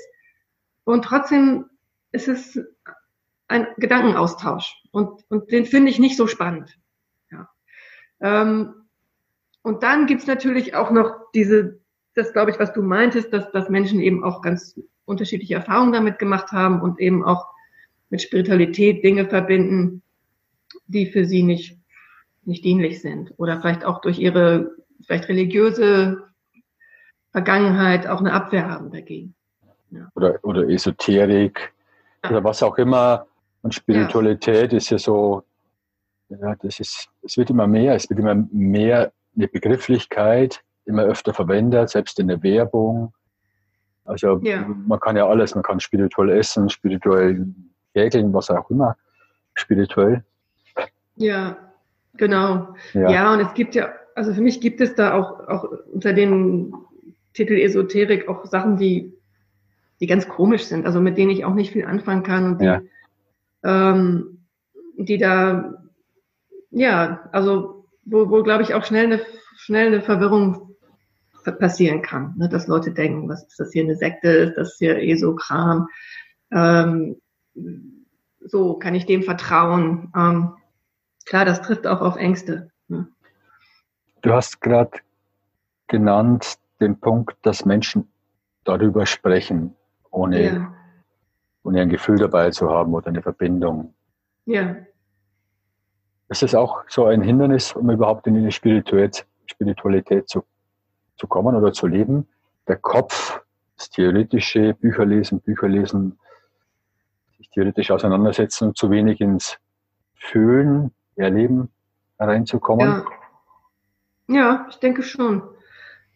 Und 0.84 1.06
trotzdem 1.06 1.66
ist 2.12 2.28
es 2.28 2.60
ein 3.48 3.68
Gedankenaustausch 3.78 4.82
und, 4.92 5.24
und 5.30 5.52
den 5.52 5.66
finde 5.66 5.92
ich 5.92 6.00
nicht 6.00 6.18
so 6.18 6.28
spannend. 6.28 6.78
Ja. 7.32 7.50
Ähm, 8.22 8.74
und 9.62 9.84
dann 9.84 10.08
gibt's 10.08 10.28
natürlich 10.28 10.76
auch 10.76 10.92
noch 10.92 11.32
diese, 11.34 11.80
das 12.16 12.34
glaube 12.34 12.52
ich, 12.52 12.60
was 12.60 12.74
du 12.74 12.82
meintest, 12.82 13.34
dass, 13.34 13.52
dass 13.52 13.70
Menschen 13.70 14.00
eben 14.00 14.24
auch 14.24 14.42
ganz 14.42 14.80
unterschiedliche 15.06 15.56
Erfahrungen 15.56 15.94
damit 15.94 16.20
gemacht 16.20 16.52
haben 16.52 16.82
und 16.82 17.00
eben 17.00 17.24
auch 17.24 17.48
mit 18.10 18.22
Spiritualität 18.22 19.04
Dinge 19.04 19.28
verbinden, 19.28 20.02
die 20.88 21.08
für 21.08 21.26
sie 21.26 21.44
nicht, 21.44 21.78
nicht 22.44 22.64
dienlich 22.64 23.02
sind 23.02 23.34
oder 23.38 23.60
vielleicht 23.60 23.86
auch 23.86 24.02
durch 24.02 24.20
ihre 24.20 24.72
vielleicht 25.06 25.30
religiöse 25.30 26.24
Vergangenheit 27.32 28.08
auch 28.08 28.20
eine 28.20 28.34
Abwehr 28.34 28.70
haben 28.70 28.92
dagegen. 28.92 29.36
Ja. 29.92 30.10
Oder, 30.16 30.40
oder 30.44 30.68
Esoterik 30.70 31.74
oder 32.28 32.44
was 32.44 32.64
auch 32.64 32.78
immer. 32.78 33.28
Und 33.65 33.73
Spiritualität 33.73 34.73
ja. 34.73 34.78
ist 34.78 34.91
ja 34.91 34.99
so, 34.99 35.41
ja, 36.30 36.56
das 36.62 36.80
ist, 36.80 37.10
es 37.23 37.36
wird 37.36 37.49
immer 37.49 37.65
mehr, 37.65 37.95
es 37.95 38.08
wird 38.08 38.19
immer 38.19 38.36
mehr 38.51 39.12
eine 39.36 39.47
Begrifflichkeit, 39.47 40.62
immer 40.86 41.01
öfter 41.01 41.34
verwendet, 41.34 41.89
selbst 41.89 42.19
in 42.19 42.28
der 42.28 42.43
Werbung. 42.43 43.12
Also 44.04 44.39
ja. 44.43 44.67
man 44.67 44.99
kann 44.99 45.17
ja 45.17 45.28
alles, 45.28 45.56
man 45.56 45.63
kann 45.63 45.80
spirituell 45.80 46.30
essen, 46.30 46.69
spirituell 46.69 47.47
häkeln, 47.95 48.32
was 48.32 48.51
auch 48.51 48.69
immer, 48.69 48.97
spirituell. 49.56 50.23
Ja, 51.15 51.58
genau. 52.17 52.75
Ja. 52.93 53.10
ja, 53.10 53.34
und 53.34 53.39
es 53.39 53.51
gibt 53.56 53.73
ja, 53.73 53.89
also 54.13 54.32
für 54.32 54.41
mich 54.41 54.62
gibt 54.62 54.80
es 54.80 54.93
da 54.93 55.15
auch, 55.15 55.39
auch 55.47 55.63
unter 55.91 56.13
dem 56.13 56.71
Titel 57.34 57.54
Esoterik 57.54 58.30
auch 58.30 58.45
Sachen, 58.45 58.78
die 58.78 59.12
die 60.01 60.08
ganz 60.08 60.28
komisch 60.28 60.65
sind, 60.65 60.86
also 60.86 61.01
mit 61.01 61.17
denen 61.17 61.32
ich 61.32 61.45
auch 61.45 61.56
nicht 61.56 61.71
viel 61.71 61.86
anfangen 61.86 62.21
kann 62.21 62.45
und 62.45 62.62
die, 62.62 62.65
ja. 62.65 62.82
Ähm, 63.65 64.45
die 64.97 65.17
da, 65.17 65.73
ja, 66.71 67.28
also 67.32 67.88
wo, 68.06 68.30
wo 68.30 68.43
glaube 68.43 68.63
ich 68.63 68.73
auch 68.73 68.86
schnell 68.86 69.06
eine, 69.06 69.21
schnell 69.58 69.88
eine 69.88 70.01
Verwirrung 70.01 70.75
passieren 71.60 72.01
kann, 72.01 72.34
ne, 72.38 72.49
dass 72.49 72.67
Leute 72.67 72.91
denken, 72.91 73.28
was 73.28 73.43
ist 73.43 73.60
das 73.60 73.71
hier 73.71 73.84
eine 73.84 73.95
Sekte, 73.95 74.30
ist 74.30 74.56
das 74.56 74.78
hier 74.78 74.97
eh 74.97 75.15
so 75.15 75.36
Kram, 75.36 75.88
ähm, 76.51 77.17
so 78.39 78.75
kann 78.75 78.95
ich 78.95 79.06
dem 79.06 79.23
vertrauen. 79.23 80.12
Ähm, 80.15 80.54
klar, 81.25 81.45
das 81.45 81.62
trifft 81.62 81.88
auch 81.88 82.01
auf 82.01 82.15
Ängste. 82.15 82.71
Ne? 82.88 83.08
Du 84.21 84.34
hast 84.34 84.62
gerade 84.62 84.99
genannt 85.88 86.56
den 86.80 86.99
Punkt, 86.99 87.38
dass 87.43 87.65
Menschen 87.65 88.08
darüber 88.63 89.06
sprechen 89.06 89.75
ohne, 90.12 90.43
ja. 90.43 90.73
Ohne 91.65 91.82
ein 91.82 91.89
Gefühl 91.89 92.17
dabei 92.17 92.51
zu 92.51 92.69
haben 92.69 92.93
oder 92.93 93.08
eine 93.08 93.21
Verbindung. 93.21 93.93
Ja. 94.45 94.75
Ist 96.30 96.43
das 96.43 96.56
auch 96.56 96.84
so 96.88 97.06
ein 97.06 97.21
Hindernis, 97.21 97.73
um 97.73 97.89
überhaupt 97.89 98.28
in 98.28 98.38
eine 98.38 98.51
Spiritualität, 98.51 99.25
Spiritualität 99.47 100.30
zu, 100.30 100.43
zu 101.17 101.28
kommen 101.28 101.56
oder 101.56 101.73
zu 101.73 101.88
leben? 101.88 102.28
Der 102.67 102.78
Kopf, 102.78 103.41
das 103.78 103.89
theoretische 103.89 104.73
Bücher 104.75 105.06
lesen, 105.06 105.41
Bücher 105.41 105.67
lesen, 105.67 106.19
sich 107.38 107.49
theoretisch 107.49 107.91
auseinandersetzen 107.91 108.69
und 108.69 108.78
zu 108.78 108.89
wenig 108.89 109.19
ins 109.21 109.58
Fühlen, 110.15 110.91
Erleben 111.15 111.69
reinzukommen? 112.19 113.04
Ja, 114.28 114.36
Ja, 114.36 114.67
ich 114.69 114.78
denke 114.78 115.04
schon. 115.04 115.43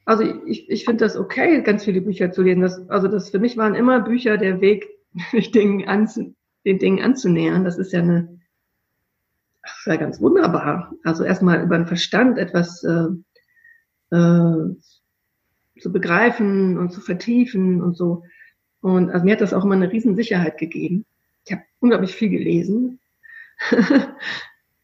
Also 0.05 0.23
ich, 0.23 0.69
ich 0.69 0.85
finde 0.85 1.05
das 1.05 1.15
okay, 1.15 1.62
ganz 1.62 1.85
viele 1.85 2.01
Bücher 2.01 2.31
zu 2.31 2.41
lesen. 2.41 2.62
Das, 2.62 2.89
also 2.89 3.07
das 3.07 3.29
für 3.29 3.39
mich 3.39 3.57
waren 3.57 3.75
immer 3.75 3.99
Bücher 3.99 4.38
der 4.38 4.59
Weg, 4.59 4.98
Dingen 5.34 5.88
anzu, 5.88 6.36
den 6.65 6.80
Dingen 6.80 7.04
anzunähern. 7.04 7.63
Das 7.63 7.78
ist 7.78 7.91
ja 7.91 8.02
eine, 8.02 8.39
das 9.62 9.78
ist 9.80 9.88
ja 9.88 9.95
ganz 9.95 10.22
wunderbar. 10.22 10.93
Also 11.04 11.24
erstmal 11.24 11.63
über 11.63 11.78
den 11.78 11.88
Verstand 11.88 12.38
etwas 12.38 12.84
äh, 12.84 14.15
äh, 14.15 14.76
zu 15.80 15.91
begreifen 15.91 16.78
und 16.78 16.91
zu 16.91 17.02
vertiefen 17.02 17.82
und 17.82 17.95
so. 17.95 18.24
Und 18.82 19.10
also 19.12 19.26
mir 19.26 19.34
hat 19.34 19.41
das 19.41 19.54
auch 19.54 19.65
immer 19.65 19.76
eine 19.76 19.91
riesen 19.91 20.15
Sicherheit 20.15 20.58
gegeben. 20.58 21.06
Ich 21.45 21.52
habe 21.52 21.63
unglaublich 21.80 22.15
viel 22.15 22.30
gelesen. 22.30 23.00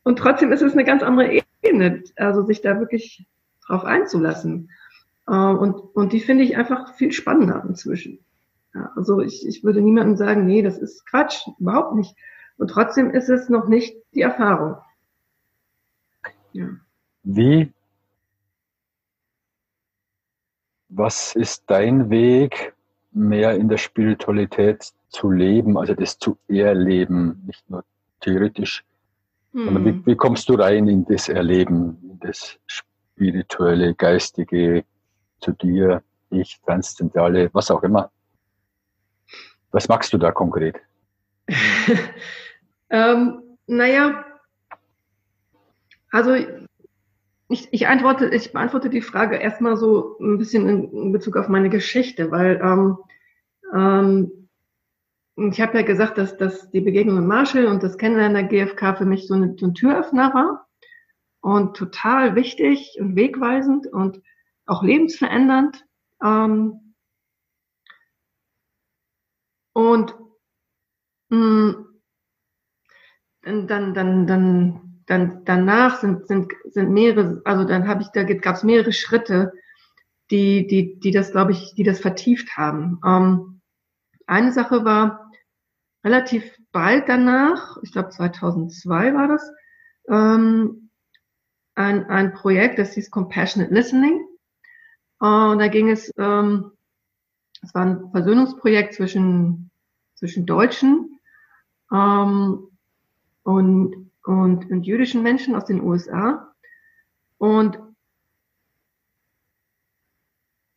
und 0.04 0.20
trotzdem 0.20 0.52
ist 0.52 0.62
es 0.62 0.74
eine 0.74 0.84
ganz 0.84 1.04
andere 1.04 1.44
Ebene, 1.62 2.04
also 2.18 2.46
sich 2.46 2.62
da 2.62 2.80
wirklich 2.80 3.26
drauf 3.66 3.84
einzulassen. 3.84 4.70
Äh, 5.28 5.32
und, 5.32 5.76
und 5.96 6.14
die 6.14 6.20
finde 6.20 6.44
ich 6.44 6.58
einfach 6.58 6.96
viel 6.96 7.12
spannender 7.12 7.64
inzwischen. 7.68 8.20
Ja, 8.76 8.92
also 8.96 9.22
ich, 9.22 9.48
ich 9.48 9.64
würde 9.64 9.82
niemandem 9.82 10.18
sagen, 10.18 10.46
nee, 10.46 10.62
das 10.62 10.78
ist 10.78 11.06
Quatsch, 11.06 11.48
überhaupt 11.60 11.96
nicht. 11.96 12.14
Und 12.58 12.68
trotzdem 12.68 13.10
ist 13.10 13.30
es 13.30 13.50
noch 13.50 13.68
nicht 13.68 13.96
die 14.14 14.22
Erfahrung. 14.22 14.78
Ja. 16.52 16.68
Wie 17.24 17.72
Was 20.90 21.36
ist 21.36 21.64
dein 21.68 22.10
Weg, 22.10 22.74
mehr 23.12 23.56
in 23.56 23.70
der 23.70 23.78
Spiritualität 23.78 24.94
zu 25.10 25.32
leben, 25.32 25.78
also 25.78 25.94
das 25.94 26.18
zu 26.20 26.38
erleben, 26.48 27.44
nicht 27.46 27.70
nur 27.70 27.84
theoretisch, 28.20 28.84
hm. 29.54 29.86
wie, 29.86 30.06
wie, 30.06 30.16
kommst 30.16 30.50
du 30.50 30.56
rein 30.56 30.88
in 30.88 31.06
das 31.06 31.30
Erleben, 31.30 31.98
in 32.04 32.20
das 32.20 32.58
spirituelle, 32.68 33.96
geistige, 33.96 34.84
zu 35.40 35.54
dir, 35.54 36.04
ich, 36.30 36.60
transzendentale, 36.66 37.50
was 37.54 37.72
auch 37.72 37.84
immer? 37.84 38.12
Was 39.76 39.90
magst 39.90 40.14
du 40.14 40.18
da 40.18 40.32
konkret? 40.32 40.80
ähm, 42.90 43.42
naja, 43.68 44.24
also 46.12 46.34
ich, 47.50 47.68
ich 47.74 47.86
antworte, 47.86 48.34
ich 48.34 48.54
beantworte 48.54 48.90
die 48.90 49.02
Frage 49.02 49.36
erstmal 49.36 49.76
so 49.76 50.18
ein 50.22 50.38
bisschen 50.38 50.70
in, 50.70 50.94
in 50.94 51.12
Bezug 51.12 51.36
auf 51.36 51.50
meine 51.50 51.70
Geschichte, 51.70 52.32
weil 52.32 52.62
ähm, 52.64 52.98
ähm, 53.74 54.48
ich 55.52 55.60
habe 55.60 55.78
ja 55.78 55.84
gesagt, 55.84 56.18
dass, 56.18 56.38
dass 56.38 56.72
die 56.72 56.80
Begegnung 56.80 57.18
mit 57.18 57.28
Marshall 57.28 57.66
und 57.66 57.84
das 57.84 57.98
Kennenlernen 57.98 58.48
der 58.48 58.66
GfK 58.66 58.96
für 58.96 59.06
mich 59.06 59.28
so, 59.28 59.34
eine, 59.34 59.58
so 59.60 59.66
ein 59.66 59.74
Türöffner 59.74 60.34
war 60.34 60.70
und 61.42 61.76
total 61.76 62.36
wichtig 62.36 62.96
und 63.02 63.18
wegweisend 63.18 63.88
und 63.88 64.22
auch 64.68 64.84
lebensverändernd. 64.84 65.86
Ähm, 66.24 66.85
und 69.76 70.16
mh, 71.30 71.38
mm, 71.38 71.86
dann, 73.68 73.94
dann, 73.94 74.26
dann 74.26 74.86
dann 75.06 75.46
danach 75.46 76.00
sind, 76.00 76.28
sind, 76.28 76.52
sind 76.66 76.92
mehrere, 76.92 77.42
also 77.46 77.64
dann 77.64 77.88
habe 77.88 78.02
ich, 78.02 78.10
da 78.10 78.24
gab 78.24 78.56
es 78.56 78.64
mehrere 78.64 78.92
Schritte, 78.92 79.54
die, 80.32 80.68
die, 80.68 81.00
die 81.00 81.12
das, 81.12 81.32
glaube 81.32 81.52
ich, 81.52 81.74
die 81.76 81.84
das 81.84 82.00
vertieft 82.00 82.58
haben. 82.58 83.00
Ähm, 83.06 83.62
eine 84.26 84.52
Sache 84.52 84.84
war 84.84 85.32
relativ 86.04 86.58
bald 86.72 87.08
danach, 87.08 87.78
ich 87.84 87.92
glaube 87.92 88.10
2002 88.10 89.14
war 89.14 89.28
das, 89.28 89.52
ähm, 90.10 90.90
ein, 91.76 92.06
ein 92.06 92.34
Projekt, 92.34 92.80
das 92.80 92.94
hieß 92.94 93.12
Compassionate 93.12 93.74
Listening. 93.74 94.26
Äh, 95.22 95.26
und 95.26 95.60
da 95.60 95.68
ging 95.68 95.90
es, 95.90 96.12
ähm, 96.18 96.72
es 97.62 97.74
war 97.76 97.86
ein 97.86 98.12
Versöhnungsprojekt 98.12 98.96
zwischen, 98.96 99.65
zwischen 100.16 100.46
Deutschen 100.46 101.20
ähm, 101.92 102.68
und 103.44 104.06
und, 104.26 104.70
und 104.72 104.84
jüdischen 104.84 105.24
Menschen 105.24 105.56
aus 105.56 105.66
den 105.66 105.82
USA. 105.82 106.54
Und, 107.38 107.80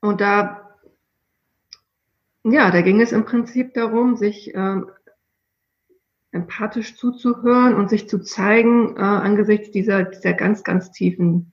und 0.00 0.20
da, 0.20 0.76
ja, 2.44 2.70
da 2.70 2.82
ging 2.82 3.00
es 3.00 3.12
im 3.12 3.24
Prinzip 3.24 3.74
darum, 3.74 4.16
sich 4.16 4.54
äh, 4.54 4.80
empathisch 6.30 6.96
zuzuhören 6.96 7.74
und 7.74 7.88
sich 7.88 8.08
zu 8.08 8.18
zeigen 8.20 8.96
äh, 8.96 9.00
angesichts 9.00 9.70
dieser, 9.70 10.04
dieser 10.04 10.34
ganz, 10.34 10.62
ganz 10.62 10.90
tiefen 10.90 11.52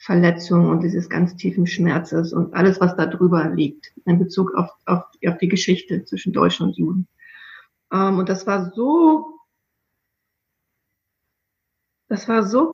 Verletzung 0.00 0.68
und 0.70 0.82
dieses 0.82 1.08
ganz 1.08 1.36
tiefen 1.36 1.66
Schmerzes 1.66 2.32
und 2.32 2.54
alles, 2.54 2.80
was 2.80 2.96
da 2.96 3.06
drüber 3.06 3.50
liegt 3.50 3.92
in 4.06 4.18
Bezug 4.18 4.54
auf, 4.54 4.70
auf, 4.86 5.04
auf 5.26 5.38
die 5.38 5.48
Geschichte 5.48 6.04
zwischen 6.04 6.32
Deutschen 6.32 6.66
und 6.66 6.76
Juden. 6.76 7.06
Ähm, 7.92 8.18
und 8.18 8.28
das 8.28 8.46
war 8.46 8.72
so 8.74 9.40
das 12.08 12.28
war 12.28 12.42
so 12.42 12.72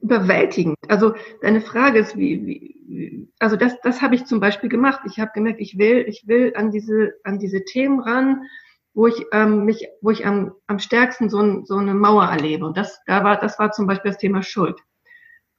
überwältigend. 0.00 0.76
Also 0.88 1.14
deine 1.42 1.60
Frage 1.60 1.98
ist, 1.98 2.16
wie, 2.16 2.46
wie 2.46 3.28
also 3.38 3.56
das, 3.56 3.78
das 3.82 4.02
habe 4.02 4.14
ich 4.14 4.24
zum 4.24 4.40
Beispiel 4.40 4.68
gemacht. 4.68 5.00
Ich 5.06 5.20
habe 5.20 5.32
gemerkt, 5.34 5.60
ich 5.60 5.78
will, 5.78 6.04
ich 6.08 6.26
will 6.26 6.52
an 6.56 6.70
diese, 6.70 7.14
an 7.24 7.38
diese 7.38 7.64
Themen 7.64 8.00
ran, 8.00 8.42
wo 8.94 9.06
ich 9.06 9.26
ähm, 9.32 9.64
mich, 9.64 9.86
wo 10.00 10.10
ich 10.10 10.24
am, 10.24 10.52
am 10.66 10.78
stärksten 10.78 11.28
so, 11.28 11.64
so 11.64 11.76
eine 11.76 11.94
Mauer 11.94 12.24
erlebe. 12.24 12.64
Und 12.64 12.76
das, 12.76 12.98
da 13.06 13.24
war, 13.24 13.38
das 13.38 13.58
war 13.58 13.72
zum 13.72 13.86
Beispiel 13.86 14.12
das 14.12 14.18
Thema 14.18 14.42
Schuld. 14.42 14.80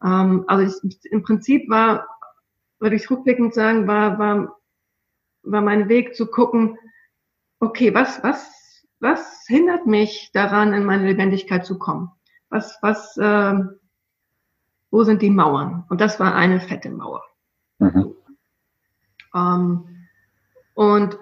Ähm, 0.03 0.43
also 0.47 0.79
ich, 0.83 1.11
im 1.11 1.23
Prinzip 1.23 1.69
war, 1.69 2.07
würde 2.79 2.95
ich 2.95 3.09
rückblickend 3.09 3.53
sagen, 3.53 3.87
war, 3.87 4.19
war, 4.19 4.57
war 5.43 5.61
mein 5.61 5.89
Weg 5.89 6.15
zu 6.15 6.27
gucken, 6.27 6.77
okay, 7.59 7.93
was, 7.93 8.23
was, 8.23 8.85
was 8.99 9.45
hindert 9.47 9.87
mich 9.87 10.31
daran, 10.33 10.73
in 10.73 10.85
meine 10.85 11.07
Lebendigkeit 11.07 11.65
zu 11.65 11.79
kommen? 11.79 12.11
was, 12.49 12.77
was, 12.81 13.17
äh, 13.17 13.53
wo 14.91 15.03
sind 15.03 15.21
die 15.21 15.29
Mauern? 15.29 15.83
Und 15.89 16.01
das 16.01 16.19
war 16.19 16.35
eine 16.35 16.59
fette 16.59 16.89
Mauer. 16.89 17.23
Mhm. 17.79 18.13
Ähm, 19.35 20.07
und 20.73 21.17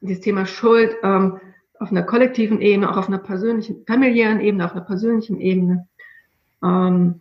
das 0.00 0.20
Thema 0.20 0.46
Schuld 0.46 0.96
ähm, 1.02 1.40
auf 1.78 1.90
einer 1.90 2.02
kollektiven 2.02 2.60
Ebene, 2.60 2.90
auch 2.90 2.96
auf 2.96 3.08
einer 3.08 3.18
persönlichen, 3.18 3.84
familiären 3.86 4.40
Ebene, 4.40 4.64
auf 4.64 4.72
einer 4.72 4.84
persönlichen 4.84 5.40
Ebene. 5.40 5.88
Ähm, 6.62 7.20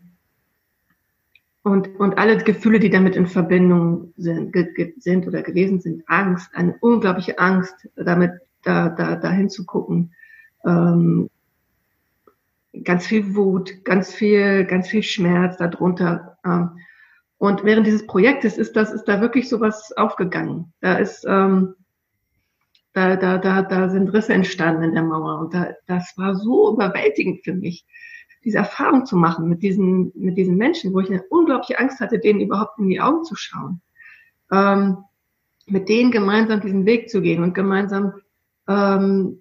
und, 1.64 2.00
und 2.00 2.18
alle 2.18 2.38
Gefühle, 2.38 2.80
die 2.80 2.90
damit 2.90 3.16
in 3.16 3.28
Verbindung 3.28 4.14
sind, 4.18 4.56
sind 4.98 5.28
oder 5.28 5.44
gewesen 5.44 5.80
sind, 5.80 6.04
Angst, 6.08 6.50
eine 6.54 6.76
unglaubliche 6.80 7.38
Angst, 7.38 7.88
damit 7.96 8.32
da, 8.64 8.90
da, 8.90 9.16
da 9.16 9.32
hinzugucken, 9.32 10.14
ähm, 10.66 11.30
ganz 12.84 13.06
viel 13.06 13.36
Wut, 13.36 13.84
ganz 13.84 14.14
viel, 14.14 14.66
ganz 14.66 14.90
viel 14.90 15.04
Schmerz 15.04 15.58
darunter. 15.58 16.38
Ähm, 16.46 16.72
und 17.38 17.64
während 17.64 17.86
dieses 17.86 18.06
Projektes 18.08 18.58
ist 18.58 18.76
das, 18.76 18.92
ist 18.92 19.06
da 19.06 19.22
wirklich 19.22 19.50
sowas 19.50 19.92
aufgegangen. 19.98 20.74
Da 20.80 20.98
ist, 20.98 21.26
ähm, 21.28 21.76
da, 22.94 23.16
da, 23.16 23.38
da, 23.38 23.62
da 23.62 23.90
sind 23.90 24.10
Risse 24.10 24.34
entstanden 24.34 24.84
in 24.84 24.94
der 24.94 25.04
Mauer. 25.04 25.40
Und 25.40 25.54
da, 25.54 25.74
das 25.88 26.14
war 26.18 26.36
so 26.36 26.74
überwältigend 26.74 27.44
für 27.44 27.54
mich, 27.54 27.86
diese 28.44 28.58
Erfahrung 28.58 29.06
zu 29.06 29.16
machen 29.16 29.48
mit 29.48 29.62
diesen, 29.62 30.12
mit 30.16 30.38
diesen 30.38 30.58
Menschen, 30.58 30.94
wo 30.94 31.00
ich 31.00 31.10
eine 31.10 31.24
unglaubliche 31.24 31.80
Angst 31.80 32.00
hatte, 32.00 32.20
denen 32.20 32.42
überhaupt 32.42 32.80
in 32.80 32.88
die 32.88 33.02
Augen 33.02 33.24
zu 33.24 33.36
schauen. 33.36 33.82
Ähm, 34.52 34.98
mit 35.68 35.90
denen 35.90 36.12
gemeinsam 36.12 36.60
diesen 36.62 36.86
Weg 36.86 37.10
zu 37.10 37.22
gehen 37.22 37.44
und 37.44 37.54
gemeinsam 37.54 38.14
ähm, 38.68 39.40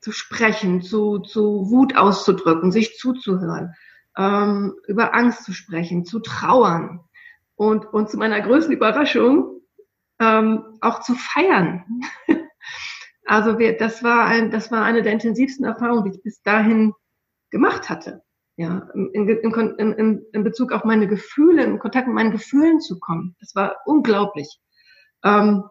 zu 0.00 0.12
sprechen, 0.12 0.82
zu, 0.82 1.18
zu 1.18 1.70
Wut 1.70 1.96
auszudrücken, 1.96 2.72
sich 2.72 2.96
zuzuhören, 2.96 3.74
ähm, 4.16 4.74
über 4.88 5.14
Angst 5.14 5.44
zu 5.44 5.52
sprechen, 5.52 6.04
zu 6.04 6.20
trauern 6.20 7.00
und, 7.54 7.86
und 7.92 8.10
zu 8.10 8.16
meiner 8.16 8.40
größten 8.40 8.74
Überraschung 8.74 9.60
ähm, 10.18 10.64
auch 10.80 11.00
zu 11.00 11.14
feiern. 11.14 11.84
also 13.26 13.58
wir, 13.58 13.76
das 13.76 14.02
war 14.02 14.24
ein, 14.24 14.50
das 14.50 14.72
war 14.72 14.82
eine 14.82 15.02
der 15.02 15.12
intensivsten 15.12 15.66
Erfahrungen, 15.66 16.04
die 16.04 16.16
ich 16.16 16.22
bis 16.22 16.42
dahin 16.42 16.94
gemacht 17.50 17.88
hatte. 17.88 18.22
Ja, 18.56 18.90
in, 18.94 19.26
in, 19.26 19.78
in, 19.78 20.26
in 20.32 20.44
Bezug 20.44 20.72
auf 20.72 20.84
meine 20.84 21.06
Gefühle, 21.08 21.64
in 21.64 21.78
Kontakt 21.78 22.06
mit 22.06 22.14
meinen 22.14 22.32
Gefühlen 22.32 22.80
zu 22.80 23.00
kommen. 23.00 23.34
Das 23.40 23.54
war 23.54 23.78
unglaublich. 23.86 24.60
Ähm, 25.24 25.64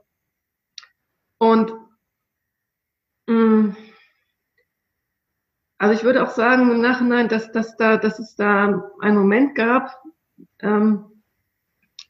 und 1.37 1.73
mh, 3.27 3.35
mm, 3.35 3.77
also 5.77 5.93
ich 5.93 6.03
würde 6.03 6.23
auch 6.23 6.31
sagen 6.31 6.69
im 6.71 6.81
Nachhinein, 6.81 7.29
dass, 7.29 7.51
dass, 7.51 7.77
da, 7.77 7.97
dass 7.97 8.19
es 8.19 8.35
da 8.35 8.91
einen 8.99 9.17
Moment 9.17 9.55
gab, 9.55 9.95
ähm, 10.59 11.23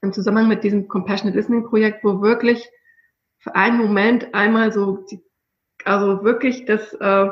im 0.02 0.12
Zusammenhang 0.12 0.48
mit 0.48 0.64
diesem 0.64 0.88
Compassionate 0.88 1.38
Listening 1.38 1.66
Projekt, 1.66 2.04
wo 2.04 2.22
wirklich 2.22 2.68
für 3.38 3.54
einen 3.56 3.78
Moment 3.78 4.34
einmal 4.34 4.72
so, 4.72 5.06
also 5.86 6.24
wirklich 6.24 6.66
das, 6.66 6.94
äh, 6.94 7.30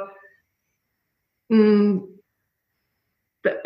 mh, 1.50 2.04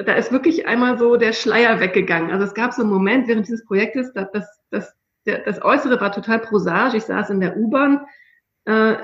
da, 0.05 0.13
ist 0.13 0.31
wirklich 0.31 0.67
einmal 0.67 0.97
so 0.97 1.17
der 1.17 1.33
Schleier 1.33 1.79
weggegangen. 1.79 2.31
Also 2.31 2.45
es 2.45 2.53
gab 2.53 2.73
so 2.73 2.81
einen 2.81 2.91
Moment 2.91 3.27
während 3.27 3.47
dieses 3.47 3.65
Projektes, 3.65 4.13
das, 4.13 4.31
das, 4.69 4.95
das 5.25 5.63
Äußere 5.63 5.99
war 6.01 6.11
total 6.11 6.39
prosaisch. 6.39 6.93
Ich 6.93 7.03
saß 7.03 7.29
in 7.29 7.39
der 7.39 7.57
U-Bahn 7.57 8.05
äh, 8.65 8.95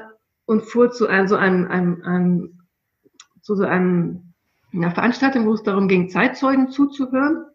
und 0.45 0.63
fuhr 0.63 0.91
zu 0.91 1.07
einem, 1.07 1.27
so 1.27 1.35
einem, 1.35 1.67
einem, 1.67 2.03
einem 2.03 2.61
zu 3.41 3.55
so 3.55 3.63
einem, 3.63 4.33
einer 4.73 4.91
Veranstaltung, 4.91 5.45
wo 5.45 5.53
es 5.53 5.63
darum 5.63 5.87
ging, 5.87 6.09
Zeitzeugen 6.09 6.69
zuzuhören. 6.69 7.45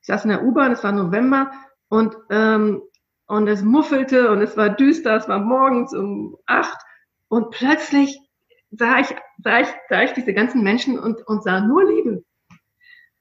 Ich 0.00 0.06
saß 0.06 0.24
in 0.24 0.30
der 0.30 0.44
U-Bahn, 0.44 0.72
es 0.72 0.82
war 0.82 0.92
November 0.92 1.50
und, 1.88 2.16
ähm, 2.30 2.82
und 3.26 3.46
es 3.48 3.62
muffelte 3.62 4.30
und 4.30 4.40
es 4.40 4.56
war 4.56 4.70
düster, 4.70 5.16
es 5.16 5.28
war 5.28 5.38
morgens 5.38 5.94
um 5.94 6.36
acht 6.46 6.78
und 7.28 7.50
plötzlich 7.50 8.18
sah 8.70 9.00
ich, 9.00 9.14
sah 9.38 9.60
ich, 9.60 9.68
sah 9.88 10.02
ich 10.02 10.12
diese 10.12 10.32
ganzen 10.32 10.62
Menschen 10.62 10.98
und, 10.98 11.26
und 11.26 11.42
sah 11.42 11.60
nur 11.60 11.84
Liebe. 11.84 12.24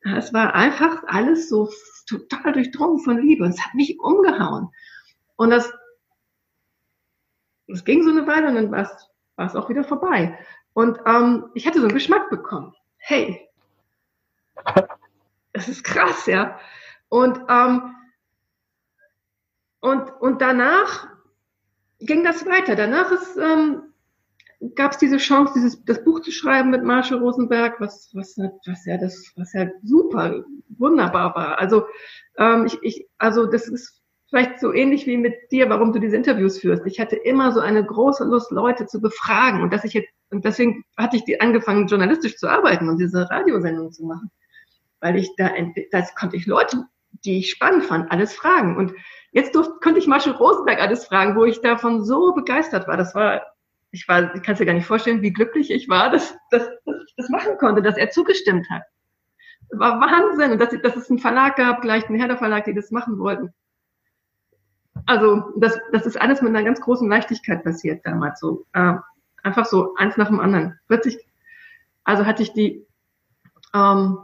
Es 0.01 0.33
war 0.33 0.55
einfach 0.55 1.03
alles 1.07 1.49
so 1.49 1.69
total 2.07 2.53
durchdrungen 2.53 2.99
von 2.99 3.21
Liebe 3.21 3.43
und 3.43 3.51
es 3.51 3.62
hat 3.62 3.73
mich 3.73 3.99
umgehauen. 3.99 4.69
Und 5.35 5.49
das, 5.49 5.71
das 7.67 7.83
ging 7.83 8.03
so 8.03 8.09
eine 8.09 8.25
Weile 8.25 8.47
und 8.47 8.55
dann 8.55 8.71
war 8.71 8.83
es, 8.83 9.09
war 9.35 9.47
es 9.47 9.55
auch 9.55 9.69
wieder 9.69 9.83
vorbei. 9.83 10.38
Und 10.73 10.99
ähm, 11.05 11.49
ich 11.53 11.67
hatte 11.67 11.79
so 11.79 11.85
einen 11.85 11.93
Geschmack 11.93 12.29
bekommen. 12.29 12.73
Hey, 12.97 13.49
das 15.53 15.67
ist 15.67 15.83
krass, 15.83 16.25
ja. 16.25 16.59
Und, 17.09 17.39
ähm, 17.49 17.95
und, 19.81 20.09
und 20.21 20.41
danach 20.41 21.07
ging 21.99 22.23
das 22.23 22.45
weiter. 22.45 22.75
Danach 22.75 23.12
ist, 23.12 23.38
ähm, 23.38 23.93
gab 24.75 24.91
es 24.91 24.97
diese 24.97 25.17
Chance, 25.17 25.53
dieses, 25.55 25.83
das 25.85 26.03
Buch 26.03 26.19
zu 26.21 26.31
schreiben 26.31 26.69
mit 26.69 26.83
Marshall 26.83 27.19
Rosenberg, 27.19 27.79
was, 27.79 28.11
was, 28.13 28.37
was 28.37 28.85
ja 28.85 28.97
das, 28.97 29.31
was 29.35 29.53
ja 29.53 29.67
super, 29.83 30.43
wunderbar 30.77 31.35
war. 31.35 31.59
Also, 31.59 31.85
ähm, 32.37 32.65
ich, 32.65 32.77
ich, 32.81 33.07
also 33.17 33.45
das 33.45 33.67
ist 33.67 34.01
vielleicht 34.29 34.59
so 34.59 34.73
ähnlich 34.73 35.07
wie 35.07 35.17
mit 35.17 35.33
dir, 35.51 35.69
warum 35.69 35.91
du 35.91 35.99
diese 35.99 36.15
Interviews 36.15 36.59
führst. 36.59 36.85
Ich 36.85 36.99
hatte 36.99 37.15
immer 37.15 37.51
so 37.51 37.61
eine 37.61 37.83
große 37.83 38.23
Lust, 38.25 38.51
Leute 38.51 38.85
zu 38.85 39.01
befragen 39.01 39.61
und 39.61 39.73
dass 39.73 39.83
ich 39.83 39.93
jetzt, 39.93 40.09
und 40.29 40.45
deswegen 40.45 40.83
hatte 40.97 41.15
ich 41.15 41.23
die 41.23 41.41
angefangen, 41.41 41.87
journalistisch 41.87 42.37
zu 42.37 42.47
arbeiten 42.47 42.87
und 42.89 42.99
diese 42.99 43.29
Radiosendung 43.29 43.91
zu 43.91 44.05
machen. 44.05 44.29
Weil 44.99 45.15
ich 45.15 45.33
da, 45.37 45.49
das 45.91 46.13
konnte 46.15 46.35
ich 46.35 46.45
Leute, 46.45 46.85
die 47.25 47.39
ich 47.39 47.49
spannend 47.49 47.85
fand, 47.85 48.11
alles 48.11 48.33
fragen. 48.33 48.77
Und 48.77 48.93
jetzt 49.31 49.55
durfte, 49.55 49.73
konnte 49.81 49.99
ich 49.99 50.07
Marshall 50.07 50.33
Rosenberg 50.33 50.79
alles 50.79 51.05
fragen, 51.05 51.35
wo 51.35 51.45
ich 51.45 51.61
davon 51.61 52.03
so 52.03 52.33
begeistert 52.33 52.87
war. 52.87 52.97
Das 52.97 53.15
war 53.15 53.41
ich 53.91 54.08
war, 54.08 54.36
ich 54.36 54.43
kann 54.43 54.56
dir 54.56 54.65
gar 54.65 54.73
nicht 54.73 54.86
vorstellen, 54.86 55.21
wie 55.21 55.34
glücklich 55.34 55.71
ich 55.71 55.89
war, 55.89 56.12
dass, 56.12 56.38
dass, 56.52 56.69
dass 56.86 56.95
ich 57.08 57.15
das 57.17 57.30
machen 57.30 57.58
konnte, 57.58 57.82
dass 57.82 57.97
er 57.97 58.10
zugestimmt 58.12 58.69
hat. 58.69 58.84
War 59.71 59.99
Wahnsinn. 59.99 60.52
Und 60.52 60.60
dass, 60.60 60.69
dass 60.82 60.95
es 60.95 61.10
einen 61.10 61.19
Verlag 61.19 61.56
gab, 61.56 61.82
gleich 61.82 62.08
einen 62.08 62.19
Herder 62.19 62.38
Verlag, 62.38 62.65
die 62.65 62.73
das 62.73 62.91
machen 62.91 63.19
wollten. 63.19 63.54
Also, 65.06 65.54
das, 65.58 65.80
das 65.91 66.06
ist 66.06 66.19
alles 66.19 66.41
mit 66.41 66.49
einer 66.49 66.63
ganz 66.63 66.82
großen 66.82 67.10
Leichtigkeit 67.10 67.63
passiert 67.63 68.06
damals 68.06 68.39
so. 68.39 68.65
Äh, 68.73 68.95
einfach 69.43 69.65
so, 69.65 69.95
eins 69.95 70.17
nach 70.17 70.28
dem 70.28 70.39
anderen. 70.39 70.80
Plötzlich, 70.88 71.17
also 72.04 72.25
hatte 72.25 72.43
ich 72.43 72.54
die, 72.54 72.86
ähm, 73.73 74.17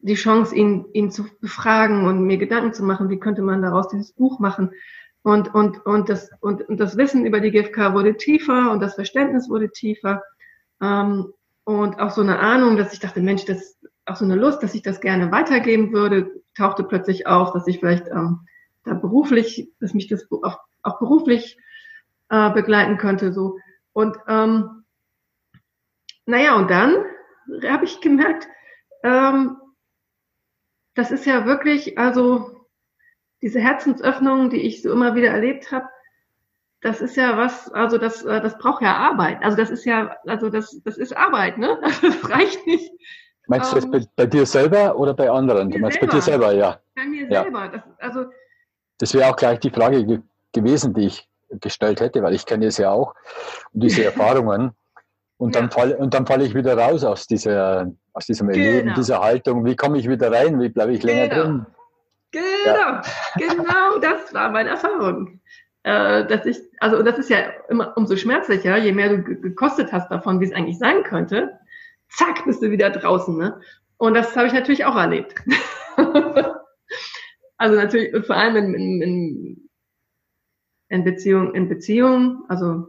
die 0.00 0.14
Chance, 0.14 0.54
ihn, 0.54 0.86
ihn 0.92 1.10
zu 1.10 1.26
befragen 1.40 2.06
und 2.06 2.24
mir 2.24 2.38
Gedanken 2.38 2.72
zu 2.72 2.82
machen, 2.82 3.10
wie 3.10 3.20
könnte 3.20 3.42
man 3.42 3.62
daraus 3.62 3.88
dieses 3.88 4.12
Buch 4.12 4.38
machen. 4.38 4.72
Und, 5.22 5.54
und, 5.54 5.84
und, 5.84 6.08
das, 6.08 6.30
und, 6.40 6.66
und 6.68 6.80
das 6.80 6.96
Wissen 6.96 7.26
über 7.26 7.40
die 7.40 7.50
GfK 7.50 7.92
wurde 7.92 8.16
tiefer 8.16 8.70
und 8.70 8.80
das 8.80 8.94
Verständnis 8.94 9.50
wurde 9.50 9.70
tiefer. 9.70 10.22
Ähm, 10.80 11.32
und 11.64 12.00
auch 12.00 12.10
so 12.10 12.22
eine 12.22 12.38
Ahnung, 12.38 12.76
dass 12.76 12.92
ich 12.92 13.00
dachte, 13.00 13.20
Mensch, 13.20 13.44
das 13.44 13.78
auch 14.06 14.16
so 14.16 14.24
eine 14.24 14.34
Lust, 14.34 14.62
dass 14.62 14.74
ich 14.74 14.82
das 14.82 15.00
gerne 15.00 15.30
weitergeben 15.30 15.92
würde, 15.92 16.30
tauchte 16.56 16.84
plötzlich 16.84 17.26
auf, 17.26 17.52
dass 17.52 17.66
ich 17.66 17.78
vielleicht 17.78 18.08
ähm, 18.08 18.40
da 18.84 18.94
beruflich, 18.94 19.70
dass 19.78 19.94
mich 19.94 20.08
das 20.08 20.26
auch, 20.30 20.58
auch 20.82 20.98
beruflich 20.98 21.58
äh, 22.30 22.50
begleiten 22.50 22.96
könnte. 22.96 23.32
So. 23.32 23.58
Und 23.92 24.16
ähm, 24.26 24.84
naja, 26.26 26.56
und 26.56 26.70
dann 26.70 27.04
habe 27.66 27.84
ich 27.84 28.00
gemerkt, 28.00 28.48
ähm, 29.02 29.56
das 30.94 31.10
ist 31.10 31.26
ja 31.26 31.46
wirklich, 31.46 31.98
also 31.98 32.59
diese 33.42 33.60
Herzensöffnung, 33.60 34.50
die 34.50 34.60
ich 34.62 34.82
so 34.82 34.92
immer 34.92 35.14
wieder 35.14 35.28
erlebt 35.28 35.72
habe, 35.72 35.86
das 36.82 37.00
ist 37.00 37.16
ja 37.16 37.36
was, 37.36 37.70
also 37.72 37.98
das, 37.98 38.24
äh, 38.24 38.40
das 38.40 38.56
braucht 38.58 38.82
ja 38.82 38.96
Arbeit. 38.96 39.38
Also 39.42 39.56
das 39.56 39.70
ist 39.70 39.84
ja, 39.84 40.16
also 40.26 40.48
das, 40.48 40.80
das 40.84 40.96
ist 40.96 41.16
Arbeit, 41.16 41.58
ne? 41.58 41.78
Das 42.02 42.30
reicht 42.30 42.66
nicht. 42.66 42.90
Meinst 43.48 43.72
du 43.72 43.76
das 43.76 43.84
ähm, 43.84 43.90
bei, 43.90 44.00
bei, 44.16 44.26
dir 44.26 44.46
selber 44.46 44.96
oder 44.96 45.12
bei 45.12 45.28
anderen? 45.28 45.70
Du 45.70 45.78
meinst 45.78 45.98
selber. 45.98 46.12
bei 46.12 46.18
dir 46.18 46.22
selber, 46.22 46.52
ja. 46.52 46.80
Bei 46.94 47.04
mir 47.04 47.28
ja. 47.28 47.42
selber. 47.42 47.68
Das, 47.68 47.82
also, 47.98 48.30
das 48.98 49.12
wäre 49.14 49.28
auch 49.28 49.36
gleich 49.36 49.58
die 49.60 49.70
Frage 49.70 50.04
ge 50.04 50.20
gewesen, 50.52 50.94
die 50.94 51.06
ich 51.06 51.28
gestellt 51.60 52.00
hätte, 52.00 52.22
weil 52.22 52.34
ich 52.34 52.44
kenne 52.44 52.66
es 52.66 52.76
ja 52.78 52.90
auch 52.90 53.14
und 53.72 53.82
diese 53.82 54.04
Erfahrungen. 54.10 54.72
Und 55.36 55.54
dann 55.54 55.64
ja. 55.64 55.70
falle 55.70 55.96
und 55.96 56.12
dann 56.12 56.26
falle 56.26 56.44
ich 56.44 56.54
wieder 56.54 56.76
raus 56.76 57.02
aus 57.02 57.26
dieser, 57.26 57.90
aus 58.12 58.26
diesem 58.26 58.48
genau. 58.48 58.62
Erleben, 58.62 58.94
dieser 58.94 59.20
Haltung. 59.20 59.64
Wie 59.64 59.74
komme 59.74 59.98
ich 59.98 60.08
wieder 60.08 60.30
rein? 60.30 60.60
Wie 60.60 60.68
bleibe 60.68 60.92
ich 60.92 61.02
länger 61.02 61.28
genau. 61.28 61.42
drin? 61.42 61.66
Genau, 62.32 62.42
ja. 62.64 63.02
genau 63.36 63.98
das 63.98 64.32
war 64.32 64.50
meine 64.50 64.70
Erfahrung. 64.70 65.40
Äh, 65.82 66.26
dass 66.26 66.44
ich, 66.44 66.58
also 66.78 67.02
das 67.02 67.18
ist 67.18 67.30
ja 67.30 67.38
immer 67.70 67.96
umso 67.96 68.16
schmerzlicher, 68.16 68.76
je 68.76 68.92
mehr 68.92 69.08
du 69.08 69.22
gekostet 69.22 69.92
hast 69.92 70.10
davon, 70.10 70.38
wie 70.40 70.44
es 70.44 70.52
eigentlich 70.52 70.78
sein 70.78 71.02
könnte, 71.04 71.58
zack, 72.10 72.44
bist 72.44 72.62
du 72.62 72.70
wieder 72.70 72.90
draußen. 72.90 73.36
Ne? 73.36 73.60
Und 73.96 74.14
das 74.14 74.36
habe 74.36 74.46
ich 74.46 74.52
natürlich 74.52 74.84
auch 74.84 74.96
erlebt. 74.96 75.34
also 77.56 77.76
natürlich, 77.76 78.26
vor 78.26 78.36
allem 78.36 78.56
in, 78.56 78.74
in, 78.74 79.02
in, 79.02 79.70
in 80.88 81.04
Beziehung, 81.04 81.54
in 81.54 81.68
Beziehung, 81.68 82.44
also 82.48 82.88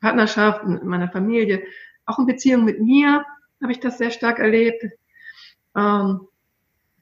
Partnerschaft, 0.00 0.62
in 0.62 0.86
meiner 0.86 1.10
Familie, 1.10 1.64
auch 2.06 2.20
in 2.20 2.26
Beziehung 2.26 2.64
mit 2.64 2.80
mir 2.80 3.24
habe 3.60 3.72
ich 3.72 3.80
das 3.80 3.98
sehr 3.98 4.10
stark 4.10 4.38
erlebt, 4.38 4.84
ähm, 5.76 6.28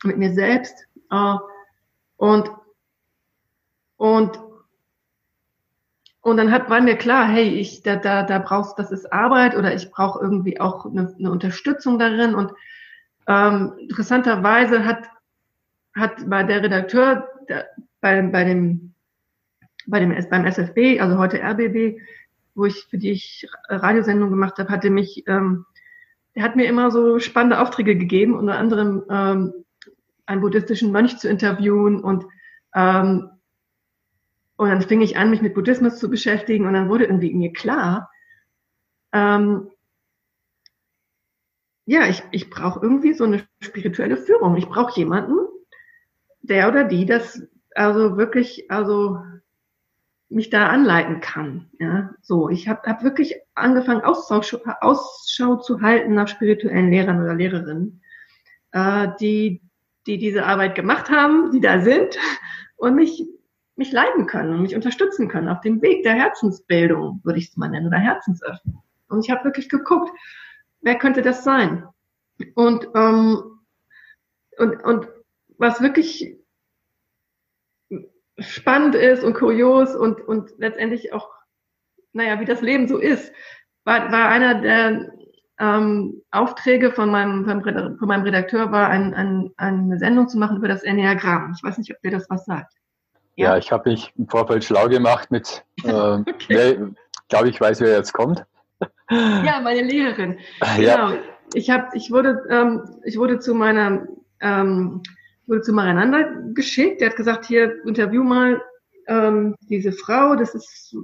mit 0.03 0.16
mir 0.16 0.33
selbst. 0.33 0.87
Äh, 1.11 1.37
und, 2.17 2.51
und, 3.97 4.41
und 6.21 6.37
dann 6.37 6.51
hat, 6.51 6.69
war 6.71 6.81
mir 6.81 6.97
klar, 6.97 7.27
hey, 7.29 7.49
ich, 7.49 7.83
da, 7.83 7.97
da, 7.97 8.23
da 8.23 8.39
brauchst, 8.39 8.79
das 8.79 8.91
ist 8.91 9.13
Arbeit 9.13 9.57
oder 9.57 9.75
ich 9.75 9.91
brauche 9.91 10.21
irgendwie 10.21 10.61
auch 10.61 10.87
eine, 10.87 11.15
eine 11.19 11.31
Unterstützung 11.31 11.99
darin. 11.99 12.35
Und 12.35 12.53
ähm, 13.29 13.75
interessanterweise 13.79 14.85
hat, 14.85 15.09
hat 15.95 16.29
bei 16.29 16.43
der 16.43 16.63
Redakteur 16.63 17.29
der, 17.49 17.67
bei, 18.01 18.21
bei 18.23 18.45
dem, 18.45 18.95
bei 19.87 20.01
dem, 20.01 20.29
beim 20.29 20.47
SFB, 20.47 21.01
also 21.01 21.19
heute 21.19 21.41
RBB, 21.41 22.01
wo 22.55 22.65
ich, 22.65 22.87
für 22.91 22.99
die 22.99 23.13
ich 23.13 23.49
Radiosendung 23.69 24.31
gemacht 24.31 24.59
habe, 24.59 24.71
hatte 24.71 24.91
mich, 24.91 25.25
ähm, 25.29 25.67
er 26.35 26.43
hat 26.43 26.57
mir 26.57 26.67
immer 26.67 26.91
so 26.91 27.19
spannende 27.19 27.61
Aufträge 27.61 27.97
gegeben, 27.97 28.35
unter 28.35 28.59
anderem 28.59 29.05
ähm, 29.09 29.53
einen 30.27 30.41
buddhistischen 30.41 30.93
Mönch 30.93 31.19
zu 31.19 31.29
interviewen 31.29 32.03
und 32.03 32.27
ähm, 32.75 33.31
und 34.57 34.71
dann 34.71 34.83
fing 34.83 35.03
ich 35.03 35.19
an, 35.19 35.31
mich 35.31 35.43
mit 35.43 35.55
Buddhismus 35.55 35.99
zu 35.99 36.09
beschäftigen 36.09 36.67
und 36.67 36.73
dann 36.73 36.89
wurde 36.89 37.05
irgendwie 37.05 37.35
mir 37.35 37.53
klar, 37.53 38.11
ähm, 39.12 39.71
ja, 41.85 42.07
ich, 42.09 42.23
ich 42.33 42.51
brauche 42.51 42.81
irgendwie 42.83 43.12
so 43.12 43.25
eine 43.25 43.47
spirituelle 43.61 44.17
Führung. 44.17 44.57
Ich 44.57 44.67
brauche 44.67 44.99
jemanden, 44.99 45.37
der 46.41 46.69
oder 46.69 46.85
die 46.85 47.07
das 47.07 47.43
also 47.75 48.17
wirklich, 48.17 48.71
also 48.71 49.21
mich 50.29 50.51
da 50.51 50.69
anleiten 50.69 51.21
kann. 51.21 51.71
Ja, 51.79 52.11
so. 52.21 52.49
Ich 52.49 52.69
habe 52.69 52.83
hab 52.89 53.05
wirklich 53.05 53.37
angefangen, 53.55 54.01
Ausschau, 54.01 54.41
Ausschau 54.81 55.57
zu 55.57 55.81
halten 55.81 56.15
nach 56.15 56.29
spirituellen 56.29 56.91
Lehrern 56.91 57.23
oder 57.23 57.35
Lehrerinnen, 57.35 58.03
äh, 58.73 59.09
die 59.21 59.61
die 60.07 60.19
diese 60.19 60.45
Arbeit 60.45 60.75
gemacht 60.75 61.11
haben, 61.11 61.51
die 61.51 61.61
da 61.61 61.81
sind 61.81 62.19
und 62.77 62.95
mich, 62.95 63.27
mich 63.77 63.92
leiten 63.92 64.27
können 64.27 64.55
und 64.55 64.62
mich 64.62 64.75
unterstützen 64.75 65.29
können 65.29 65.49
auf 65.49 65.61
dem 65.61 65.83
Weg 65.83 66.03
der 66.03 66.14
Herzensbildung, 66.14 67.21
würde 67.25 67.38
ich 67.38 67.49
es 67.49 67.57
mal 67.57 67.69
nennen, 67.69 67.88
oder 67.88 67.99
Herzensöffnung. 67.99 68.83
Und 69.09 69.25
ich 69.25 69.31
habe 69.31 69.45
wirklich 69.45 69.69
geguckt, 69.69 70.11
wer 70.81 70.97
könnte 70.97 71.23
das 71.23 71.45
sein? 71.45 71.87
Und, 72.55 72.88
ähm, 72.95 73.61
und, 74.59 74.85
und 74.85 75.09
was 75.59 75.81
wirklich 75.81 76.37
spannend 78.38 78.95
ist 78.95 79.25
und 79.25 79.35
kurios 79.35 79.95
und, 79.95 80.21
und 80.21 80.53
letztendlich 80.59 81.12
auch, 81.12 81.31
naja, 82.12 82.40
wie 82.40 82.45
das 82.45 82.61
Leben 82.61 82.88
so 82.88 82.99
ist, 82.99 83.33
war, 83.85 84.12
war 84.12 84.29
einer 84.29 84.61
der 84.61 85.12
ähm, 85.59 86.23
Aufträge 86.31 86.92
von 86.92 87.11
meinem, 87.11 87.45
von 87.45 88.09
meinem 88.09 88.23
Redakteur 88.23 88.73
war, 88.73 88.88
ein, 88.88 89.14
ein, 89.14 89.51
eine 89.57 89.99
Sendung 89.99 90.29
zu 90.29 90.38
machen 90.38 90.59
über 90.59 90.69
das 90.69 90.83
Enneagramm. 90.83 91.55
Ich 91.57 91.62
weiß 91.62 91.79
nicht, 91.79 91.92
ob 91.92 92.01
dir 92.03 92.11
das 92.11 92.29
was 92.29 92.45
sagt. 92.45 92.75
Ja, 93.37 93.53
ja 93.53 93.59
ich 93.59 93.73
habe 93.73 93.90
mich 93.90 94.12
im 94.16 94.29
Vorfeld 94.29 94.64
schlau 94.64 94.88
gemacht 94.88 95.31
mit, 95.31 95.64
äh, 95.85 95.90
okay. 95.90 96.79
glaube 97.29 97.49
ich, 97.49 97.61
weiß, 97.61 97.81
wer 97.81 97.97
jetzt 97.97 98.12
kommt. 98.12 98.45
ja, 99.11 99.61
meine 99.62 99.83
Lehrerin. 99.83 100.38
Genau. 100.77 101.11
Ja. 101.11 101.12
ich 101.55 101.71
habe, 101.71 101.88
ich 101.95 102.11
wurde, 102.11 102.42
ähm, 102.51 102.83
ich 103.05 103.16
wurde 103.19 103.38
zu 103.38 103.55
meiner, 103.55 104.07
ähm, 104.40 105.03
wurde 105.47 105.62
zu 105.62 105.73
Marianander 105.73 106.42
geschickt. 106.53 107.01
Der 107.01 107.11
hat 107.11 107.16
gesagt, 107.16 107.47
hier 107.47 107.85
interview 107.87 108.23
mal 108.23 108.61
ähm, 109.07 109.55
diese 109.62 109.92
Frau. 109.92 110.35
Das 110.35 110.55
ist 110.55 110.97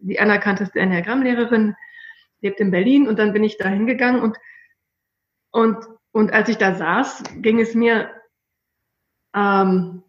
die 0.00 0.20
anerkannteste 0.20 0.78
Enneagrammlehrerin, 0.78 1.74
lebt 2.40 2.60
in 2.60 2.70
Berlin. 2.70 3.08
Und 3.08 3.18
dann 3.18 3.32
bin 3.32 3.44
ich 3.44 3.58
da 3.58 3.68
hingegangen 3.68 4.22
und 4.22 4.36
und 5.50 5.78
und 6.12 6.32
als 6.32 6.48
ich 6.48 6.56
da 6.56 6.74
saß, 6.74 7.22
ging 7.36 7.60
es 7.60 7.74
mir 7.74 8.10
ähm, 9.34 10.02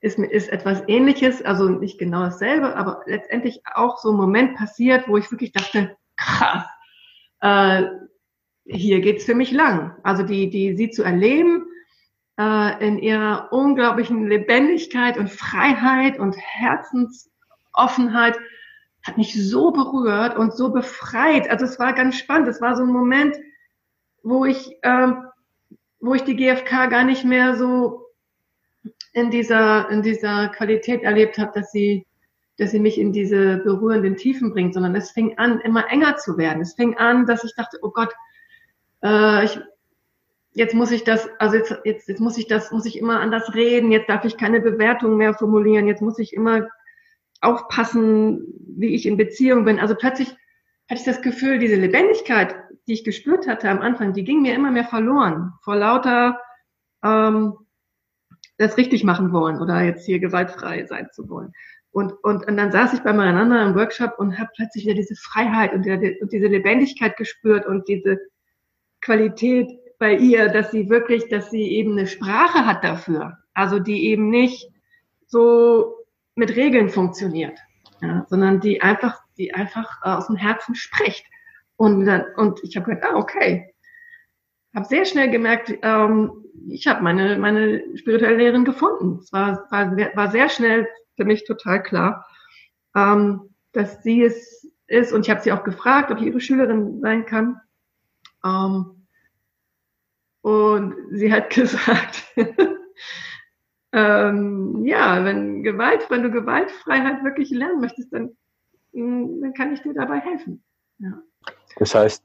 ist, 0.00 0.18
ist 0.18 0.48
etwas 0.48 0.82
Ähnliches, 0.88 1.42
also 1.42 1.68
nicht 1.68 1.98
genau 1.98 2.22
dasselbe, 2.22 2.74
aber 2.74 3.02
letztendlich 3.06 3.60
auch 3.74 3.98
so 3.98 4.10
ein 4.10 4.16
Moment 4.16 4.56
passiert, 4.56 5.08
wo 5.08 5.16
ich 5.16 5.30
wirklich 5.30 5.52
dachte, 5.52 5.96
krass, 6.16 6.64
äh, 7.40 7.84
hier 8.64 9.00
geht's 9.00 9.24
für 9.24 9.34
mich 9.34 9.52
lang. 9.52 9.96
Also 10.02 10.22
die, 10.22 10.48
die 10.48 10.76
sie 10.76 10.90
zu 10.90 11.02
erleben 11.02 11.66
äh, 12.38 12.86
in 12.86 12.98
ihrer 12.98 13.52
unglaublichen 13.52 14.28
Lebendigkeit 14.28 15.18
und 15.18 15.30
Freiheit 15.30 16.18
und 16.18 16.36
Herzensoffenheit 16.36 18.38
hat 19.02 19.16
mich 19.16 19.34
so 19.48 19.70
berührt 19.70 20.36
und 20.36 20.54
so 20.54 20.70
befreit. 20.70 21.48
Also 21.50 21.64
es 21.64 21.78
war 21.78 21.92
ganz 21.92 22.16
spannend. 22.16 22.48
Es 22.48 22.60
war 22.60 22.76
so 22.76 22.82
ein 22.82 22.90
Moment, 22.90 23.36
wo 24.22 24.44
ich, 24.44 24.76
äh, 24.82 25.12
wo 26.00 26.14
ich 26.14 26.22
die 26.24 26.36
GfK 26.36 26.86
gar 26.86 27.04
nicht 27.04 27.24
mehr 27.24 27.56
so 27.56 28.06
in 29.12 29.30
dieser, 29.30 29.88
in 29.90 30.02
dieser 30.02 30.48
Qualität 30.48 31.02
erlebt 31.02 31.38
habe, 31.38 31.52
dass 31.54 31.72
sie, 31.72 32.06
dass 32.58 32.70
sie 32.70 32.78
mich 32.78 32.98
in 32.98 33.12
diese 33.12 33.58
berührenden 33.58 34.16
Tiefen 34.16 34.52
bringt, 34.52 34.74
sondern 34.74 34.94
es 34.94 35.10
fing 35.10 35.38
an, 35.38 35.60
immer 35.60 35.90
enger 35.90 36.16
zu 36.16 36.36
werden. 36.36 36.62
Es 36.62 36.74
fing 36.74 36.96
an, 36.96 37.26
dass 37.26 37.44
ich 37.44 37.54
dachte, 37.54 37.78
oh 37.82 37.90
Gott, 37.90 38.12
äh, 39.02 39.44
ich, 39.44 39.58
jetzt 40.52 40.74
muss 40.74 40.90
ich 40.90 41.04
das, 41.04 41.28
also 41.38 41.56
jetzt, 41.56 41.74
jetzt, 41.84 42.08
jetzt 42.08 42.20
muss 42.20 42.36
ich 42.38 42.46
das, 42.46 42.70
muss 42.70 42.86
ich 42.86 42.98
immer 42.98 43.20
anders 43.20 43.54
reden, 43.54 43.92
jetzt 43.92 44.08
darf 44.08 44.24
ich 44.24 44.36
keine 44.36 44.60
Bewertung 44.60 45.16
mehr 45.16 45.34
formulieren, 45.34 45.86
jetzt 45.86 46.02
muss 46.02 46.18
ich 46.18 46.34
immer 46.34 46.68
aufpassen, 47.40 48.44
wie 48.76 48.94
ich 48.94 49.06
in 49.06 49.16
Beziehung 49.16 49.64
bin. 49.64 49.78
Also 49.78 49.94
plötzlich 49.94 50.28
hatte 50.88 51.00
ich 51.00 51.04
das 51.04 51.22
Gefühl, 51.22 51.58
diese 51.58 51.76
Lebendigkeit, 51.76 52.56
die 52.86 52.94
ich 52.94 53.04
gespürt 53.04 53.46
hatte 53.46 53.68
am 53.68 53.80
Anfang, 53.80 54.12
die 54.12 54.24
ging 54.24 54.42
mir 54.42 54.54
immer 54.54 54.70
mehr 54.70 54.84
verloren 54.84 55.52
vor 55.62 55.76
lauter 55.76 56.40
ähm, 57.04 57.54
das 58.58 58.76
richtig 58.76 59.04
machen 59.04 59.32
wollen 59.32 59.58
oder 59.58 59.82
jetzt 59.82 60.04
hier 60.04 60.18
gewaltfrei 60.18 60.84
sein 60.84 61.08
zu 61.12 61.28
wollen. 61.30 61.52
Und, 61.92 62.12
und, 62.22 62.46
und 62.46 62.56
dann 62.56 62.70
saß 62.70 62.92
ich 62.92 63.00
bei 63.00 63.12
meiner 63.12 63.66
im 63.66 63.74
Workshop 63.74 64.18
und 64.18 64.38
habe 64.38 64.50
plötzlich 64.54 64.84
wieder 64.84 64.94
diese 64.94 65.16
Freiheit 65.16 65.72
und, 65.72 65.86
und 65.86 66.32
diese 66.32 66.46
Lebendigkeit 66.46 67.16
gespürt 67.16 67.66
und 67.66 67.88
diese 67.88 68.18
Qualität 69.00 69.70
bei 69.98 70.14
ihr, 70.14 70.48
dass 70.48 70.70
sie 70.70 70.88
wirklich, 70.88 71.28
dass 71.28 71.50
sie 71.50 71.62
eben 71.62 71.92
eine 71.92 72.06
Sprache 72.06 72.66
hat 72.66 72.84
dafür. 72.84 73.38
Also 73.54 73.78
die 73.78 74.06
eben 74.06 74.30
nicht 74.30 74.70
so 75.26 75.99
mit 76.40 76.56
Regeln 76.56 76.88
funktioniert, 76.88 77.58
ja, 78.00 78.26
sondern 78.28 78.60
die 78.60 78.80
einfach, 78.80 79.20
die 79.36 79.52
einfach 79.54 80.02
aus 80.02 80.26
dem 80.26 80.36
Herzen 80.36 80.74
spricht. 80.74 81.24
Und, 81.76 82.06
dann, 82.06 82.24
und 82.36 82.60
ich 82.64 82.76
habe 82.76 82.94
gedacht, 82.94 83.12
ah, 83.12 83.16
okay. 83.16 83.74
Habe 84.74 84.86
sehr 84.86 85.04
schnell 85.04 85.30
gemerkt, 85.30 85.72
ähm, 85.82 86.32
ich 86.68 86.86
habe 86.86 87.02
meine, 87.02 87.38
meine 87.38 87.84
spirituelle 87.96 88.36
Lehrerin 88.36 88.64
gefunden. 88.64 89.18
Es 89.22 89.32
war, 89.32 89.66
war, 89.70 89.96
war 89.96 90.30
sehr 90.30 90.48
schnell 90.48 90.88
für 91.16 91.24
mich 91.24 91.44
total 91.44 91.82
klar, 91.82 92.26
ähm, 92.96 93.54
dass 93.72 94.02
sie 94.02 94.22
es 94.22 94.66
ist. 94.86 95.12
Und 95.12 95.26
ich 95.26 95.30
habe 95.30 95.42
sie 95.42 95.52
auch 95.52 95.64
gefragt, 95.64 96.10
ob 96.10 96.18
ich 96.18 96.26
ihre 96.26 96.40
Schülerin 96.40 97.00
sein 97.00 97.26
kann. 97.26 97.60
Ähm, 98.44 99.06
und 100.40 100.94
sie 101.10 101.30
hat 101.32 101.50
gesagt, 101.54 102.24
ähm, 103.92 104.84
ja, 104.84 105.24
wenn 105.24 105.62
Gewalt, 105.62 106.08
wenn 106.10 106.22
du 106.22 106.30
Gewaltfreiheit 106.30 107.24
wirklich 107.24 107.50
lernen 107.50 107.80
möchtest, 107.80 108.12
dann, 108.12 108.36
mm, 108.92 109.40
dann 109.40 109.54
kann 109.54 109.72
ich 109.72 109.82
dir 109.82 109.94
dabei 109.94 110.20
helfen. 110.20 110.62
Ja. 110.98 111.22
Das 111.76 111.94
heißt, 111.94 112.24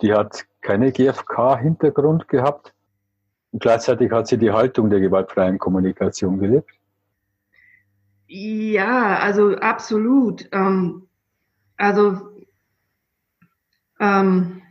die 0.00 0.12
hat 0.12 0.46
keine 0.60 0.92
GFK-Hintergrund 0.92 2.28
gehabt? 2.28 2.74
Und 3.52 3.62
gleichzeitig 3.62 4.10
hat 4.10 4.26
sie 4.26 4.38
die 4.38 4.50
Haltung 4.50 4.90
der 4.90 5.00
gewaltfreien 5.00 5.58
Kommunikation 5.58 6.38
gelebt? 6.38 6.70
Ja, 8.26 9.18
also 9.18 9.56
absolut. 9.56 10.48
Ähm, 10.52 11.08
also 11.76 12.36
ähm, 14.00 14.62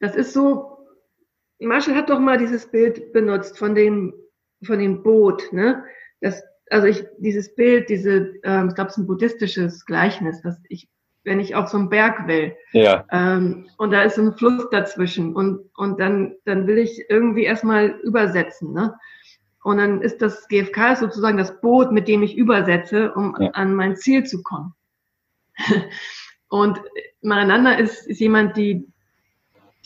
das 0.00 0.16
ist 0.16 0.32
so, 0.32 0.78
Marshall 1.60 1.94
hat 1.94 2.10
doch 2.10 2.18
mal 2.18 2.38
dieses 2.38 2.66
Bild 2.70 3.12
benutzt 3.12 3.58
von 3.58 3.74
dem, 3.74 4.14
von 4.64 4.78
dem 4.78 5.02
Boot, 5.02 5.52
ne? 5.52 5.84
Das, 6.20 6.42
also 6.70 6.86
ich, 6.86 7.04
dieses 7.18 7.54
Bild, 7.54 7.88
diese, 7.88 8.34
ähm, 8.44 8.68
ich 8.68 8.74
glaube, 8.74 8.88
es 8.88 8.96
ist 8.96 9.02
ein 9.02 9.06
buddhistisches 9.06 9.84
Gleichnis, 9.84 10.40
dass 10.42 10.58
ich 10.68 10.88
wenn 11.24 11.40
ich 11.40 11.54
auf 11.54 11.68
so 11.68 11.78
einen 11.78 11.88
Berg 11.88 12.26
will. 12.26 12.56
Ja. 12.72 13.04
Ähm, 13.10 13.68
und 13.76 13.92
da 13.92 14.02
ist 14.02 14.18
ein 14.18 14.34
Fluss 14.34 14.68
dazwischen 14.70 15.34
und, 15.34 15.70
und 15.76 16.00
dann, 16.00 16.34
dann 16.44 16.66
will 16.66 16.78
ich 16.78 17.04
irgendwie 17.08 17.44
erstmal 17.44 17.90
übersetzen. 18.02 18.72
Ne? 18.72 18.94
Und 19.62 19.78
dann 19.78 20.00
ist 20.00 20.20
das 20.20 20.48
GFK 20.48 20.96
sozusagen 20.96 21.38
das 21.38 21.60
Boot, 21.60 21.92
mit 21.92 22.08
dem 22.08 22.22
ich 22.22 22.36
übersetze, 22.36 23.12
um 23.14 23.36
ja. 23.38 23.50
an 23.50 23.74
mein 23.74 23.96
Ziel 23.96 24.24
zu 24.24 24.42
kommen. 24.42 24.74
und 26.48 26.80
Marananda 27.20 27.74
ist, 27.74 28.06
ist 28.08 28.20
jemand, 28.20 28.56
die, 28.56 28.88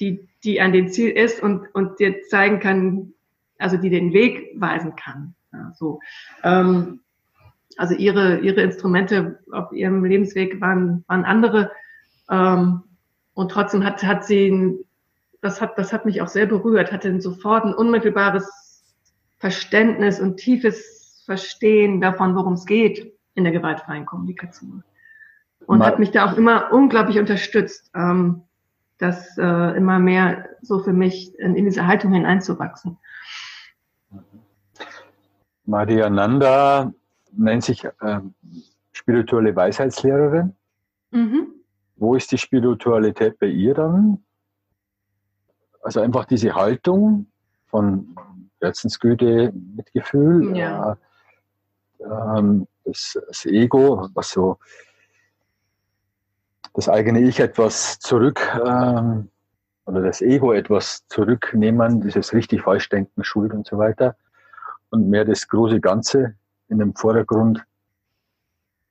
die, 0.00 0.26
die 0.44 0.60
an 0.60 0.72
dem 0.72 0.88
Ziel 0.88 1.10
ist 1.10 1.42
und, 1.42 1.66
und 1.74 1.98
dir 2.00 2.22
zeigen 2.22 2.60
kann, 2.60 3.12
also 3.58 3.76
die 3.76 3.90
den 3.90 4.12
Weg 4.12 4.52
weisen 4.56 4.96
kann. 4.96 5.34
Ja, 5.52 5.72
so. 5.74 6.00
Ähm, 6.42 7.00
also 7.76 7.94
ihre, 7.94 8.38
ihre 8.38 8.62
Instrumente 8.62 9.38
auf 9.52 9.72
ihrem 9.72 10.04
Lebensweg 10.04 10.60
waren, 10.60 11.04
waren 11.08 11.24
andere. 11.24 11.70
Ähm, 12.30 12.82
und 13.34 13.50
trotzdem 13.50 13.84
hat, 13.84 14.02
hat 14.02 14.24
sie, 14.24 14.78
das 15.42 15.60
hat, 15.60 15.78
das 15.78 15.92
hat 15.92 16.06
mich 16.06 16.22
auch 16.22 16.28
sehr 16.28 16.46
berührt, 16.46 16.92
hatte 16.92 17.20
sofort 17.20 17.64
ein 17.64 17.74
unmittelbares 17.74 18.82
Verständnis 19.38 20.20
und 20.20 20.38
tiefes 20.38 21.22
Verstehen 21.26 22.00
davon, 22.00 22.34
worum 22.36 22.54
es 22.54 22.64
geht 22.66 23.12
in 23.34 23.44
der 23.44 23.52
gewaltfreien 23.52 24.06
Kommunikation. 24.06 24.84
Und 25.66 25.78
Mal. 25.78 25.86
hat 25.86 25.98
mich 25.98 26.12
da 26.12 26.24
auch 26.26 26.36
immer 26.36 26.72
unglaublich 26.72 27.18
unterstützt, 27.18 27.90
ähm, 27.94 28.42
das 28.98 29.36
äh, 29.36 29.76
immer 29.76 29.98
mehr 29.98 30.48
so 30.62 30.78
für 30.78 30.92
mich 30.92 31.38
in, 31.38 31.56
in 31.56 31.64
diese 31.66 31.86
Haltung 31.86 32.12
hineinzuwachsen. 32.12 32.96
Maria 35.64 36.08
Nanda 36.08 36.92
nennt 37.32 37.64
sich 37.64 37.86
ähm, 38.02 38.34
spirituelle 38.92 39.54
Weisheitslehrerin. 39.54 40.54
Mhm. 41.10 41.48
Wo 41.96 42.14
ist 42.14 42.30
die 42.32 42.38
Spiritualität 42.38 43.38
bei 43.38 43.46
ihr 43.46 43.74
dann? 43.74 44.24
Also 45.82 46.00
einfach 46.00 46.24
diese 46.24 46.54
Haltung 46.54 47.26
von 47.66 48.14
Herzensgüte, 48.60 49.52
Mitgefühl, 49.52 50.56
ja. 50.56 50.92
äh, 51.98 52.04
ähm, 52.04 52.66
das, 52.84 53.18
das, 53.26 53.44
Ego, 53.46 54.08
was 54.14 54.30
so 54.30 54.58
das 56.74 56.88
eigene 56.88 57.20
Ich 57.20 57.40
etwas 57.40 57.98
zurück 57.98 58.40
ähm, 58.64 59.30
oder 59.86 60.02
das 60.02 60.20
Ego 60.20 60.52
etwas 60.52 61.06
zurücknehmen, 61.08 62.00
dieses 62.00 62.32
richtig 62.32 62.62
falsch 62.62 62.88
denken, 62.88 63.24
Schuld 63.24 63.52
und 63.52 63.66
so 63.66 63.78
weiter 63.78 64.16
und 64.90 65.08
mehr 65.08 65.24
das 65.24 65.48
große 65.48 65.80
Ganze 65.80 66.34
in 66.68 66.78
dem 66.78 66.94
Vordergrund 66.94 67.64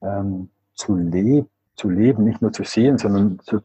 ähm, 0.02 0.50
zu, 0.74 0.96
leb 0.96 1.48
zu 1.76 1.90
leben, 1.90 2.24
nicht 2.24 2.42
nur 2.42 2.54
zu 2.54 2.64
sehen, 2.64 2.98
sondern 2.98 3.40
zu, 3.40 3.62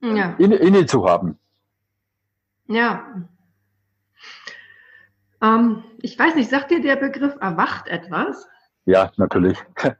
ja. 0.00 0.34
inne, 0.38 0.56
inne 0.56 0.86
zu 0.86 1.08
haben. 1.08 1.38
Ja. 2.66 3.04
Ähm, 5.40 5.84
ich 6.02 6.18
weiß 6.18 6.34
nicht, 6.34 6.50
sagt 6.50 6.70
dir 6.70 6.82
der 6.82 6.96
Begriff 6.96 7.36
erwacht 7.40 7.88
etwas? 7.88 8.46
Ja, 8.84 9.12
natürlich. 9.16 9.58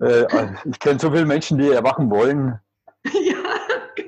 Äh, 0.00 0.52
ich 0.70 0.78
kenne 0.78 1.00
so 1.00 1.10
viele 1.10 1.26
Menschen, 1.26 1.58
die 1.58 1.70
erwachen 1.70 2.08
wollen. 2.08 2.60
Ja, 3.04 3.37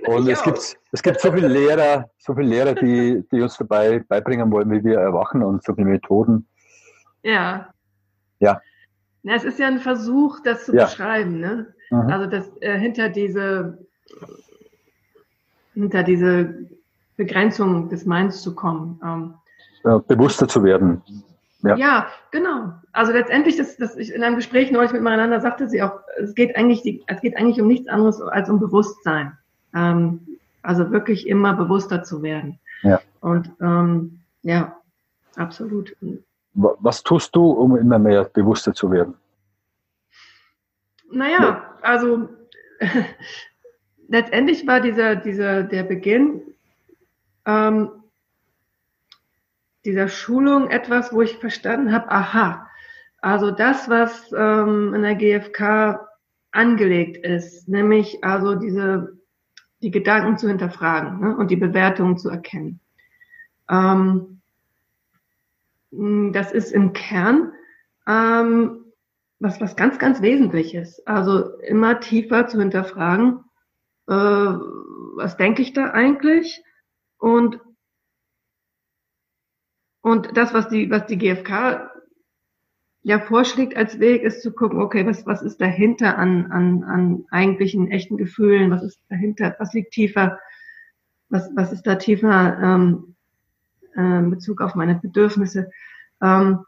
und 0.07 0.29
es 0.29 0.43
gibt, 0.43 0.77
es 0.93 1.03
gibt 1.03 1.21
so 1.21 1.33
viele 1.33 1.49
Lehrer, 1.49 2.11
so 2.19 2.35
viele 2.35 2.49
Lehrer, 2.49 2.75
die, 2.75 3.25
die 3.33 3.41
uns 3.41 3.57
dabei 3.57 4.05
beibringen 4.09 4.51
wollen, 4.51 4.71
wie 4.71 4.85
wir 4.85 4.99
erwachen 4.99 5.43
und 5.43 5.63
so 5.63 5.75
viele 5.75 5.89
Methoden. 5.89 6.47
Ja. 7.23 7.69
Ja. 8.39 8.61
Na, 9.23 9.35
es 9.35 9.45
ist 9.45 9.59
ja 9.59 9.67
ein 9.67 9.81
Versuch, 9.81 10.41
das 10.45 10.65
zu 10.67 10.75
ja. 10.75 10.85
beschreiben, 10.85 11.41
ne? 11.41 11.75
Mhm. 11.91 12.11
Also 12.11 12.27
das 12.27 12.51
äh, 12.61 12.79
hinter 12.79 13.09
diese 13.09 13.79
hinter 15.75 16.03
diese 16.03 16.55
Begrenzung 17.17 17.89
des 17.89 18.07
Minds 18.07 18.43
zu 18.43 18.55
kommen. 18.55 19.01
Ähm, 19.05 19.35
ja, 19.85 19.99
bewusster 19.99 20.49
zu 20.49 20.63
werden. 20.63 21.03
Ja. 21.63 21.77
ja, 21.77 22.07
genau. 22.31 22.73
Also 22.93 23.13
letztendlich, 23.13 23.57
das, 23.57 23.77
das 23.77 23.97
ich 23.97 24.15
in 24.15 24.23
einem 24.23 24.37
Gespräch 24.37 24.71
neulich 24.71 24.93
miteinander 24.93 25.41
sagte 25.41 25.69
sie 25.69 25.83
auch, 25.83 26.01
es 26.19 26.35
geht 26.35 26.57
eigentlich, 26.57 26.83
die, 26.83 27.03
es 27.07 27.21
geht 27.21 27.37
eigentlich 27.37 27.61
um 27.61 27.67
nichts 27.67 27.89
anderes 27.89 28.21
als 28.21 28.49
um 28.49 28.59
Bewusstsein. 28.59 29.37
Ähm, 29.75 30.39
also 30.63 30.91
wirklich 30.91 31.27
immer 31.27 31.55
bewusster 31.55 32.03
zu 32.03 32.23
werden. 32.23 32.59
Ja. 32.83 33.01
Und 33.21 33.51
ähm, 33.61 34.21
ja, 34.43 34.77
absolut. 35.37 35.97
Was 36.55 37.03
tust 37.03 37.35
du, 37.37 37.51
um 37.51 37.77
immer 37.77 37.99
mehr 37.99 38.25
bewusster 38.25 38.75
zu 38.75 38.91
werden? 38.91 39.15
Naja, 41.11 41.75
also 41.83 42.29
letztendlich 44.09 44.67
war 44.67 44.81
dieser, 44.81 45.17
dieser, 45.17 45.63
der 45.63 45.85
Beginn 45.85 46.43
ähm, 47.47 47.91
dieser 49.85 50.09
Schulung 50.09 50.69
etwas, 50.69 51.13
wo 51.13 51.23
ich 51.23 51.39
verstanden 51.39 51.93
habe, 51.93 52.11
aha, 52.11 52.67
also 53.23 53.51
das, 53.51 53.89
was 53.89 54.33
ähm, 54.33 54.95
in 54.95 55.03
der 55.03 55.15
GfK 55.15 56.07
angelegt 56.53 57.25
ist, 57.25 57.69
nämlich 57.69 58.23
also 58.25 58.55
diese 58.55 59.20
die 59.83 59.91
Gedanken 59.91 60.39
zu 60.39 60.49
hinterfragen 60.49 61.21
ne, 61.21 61.37
und 61.37 61.51
die 61.51 61.57
Bewertungen 61.57 62.19
zu 62.19 62.29
erkennen. 62.29 62.81
Ähm, 63.69 64.41
das 65.91 66.53
ist 66.53 66.73
im 66.73 66.93
Kern 66.93 67.53
ähm, 68.07 68.85
was, 69.41 69.61
was 69.61 69.75
ganz, 69.75 69.99
ganz 69.99 70.21
Wesentliches. 70.23 71.05
Also 71.07 71.59
immer 71.61 72.01
tiefer 72.01 72.47
zu 72.47 72.59
hinterfragen, 72.61 73.45
äh, 74.07 74.13
was 74.13 75.37
denke 75.37 75.63
ich 75.63 75.73
da 75.73 75.91
eigentlich? 75.91 76.63
Und, 77.19 77.61
und 80.03 80.37
das, 80.37 80.55
was 80.55 80.69
die, 80.69 80.91
was 80.91 81.07
die 81.07 81.19
GfK 81.19 81.90
ja 83.03 83.19
vorschlägt 83.19 83.77
als 83.77 83.99
Weg, 83.99 84.23
ist 84.23 84.43
zu 84.43 84.53
gucken, 84.53 84.81
okay, 84.81 85.07
was, 85.07 85.27
was 85.27 85.43
ist 85.43 85.61
dahinter 85.61 86.19
an, 86.19 86.51
an, 86.51 86.85
an 86.85 87.25
eigentlichen 87.31 87.91
echten 87.91 88.17
Gefühlen, 88.17 88.71
was 88.71 88.83
ist 88.83 89.01
dahinter, 89.09 89.57
was 89.59 89.73
liegt 89.73 89.93
tiefer, 89.93 90.39
was, 91.29 91.51
was 91.55 91.73
ist 91.73 91.87
da 91.87 91.95
tiefer 91.97 92.59
ähm, 92.63 93.15
äh, 93.97 94.19
in 94.19 94.31
Bezug 94.31 94.61
auf 94.61 94.75
meine 94.75 94.97
Bedürfnisse. 94.97 95.71
Ähm, 96.21 96.65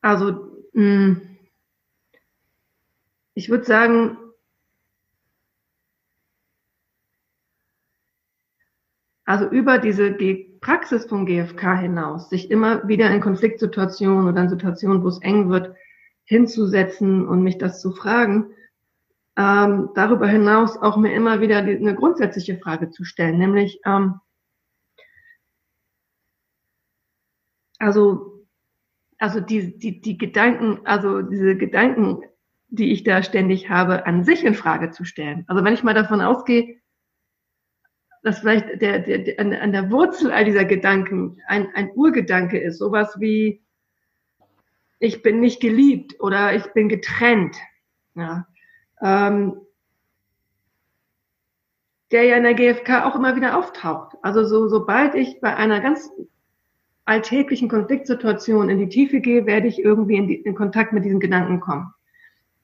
also 0.00 0.62
mh, 0.74 1.16
ich 3.34 3.48
würde 3.48 3.64
sagen, 3.64 4.16
also 9.24 9.48
über 9.48 9.78
diese 9.78 10.12
Praxis 10.60 11.06
vom 11.06 11.26
GFK 11.26 11.78
hinaus, 11.78 12.28
sich 12.28 12.50
immer 12.50 12.86
wieder 12.86 13.10
in 13.10 13.20
Konfliktsituationen 13.20 14.28
oder 14.28 14.42
in 14.42 14.48
Situationen, 14.48 15.02
wo 15.02 15.08
es 15.08 15.20
eng 15.22 15.48
wird, 15.48 15.74
hinzusetzen 16.24 17.26
und 17.26 17.42
mich 17.42 17.58
das 17.58 17.80
zu 17.80 17.92
fragen, 17.92 18.52
ähm, 19.36 19.90
darüber 19.94 20.28
hinaus 20.28 20.76
auch 20.76 20.96
mir 20.96 21.12
immer 21.14 21.40
wieder 21.40 21.62
die, 21.62 21.76
eine 21.76 21.94
grundsätzliche 21.94 22.58
Frage 22.58 22.90
zu 22.90 23.04
stellen, 23.04 23.38
nämlich, 23.38 23.80
ähm, 23.86 24.20
also, 27.78 28.44
also 29.18 29.40
die, 29.40 29.78
die, 29.78 30.00
die 30.00 30.18
Gedanken, 30.18 30.80
also 30.84 31.22
diese 31.22 31.56
Gedanken, 31.56 32.22
die 32.68 32.92
ich 32.92 33.02
da 33.02 33.22
ständig 33.22 33.70
habe, 33.70 34.06
an 34.06 34.24
sich 34.24 34.44
in 34.44 34.54
Frage 34.54 34.90
zu 34.90 35.04
stellen. 35.04 35.44
Also 35.48 35.64
wenn 35.64 35.74
ich 35.74 35.82
mal 35.82 35.94
davon 35.94 36.20
ausgehe, 36.20 36.79
dass 38.22 38.40
vielleicht 38.40 38.80
der, 38.80 39.00
der, 39.00 39.18
der, 39.18 39.40
an, 39.40 39.52
an 39.54 39.72
der 39.72 39.90
Wurzel 39.90 40.30
all 40.30 40.44
dieser 40.44 40.64
Gedanken 40.64 41.40
ein, 41.46 41.68
ein 41.74 41.90
Urgedanke 41.94 42.58
ist, 42.58 42.78
sowas 42.78 43.16
wie 43.18 43.62
ich 44.98 45.22
bin 45.22 45.40
nicht 45.40 45.60
geliebt 45.60 46.20
oder 46.20 46.54
ich 46.54 46.64
bin 46.74 46.88
getrennt, 46.88 47.56
ja, 48.14 48.46
ähm, 49.00 49.56
der 52.10 52.24
ja 52.24 52.36
in 52.36 52.42
der 52.42 52.54
GfK 52.54 53.06
auch 53.06 53.14
immer 53.14 53.34
wieder 53.36 53.56
auftaucht. 53.56 54.16
Also 54.20 54.44
so, 54.44 54.68
sobald 54.68 55.14
ich 55.14 55.40
bei 55.40 55.56
einer 55.56 55.80
ganz 55.80 56.10
alltäglichen 57.06 57.68
Konfliktsituation 57.68 58.68
in 58.68 58.78
die 58.78 58.88
Tiefe 58.88 59.20
gehe, 59.20 59.46
werde 59.46 59.68
ich 59.68 59.78
irgendwie 59.78 60.16
in, 60.16 60.28
die, 60.28 60.34
in 60.36 60.54
Kontakt 60.54 60.92
mit 60.92 61.04
diesen 61.04 61.20
Gedanken 61.20 61.60
kommen. 61.60 61.94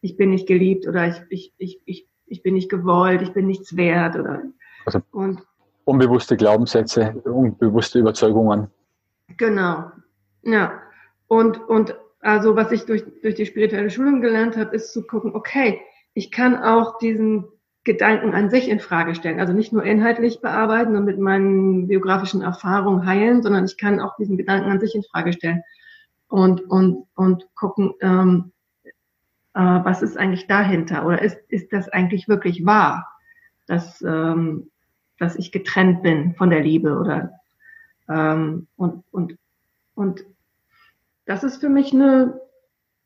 Ich 0.02 0.16
bin 0.16 0.30
nicht 0.30 0.46
geliebt 0.46 0.86
oder 0.86 1.09
ich, 1.09 1.22
ich, 1.30 1.52
ich, 1.57 1.80
ich, 1.86 2.07
ich 2.26 2.42
bin 2.42 2.54
nicht 2.54 2.68
gewollt, 2.68 3.22
ich 3.22 3.32
bin 3.32 3.46
nichts 3.46 3.76
wert 3.76 4.16
oder 4.16 4.42
also 4.87 5.01
und, 5.12 5.43
unbewusste 5.84 6.37
Glaubenssätze, 6.37 7.12
unbewusste 7.24 7.99
Überzeugungen. 7.99 8.68
Genau. 9.37 9.91
Ja. 10.43 10.80
Und, 11.28 11.61
und 11.68 11.97
also 12.20 12.57
was 12.57 12.72
ich 12.72 12.87
durch, 12.87 13.05
durch 13.22 13.34
die 13.34 13.47
spirituelle 13.47 13.91
Schulung 13.91 14.20
gelernt 14.20 14.57
habe, 14.57 14.74
ist 14.74 14.93
zu 14.93 15.07
gucken, 15.07 15.34
okay, 15.34 15.80
ich 16.14 16.30
kann 16.30 16.57
auch 16.57 16.99
diesen 16.99 17.45
Gedanken 17.84 18.34
an 18.34 18.51
sich 18.51 18.68
in 18.68 18.80
Frage 18.80 19.14
stellen. 19.14 19.39
Also 19.39 19.53
nicht 19.53 19.72
nur 19.72 19.84
inhaltlich 19.84 20.41
bearbeiten 20.41 20.97
und 20.97 21.05
mit 21.05 21.18
meinen 21.18 21.87
biografischen 21.87 22.43
Erfahrungen 22.43 23.07
heilen, 23.07 23.43
sondern 23.43 23.64
ich 23.64 23.78
kann 23.78 24.01
auch 24.01 24.16
diesen 24.16 24.37
Gedanken 24.37 24.70
an 24.70 24.80
sich 24.80 24.95
in 24.95 25.05
Frage 25.05 25.32
stellen 25.32 25.62
und, 26.28 26.62
und, 26.62 27.07
und 27.14 27.47
gucken, 27.55 27.95
ähm, 28.01 28.53
äh, 29.55 29.61
was 29.61 30.03
ist 30.03 30.18
eigentlich 30.18 30.49
dahinter 30.49 31.07
oder 31.07 31.22
ist, 31.22 31.39
ist 31.49 31.72
das 31.72 31.89
eigentlich 31.89 32.28
wirklich 32.28 32.66
wahr? 32.66 33.07
Dass, 33.66 34.03
ähm, 34.03 34.70
dass 35.19 35.37
ich 35.37 35.53
getrennt 35.53 36.03
bin 36.03 36.35
von 36.35 36.51
der 36.51 36.61
Liebe 36.61 36.99
oder 36.99 37.33
ähm, 38.09 38.67
und, 38.77 39.05
und, 39.11 39.37
und 39.95 40.25
das 41.25 41.43
ist 41.43 41.59
für 41.59 41.69
mich 41.69 41.93
eine, 41.93 42.41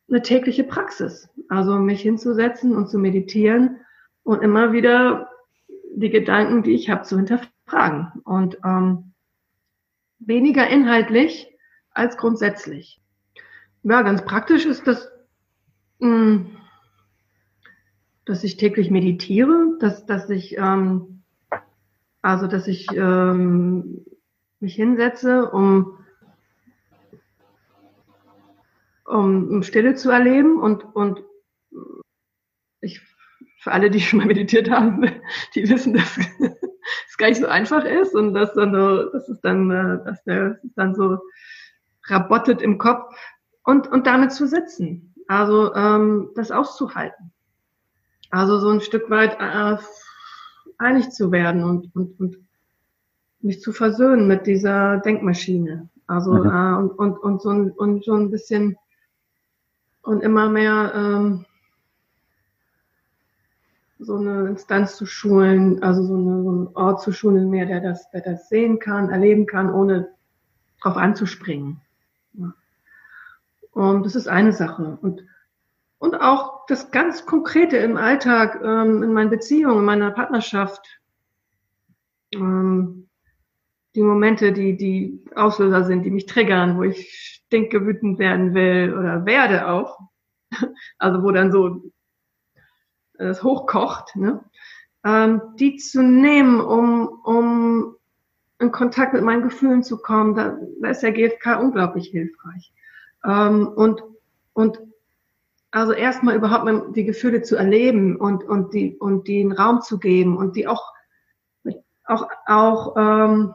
eine 0.09 0.23
tägliche 0.23 0.65
Praxis. 0.65 1.29
Also 1.49 1.77
mich 1.77 2.03
hinzusetzen 2.03 2.77
und 2.77 2.89
zu 2.89 2.99
meditieren 2.99 3.79
und 4.23 4.43
immer 4.43 4.73
wieder 4.73 5.31
die 5.95 6.11
Gedanken, 6.11 6.63
die 6.63 6.75
ich 6.75 6.91
habe, 6.91 7.03
zu 7.03 7.17
hinterfragen. 7.17 8.13
Und 8.25 8.59
ähm, 8.65 9.13
weniger 10.19 10.69
inhaltlich 10.69 11.49
als 11.93 12.17
grundsätzlich. 12.17 13.01
Ja, 13.83 14.03
ganz 14.03 14.25
praktisch 14.25 14.67
ist 14.67 14.87
das, 14.87 15.11
mh, 16.01 16.09
hm, 16.09 16.57
dass 18.27 18.45
ich 18.45 18.59
täglich 18.59 18.91
meditiere, 18.91 19.77
dass, 19.81 20.07
dass 20.07 20.29
ich 20.31 20.57
ähm, 20.59 21.20
also, 22.23 22.47
dass 22.47 22.67
ich 22.67 22.87
ähm, 22.93 24.05
mich 24.61 24.75
hinsetze, 24.75 25.51
um, 25.51 25.99
um, 29.07 29.63
Stille 29.63 29.95
zu 29.95 30.11
erleben 30.11 30.61
und, 30.61 30.85
und 30.95 31.23
ich, 32.81 33.01
für 33.59 33.73
alle, 33.73 33.91
die 33.91 34.01
schon 34.01 34.19
mal 34.19 34.27
meditiert 34.27 34.71
haben, 34.71 35.03
die 35.55 35.69
wissen, 35.69 35.95
dass 35.95 36.19
es 37.09 37.17
gar 37.17 37.29
nicht 37.29 37.41
so 37.41 37.47
einfach 37.47 37.85
ist 37.85 38.15
und 38.15 38.35
dass 38.35 38.53
dann 38.55 38.73
so, 38.73 39.11
dass 39.11 39.29
es 39.29 39.41
dann, 39.41 39.71
äh, 39.71 40.05
dass 40.05 40.23
der, 40.25 40.51
dass 40.51 40.65
es 40.65 40.75
dann 40.75 40.95
so 40.95 41.19
rabottet 42.05 42.61
im 42.61 42.79
Kopf 42.79 43.17
und, 43.65 43.89
und 43.89 44.07
damit 44.07 44.33
zu 44.33 44.47
sitzen. 44.47 45.15
Also 45.27 45.75
ähm, 45.75 46.33
das 46.35 46.51
auszuhalten. 46.51 47.33
Also 48.31 48.59
so 48.59 48.69
ein 48.69 48.81
Stück 48.81 49.11
weit 49.11 49.39
äh, 49.41 49.77
einig 50.81 51.11
zu 51.11 51.31
werden 51.31 51.63
und, 51.65 51.95
und, 51.95 52.19
und 52.19 52.37
mich 53.41 53.61
zu 53.61 53.73
versöhnen 53.73 54.27
mit 54.27 54.47
dieser 54.47 54.99
Denkmaschine. 54.99 55.89
Also 56.07 56.33
mhm. 56.33 56.51
äh, 56.51 56.77
und, 56.77 56.91
und, 56.99 57.19
und, 57.19 57.43
so 57.43 57.51
ein, 57.51 57.71
und 57.71 58.05
so 58.05 58.15
ein 58.15 58.31
bisschen 58.31 58.77
und 60.03 60.23
immer 60.23 60.49
mehr 60.49 60.93
ähm, 60.95 61.45
so 63.99 64.17
eine 64.17 64.49
Instanz 64.49 64.97
zu 64.97 65.05
schulen, 65.05 65.83
also 65.83 66.03
so, 66.03 66.15
eine, 66.15 66.43
so 66.43 66.51
einen 66.51 66.67
Ort 66.75 67.03
zu 67.03 67.13
schulen 67.13 67.51
mehr, 67.51 67.67
der 67.67 67.81
das, 67.81 68.11
der 68.11 68.23
das 68.23 68.49
sehen 68.49 68.79
kann, 68.79 69.11
erleben 69.11 69.47
kann, 69.47 69.73
ohne 69.73 70.09
drauf 70.81 70.97
anzuspringen. 70.97 71.81
Ja. 72.33 72.55
Und 73.73 74.07
das 74.07 74.17
ist 74.17 74.27
eine 74.27 74.53
Sache. 74.53 74.99
Und 75.03 75.23
und 76.01 76.15
auch 76.15 76.65
das 76.67 76.91
ganz 76.91 77.27
Konkrete 77.27 77.77
im 77.77 77.99
Alltag, 77.99 78.61
ähm, 78.65 79.03
in 79.03 79.13
meinen 79.13 79.29
Beziehungen, 79.29 79.81
in 79.81 79.85
meiner 79.85 80.11
Partnerschaft. 80.11 80.99
Ähm, 82.33 83.09
die 83.95 84.03
Momente, 84.03 84.53
die, 84.53 84.79
die 84.79 85.23
Auslöser 85.37 85.85
sind, 85.85 86.05
die 86.05 86.11
mich 86.11 86.25
triggern, 86.25 86.79
wo 86.79 86.85
ich 86.85 87.43
stinkgewütend 87.45 88.19
werden 88.19 88.55
will 88.55 88.97
oder 88.99 89.27
werde 89.27 89.69
auch. 89.69 90.01
Also 90.99 91.23
wo 91.23 91.31
dann 91.33 91.53
so 91.53 91.93
es 93.15 93.43
hochkocht, 93.43 94.17
ne? 94.17 94.43
ähm, 95.05 95.43
die 95.59 95.77
zu 95.77 96.03
nehmen, 96.03 96.61
um, 96.61 97.09
um 97.25 97.97
in 98.59 98.73
Kontakt 98.73 99.13
mit 99.13 99.23
meinen 99.23 99.43
Gefühlen 99.43 99.83
zu 99.83 100.01
kommen, 100.01 100.35
da, 100.35 100.57
da 100.81 100.89
ist 100.89 101.03
der 101.03 101.13
GFK 101.13 101.61
unglaublich 101.61 102.09
hilfreich. 102.09 102.73
Ähm, 103.25 103.69
und, 103.69 104.03
und 104.55 104.81
also 105.71 105.93
erstmal 105.93 106.37
überhaupt 106.37 106.97
die 106.97 107.05
Gefühle 107.05 107.43
zu 107.43 107.57
erleben 107.57 108.17
und, 108.17 108.43
und, 108.45 108.75
die, 108.75 108.97
und 108.97 109.29
einen 109.29 109.53
Raum 109.53 109.83
zu 109.83 109.99
geben 109.99 110.37
und 110.37 110.57
die 110.57 110.67
auch, 110.67 110.93
auch, 112.05 112.29
auch, 112.47 112.97
ähm, 112.97 113.55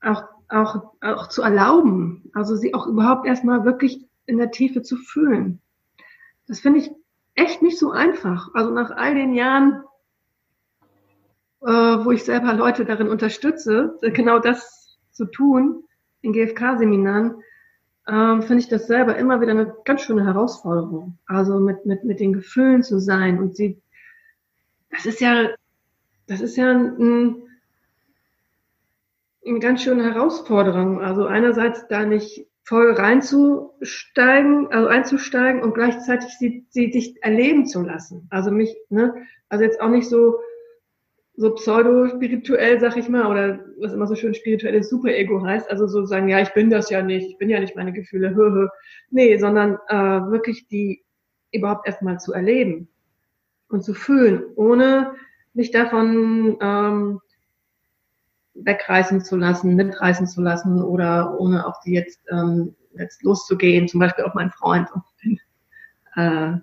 auch, 0.00 0.24
auch, 0.48 0.94
auch 1.00 1.28
zu 1.28 1.42
erlauben. 1.42 2.30
Also 2.32 2.56
sie 2.56 2.74
auch 2.74 2.86
überhaupt 2.86 3.26
erstmal 3.26 3.64
wirklich 3.64 4.06
in 4.26 4.38
der 4.38 4.50
Tiefe 4.50 4.82
zu 4.82 4.96
fühlen. 4.96 5.60
Das 6.46 6.60
finde 6.60 6.80
ich 6.80 6.90
echt 7.34 7.62
nicht 7.62 7.78
so 7.78 7.90
einfach. 7.90 8.48
Also 8.54 8.70
nach 8.70 8.90
all 8.90 9.14
den 9.14 9.34
Jahren, 9.34 9.82
äh, 11.60 11.66
wo 11.66 12.10
ich 12.12 12.24
selber 12.24 12.54
Leute 12.54 12.84
darin 12.84 13.08
unterstütze, 13.08 13.98
genau 14.00 14.38
das 14.38 14.98
zu 15.10 15.26
tun 15.26 15.84
in 16.22 16.32
GFK-Seminaren, 16.32 17.42
ähm, 18.08 18.42
finde 18.42 18.60
ich 18.60 18.68
das 18.68 18.86
selber 18.86 19.16
immer 19.16 19.40
wieder 19.40 19.52
eine 19.52 19.74
ganz 19.84 20.02
schöne 20.02 20.24
Herausforderung. 20.24 21.18
Also 21.26 21.58
mit, 21.58 21.86
mit, 21.86 22.04
mit 22.04 22.20
den 22.20 22.32
Gefühlen 22.32 22.82
zu 22.82 22.98
sein 22.98 23.38
und 23.38 23.56
sie, 23.56 23.80
das 24.90 25.06
ist 25.06 25.20
ja, 25.20 25.50
das 26.26 26.40
ist 26.40 26.56
ja 26.56 26.70
ein, 26.70 27.42
eine 29.46 29.58
ganz 29.60 29.82
schöne 29.82 30.04
Herausforderung. 30.04 31.00
Also 31.00 31.26
einerseits 31.26 31.86
da 31.88 32.04
nicht 32.04 32.46
voll 32.64 32.92
reinzusteigen, 32.92 34.68
also 34.72 34.88
einzusteigen 34.88 35.62
und 35.62 35.74
gleichzeitig 35.74 36.30
sie, 36.38 36.66
sie 36.70 36.90
dich 36.90 37.22
erleben 37.22 37.66
zu 37.66 37.82
lassen. 37.82 38.26
Also 38.30 38.50
mich, 38.50 38.76
ne, 38.88 39.14
also 39.48 39.64
jetzt 39.64 39.80
auch 39.80 39.88
nicht 39.88 40.08
so, 40.08 40.40
so 41.36 41.54
pseudo-spirituell, 41.54 42.78
sag 42.78 42.96
ich 42.96 43.08
mal, 43.08 43.26
oder 43.26 43.60
was 43.78 43.92
immer 43.92 44.06
so 44.06 44.14
schön 44.14 44.34
spirituelles 44.34 44.90
Super-Ego 44.90 45.42
heißt, 45.42 45.70
also 45.70 45.86
so 45.86 46.04
sagen, 46.04 46.28
ja, 46.28 46.40
ich 46.40 46.52
bin 46.52 46.68
das 46.68 46.90
ja 46.90 47.02
nicht, 47.02 47.26
ich 47.30 47.38
bin 47.38 47.48
ja 47.48 47.58
nicht 47.58 47.74
meine 47.74 47.92
Gefühle, 47.92 48.34
hö, 48.34 48.50
hö. 48.52 48.68
Nee, 49.10 49.38
sondern 49.38 49.78
äh, 49.88 50.30
wirklich 50.30 50.68
die 50.68 51.02
überhaupt 51.50 51.86
erstmal 51.86 52.20
zu 52.20 52.32
erleben 52.32 52.88
und 53.68 53.82
zu 53.82 53.94
fühlen, 53.94 54.44
ohne 54.56 55.14
mich 55.54 55.70
davon 55.70 56.58
ähm, 56.60 57.20
wegreißen 58.54 59.24
zu 59.24 59.36
lassen, 59.36 59.74
mitreißen 59.74 60.26
zu 60.26 60.42
lassen 60.42 60.82
oder 60.82 61.38
ohne 61.38 61.66
auf 61.66 61.80
die 61.80 61.92
jetzt, 61.92 62.20
ähm, 62.30 62.74
jetzt 62.98 63.22
loszugehen, 63.22 63.88
zum 63.88 64.00
Beispiel 64.00 64.24
auf 64.24 64.34
meinen 64.34 64.52
Freund. 64.52 64.88
Äh, 66.14 66.58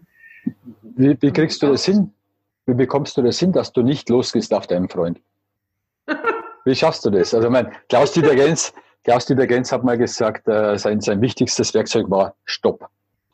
wie, 0.84 1.20
wie 1.20 1.32
kriegst 1.32 1.64
du 1.64 1.70
das 1.70 1.84
hin? 1.84 2.14
Wie 2.70 2.76
bekommst 2.76 3.18
du 3.18 3.24
das 3.24 3.40
hin, 3.40 3.52
dass 3.52 3.74
du 3.74 3.82
nicht 3.82 4.10
losgehst 4.10 4.54
auf 4.54 4.68
deinen 4.68 4.90
Freund? 4.90 5.20
Wie 6.66 6.76
schaffst 6.76 7.04
du 7.04 7.10
das? 7.10 7.34
Also, 7.34 7.48
ich 7.48 7.52
meine, 7.52 7.72
Klaus-Dieter 7.90 8.36
Gens, 8.36 8.76
Klaus-Dieter 9.04 9.48
Gens 9.48 9.72
hat 9.72 9.84
mal 9.84 9.98
gesagt, 9.98 10.48
äh, 10.48 10.78
sein, 10.78 11.02
sein 11.02 11.20
wichtigstes 11.20 11.74
Werkzeug 11.74 12.12
war 12.12 12.36
Stopp. 12.46 12.88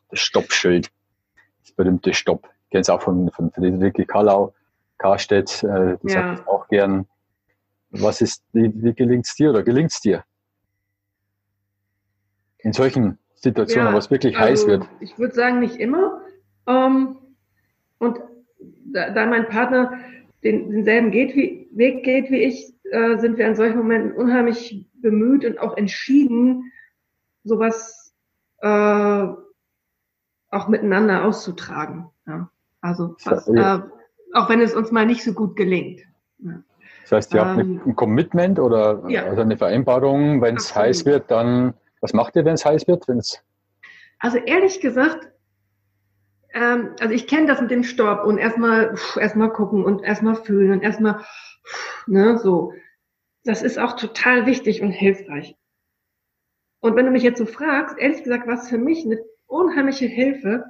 Das 0.10 0.22
Stoppschild. 0.22 0.90
Das 1.64 1.74
berühmte 1.74 2.14
Stopp. 2.14 2.48
Ich 2.64 2.70
kenne 2.70 2.82
es 2.82 2.90
auch 2.90 3.02
von, 3.02 3.30
von 3.32 3.52
Friederike 3.52 4.06
Kallau, 4.06 4.54
Karstedt, 5.00 5.64
äh, 5.64 5.98
die 6.02 6.14
ja. 6.14 6.38
sagt 6.38 6.48
auch 6.48 6.70
gern. 6.70 7.06
Was 7.90 8.22
ist, 8.22 8.42
wie, 8.54 8.72
wie 8.74 8.94
gelingt 8.94 9.26
es 9.26 9.36
dir 9.36 9.50
oder 9.50 9.64
gelingt 9.64 9.92
es 9.92 10.00
dir? 10.00 10.24
In 12.60 12.72
solchen 12.72 13.18
Situationen, 13.34 13.88
ja, 13.88 13.94
wo 13.94 13.98
es 13.98 14.10
wirklich 14.10 14.38
also, 14.38 14.50
heiß 14.50 14.68
wird. 14.68 14.88
Ich 15.02 15.20
würde 15.20 15.36
sagen, 15.36 15.60
nicht 15.60 15.76
immer. 15.76 16.22
Ähm, 16.68 17.18
und 18.00 18.20
da, 18.86 19.10
da 19.10 19.26
mein 19.26 19.48
Partner 19.48 20.00
den, 20.44 20.70
denselben 20.70 21.12
geht 21.12 21.36
wie, 21.36 21.68
Weg 21.72 22.04
geht 22.04 22.30
wie 22.30 22.44
ich, 22.44 22.74
äh, 22.92 23.18
sind 23.18 23.38
wir 23.38 23.48
in 23.48 23.56
solchen 23.56 23.78
Momenten 23.78 24.14
unheimlich 24.14 24.86
bemüht 25.02 25.44
und 25.46 25.60
auch 25.60 25.76
entschieden, 25.78 26.72
sowas 27.44 28.14
äh, 28.60 29.28
auch 30.50 30.68
miteinander 30.68 31.26
auszutragen. 31.26 32.10
Ja. 32.28 32.50
Also 32.82 33.16
was, 33.26 33.48
äh, 33.48 33.80
auch 34.34 34.50
wenn 34.50 34.62
es 34.62 34.76
uns 34.76 34.92
mal 34.92 35.06
nicht 35.06 35.24
so 35.24 35.34
gut 35.34 35.56
gelingt. 35.56 36.02
Ja. 36.40 36.62
Das 37.04 37.12
heißt, 37.12 37.34
ihr 37.34 37.46
habt 37.46 37.60
ähm, 37.60 37.82
ein 37.86 37.96
Commitment 37.96 38.60
oder 38.60 39.04
ja. 39.10 39.24
also 39.24 39.42
eine 39.42 39.58
Vereinbarung, 39.58 40.42
wenn 40.42 40.56
es 40.56 40.76
heiß 40.76 41.06
wird, 41.06 41.30
dann 41.30 41.74
was 42.02 42.14
macht 42.14 42.36
ihr, 42.36 42.46
wenn 42.46 42.54
es 42.54 42.66
heiß 42.66 42.88
wird? 42.88 43.08
Wenn's 43.08 43.42
also 44.20 44.38
ehrlich 44.38 44.80
gesagt, 44.80 45.28
ähm, 46.56 46.96
also 47.00 47.14
ich 47.14 47.28
kenne 47.28 47.48
das 47.48 47.62
mit 47.62 47.70
dem 47.70 47.84
Stopp 47.84 48.26
und 48.26 48.38
erstmal 48.38 48.96
erstmal 49.20 49.52
gucken 49.52 49.84
und 49.84 50.04
erstmal 50.04 50.36
fühlen 50.36 50.72
und 50.72 50.82
erstmal 50.82 51.24
ne, 52.08 52.38
so. 52.40 52.74
Das 53.44 53.62
ist 53.62 53.78
auch 53.78 53.96
total 53.96 54.48
wichtig 54.48 54.82
und 54.82 54.90
hilfreich. 54.90 55.56
Und 56.80 56.96
wenn 56.96 57.06
du 57.06 57.12
mich 57.12 57.24
jetzt 57.24 57.38
so 57.38 57.46
fragst, 57.46 57.98
ehrlich 58.00 58.24
gesagt, 58.24 58.48
was 58.48 58.70
für 58.70 58.78
mich 58.78 59.06
eine 59.06 59.20
unheimliche 59.46 60.08
Hilfe, 60.08 60.66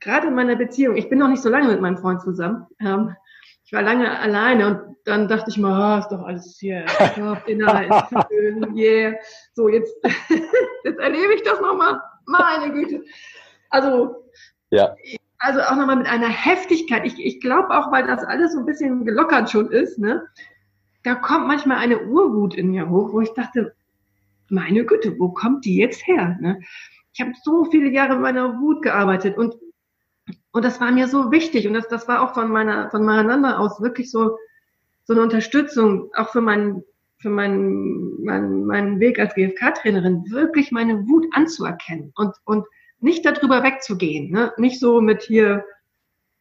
gerade 0.00 0.28
in 0.28 0.34
meiner 0.34 0.56
Beziehung. 0.56 0.96
Ich 0.96 1.08
bin 1.08 1.18
noch 1.18 1.28
nicht 1.28 1.42
so 1.42 1.48
lange 1.48 1.68
mit 1.68 1.80
meinem 1.80 1.98
Freund 1.98 2.22
zusammen. 2.22 2.66
Ähm, 2.80 3.16
ich 3.64 3.72
war 3.72 3.82
lange 3.82 4.18
alleine 4.18 4.66
und 4.66 4.96
dann 5.04 5.28
dachte 5.28 5.50
ich 5.50 5.58
mal, 5.58 5.96
oh, 5.96 5.98
ist 5.98 6.08
doch 6.08 6.24
alles 6.24 6.56
hier. 6.60 6.86
Stopp, 6.88 7.42
Inhalt, 7.48 7.90
yeah. 8.74 9.14
So, 9.54 9.68
jetzt, 9.68 9.96
jetzt 10.84 11.00
erlebe 11.00 11.34
ich 11.34 11.42
das 11.42 11.60
nochmal. 11.60 12.00
Meine 12.26 12.72
Güte. 12.72 13.02
Also, 13.70 14.24
ja. 14.70 14.94
Also 15.38 15.60
auch 15.60 15.76
nochmal 15.76 15.96
mit 15.96 16.06
einer 16.06 16.28
Heftigkeit. 16.28 17.04
Ich, 17.04 17.22
ich 17.24 17.40
glaube 17.40 17.70
auch, 17.70 17.92
weil 17.92 18.06
das 18.06 18.24
alles 18.24 18.52
so 18.52 18.60
ein 18.60 18.66
bisschen 18.66 19.04
gelockert 19.04 19.50
schon 19.50 19.70
ist, 19.70 19.98
ne? 19.98 20.26
Da 21.02 21.14
kommt 21.14 21.46
manchmal 21.46 21.76
eine 21.78 22.06
Urwut 22.06 22.54
in 22.54 22.70
mir 22.70 22.88
hoch, 22.88 23.12
wo 23.12 23.20
ich 23.20 23.32
dachte, 23.34 23.74
meine 24.48 24.84
Güte, 24.84 25.18
wo 25.18 25.28
kommt 25.28 25.64
die 25.64 25.76
jetzt 25.76 26.06
her? 26.06 26.36
Ne? 26.40 26.60
Ich 27.12 27.20
habe 27.20 27.32
so 27.42 27.64
viele 27.66 27.90
Jahre 27.90 28.14
mit 28.14 28.22
meiner 28.22 28.60
Wut 28.60 28.82
gearbeitet 28.82 29.36
und 29.36 29.56
und 30.50 30.64
das 30.64 30.80
war 30.80 30.90
mir 30.90 31.06
so 31.06 31.30
wichtig 31.30 31.68
und 31.68 31.74
das, 31.74 31.86
das 31.88 32.08
war 32.08 32.22
auch 32.22 32.34
von 32.34 32.50
meiner 32.50 32.90
von 32.90 33.04
meiner 33.04 33.60
aus 33.60 33.80
wirklich 33.80 34.10
so 34.10 34.36
so 35.04 35.12
eine 35.12 35.22
Unterstützung 35.22 36.10
auch 36.14 36.30
für 36.30 36.40
meinen 36.40 36.82
für 37.18 37.30
meinen 37.30 38.24
meinen, 38.24 38.66
meinen 38.66 39.00
Weg 39.00 39.18
als 39.18 39.34
GFK-Trainerin 39.34 40.30
wirklich 40.30 40.72
meine 40.72 41.06
Wut 41.06 41.26
anzuerkennen 41.32 42.12
und 42.16 42.34
und 42.44 42.66
nicht 43.00 43.24
darüber 43.24 43.62
wegzugehen, 43.62 44.30
ne? 44.30 44.52
nicht 44.56 44.80
so 44.80 45.00
mit 45.00 45.22
hier 45.22 45.64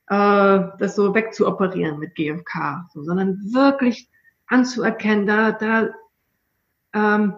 äh, 0.07 0.59
das 0.79 0.95
so 0.95 1.13
wegzuoperieren 1.13 1.99
mit 1.99 2.15
GFK, 2.15 2.87
so, 2.93 3.03
sondern 3.03 3.39
wirklich 3.53 4.09
anzuerkennen, 4.47 5.25
da, 5.25 5.51
da, 5.51 5.89
ähm, 6.93 7.35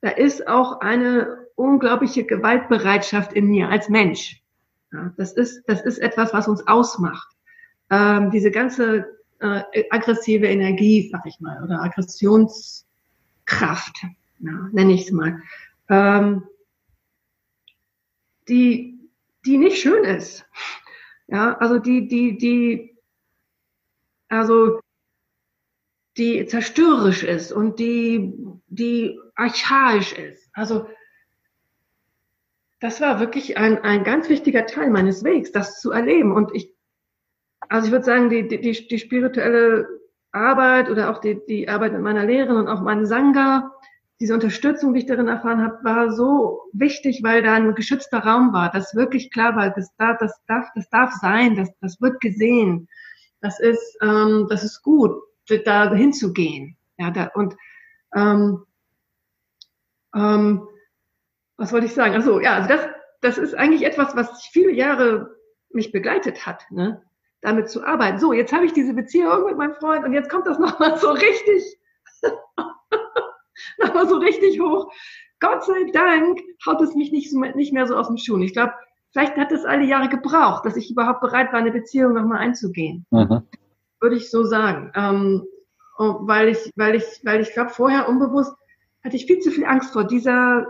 da 0.00 0.10
ist 0.10 0.46
auch 0.46 0.80
eine 0.80 1.46
unglaubliche 1.54 2.24
Gewaltbereitschaft 2.24 3.32
in 3.32 3.46
mir 3.46 3.68
als 3.68 3.88
Mensch. 3.88 4.42
Ja, 4.92 5.12
das 5.16 5.32
ist, 5.32 5.62
das 5.66 5.80
ist 5.82 5.98
etwas, 5.98 6.34
was 6.34 6.48
uns 6.48 6.66
ausmacht. 6.66 7.28
Ähm, 7.90 8.30
diese 8.30 8.50
ganze 8.50 9.06
äh, 9.38 9.62
aggressive 9.90 10.46
Energie, 10.46 11.08
sag 11.10 11.24
ich 11.26 11.40
mal, 11.40 11.62
oder 11.64 11.82
Aggressionskraft, 11.82 12.86
ja, 14.40 14.68
nenne 14.72 14.92
ich 14.92 15.06
es 15.06 15.12
mal. 15.12 15.40
Ähm, 15.88 16.44
die, 18.48 19.10
die 19.44 19.58
nicht 19.58 19.80
schön 19.80 20.04
ist. 20.04 20.46
Ja, 21.26 21.56
also 21.58 21.78
die, 21.78 22.08
die, 22.08 22.36
die, 22.36 22.96
also 24.28 24.80
die 26.16 26.46
zerstörerisch 26.46 27.22
ist 27.22 27.52
und 27.52 27.78
die, 27.78 28.34
die 28.66 29.18
archaisch 29.34 30.12
ist. 30.12 30.50
Also 30.52 30.88
das 32.80 33.00
war 33.00 33.20
wirklich 33.20 33.56
ein, 33.56 33.78
ein 33.78 34.04
ganz 34.04 34.28
wichtiger 34.28 34.66
Teil 34.66 34.90
meines 34.90 35.24
Wegs, 35.24 35.52
das 35.52 35.80
zu 35.80 35.92
erleben. 35.92 36.32
Und 36.32 36.54
ich, 36.54 36.74
also 37.68 37.86
ich 37.86 37.92
würde 37.92 38.04
sagen, 38.04 38.28
die, 38.28 38.48
die, 38.48 38.60
die 38.60 38.98
spirituelle 38.98 39.88
Arbeit 40.32 40.90
oder 40.90 41.10
auch 41.10 41.18
die, 41.18 41.40
die 41.46 41.68
Arbeit 41.68 41.92
mit 41.92 42.02
meiner 42.02 42.26
Lehrerin 42.26 42.56
und 42.56 42.68
auch 42.68 42.80
meinem 42.80 43.06
Sangha, 43.06 43.70
diese 44.22 44.34
Unterstützung, 44.34 44.94
die 44.94 45.00
ich 45.00 45.06
darin 45.06 45.26
erfahren 45.26 45.60
habe, 45.60 45.82
war 45.82 46.12
so 46.12 46.70
wichtig, 46.72 47.24
weil 47.24 47.42
da 47.42 47.54
ein 47.54 47.74
geschützter 47.74 48.18
Raum 48.18 48.52
war, 48.52 48.70
das 48.70 48.94
wirklich 48.94 49.32
klar 49.32 49.56
war, 49.56 49.70
das 49.70 49.92
darf, 49.96 50.18
das 50.20 50.40
darf, 50.46 50.68
das 50.76 50.88
darf 50.90 51.12
sein, 51.20 51.56
das, 51.56 51.68
das 51.80 52.00
wird 52.00 52.20
gesehen, 52.20 52.88
das 53.40 53.58
ist, 53.58 53.98
ähm, 54.00 54.46
das 54.48 54.62
ist 54.62 54.80
gut, 54.82 55.10
da 55.64 55.92
hinzugehen. 55.92 56.76
Ja, 56.98 57.10
da, 57.10 57.32
und 57.34 57.56
ähm, 58.14 58.64
ähm, 60.14 60.68
was 61.56 61.72
wollte 61.72 61.86
ich 61.86 61.94
sagen? 61.94 62.14
Also 62.14 62.38
ja, 62.38 62.54
also 62.54 62.68
das, 62.68 62.88
das 63.22 63.38
ist 63.38 63.54
eigentlich 63.54 63.84
etwas, 63.84 64.14
was 64.14 64.46
viele 64.52 64.70
Jahre 64.70 65.34
mich 65.70 65.90
begleitet 65.90 66.46
hat, 66.46 66.64
ne? 66.70 67.02
damit 67.40 67.70
zu 67.70 67.84
arbeiten. 67.84 68.20
So, 68.20 68.32
jetzt 68.32 68.52
habe 68.52 68.66
ich 68.66 68.72
diese 68.72 68.94
Beziehung 68.94 69.46
mit 69.46 69.56
meinem 69.56 69.74
Freund 69.74 70.04
und 70.04 70.12
jetzt 70.12 70.30
kommt 70.30 70.46
das 70.46 70.60
nochmal 70.60 70.96
so 70.96 71.10
richtig 71.10 71.76
nochmal 73.78 74.08
so 74.08 74.16
richtig 74.18 74.60
hoch. 74.60 74.92
Gott 75.40 75.64
sei 75.64 75.90
Dank 75.92 76.40
haut 76.66 76.80
es 76.80 76.94
mich 76.94 77.10
nicht, 77.12 77.30
so, 77.30 77.40
nicht 77.40 77.72
mehr 77.72 77.86
so 77.86 77.96
aus 77.96 78.06
dem 78.06 78.16
Schuh. 78.16 78.38
Ich 78.38 78.52
glaube, 78.52 78.72
vielleicht 79.12 79.36
hat 79.36 79.50
es 79.52 79.64
alle 79.64 79.84
Jahre 79.84 80.08
gebraucht, 80.08 80.64
dass 80.64 80.76
ich 80.76 80.90
überhaupt 80.90 81.20
bereit 81.20 81.52
war, 81.52 81.60
eine 81.60 81.72
Beziehung 81.72 82.14
nochmal 82.14 82.38
einzugehen. 82.38 83.06
Mhm. 83.10 83.42
Würde 84.00 84.16
ich 84.16 84.30
so 84.30 84.44
sagen. 84.44 84.92
Ähm, 84.94 85.46
weil 85.98 86.48
ich, 86.48 86.72
weil 86.76 86.94
ich, 86.94 87.04
weil 87.24 87.40
ich 87.40 87.52
glaube, 87.52 87.70
vorher 87.70 88.08
unbewusst 88.08 88.54
hatte 89.04 89.16
ich 89.16 89.26
viel 89.26 89.40
zu 89.40 89.50
viel 89.50 89.64
Angst 89.64 89.92
vor 89.92 90.04
dieser, 90.04 90.66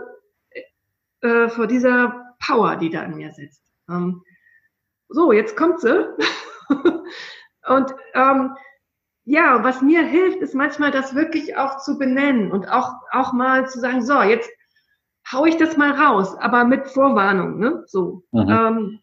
äh, 1.21 1.49
vor 1.49 1.67
dieser 1.67 2.35
Power, 2.45 2.75
die 2.75 2.89
da 2.89 3.03
in 3.03 3.15
mir 3.15 3.31
sitzt. 3.31 3.61
Ähm, 3.89 4.23
so, 5.09 5.31
jetzt 5.31 5.55
kommt 5.55 5.79
sie. 5.79 6.07
Und 7.67 7.95
ähm, 8.13 8.55
ja, 9.25 9.63
was 9.63 9.81
mir 9.81 10.03
hilft, 10.03 10.39
ist 10.39 10.53
manchmal 10.53 10.91
das 10.91 11.15
wirklich 11.15 11.55
auch 11.57 11.79
zu 11.79 11.97
benennen 11.97 12.51
und 12.51 12.67
auch, 12.67 12.93
auch 13.11 13.33
mal 13.33 13.67
zu 13.69 13.79
sagen, 13.79 14.01
so, 14.01 14.21
jetzt 14.21 14.49
hau 15.31 15.45
ich 15.45 15.57
das 15.57 15.77
mal 15.77 15.91
raus, 15.91 16.35
aber 16.37 16.65
mit 16.65 16.87
Vorwarnung, 16.87 17.59
ne? 17.59 17.83
So. 17.87 18.23
Mhm. 18.31 18.49
Ähm, 18.49 18.99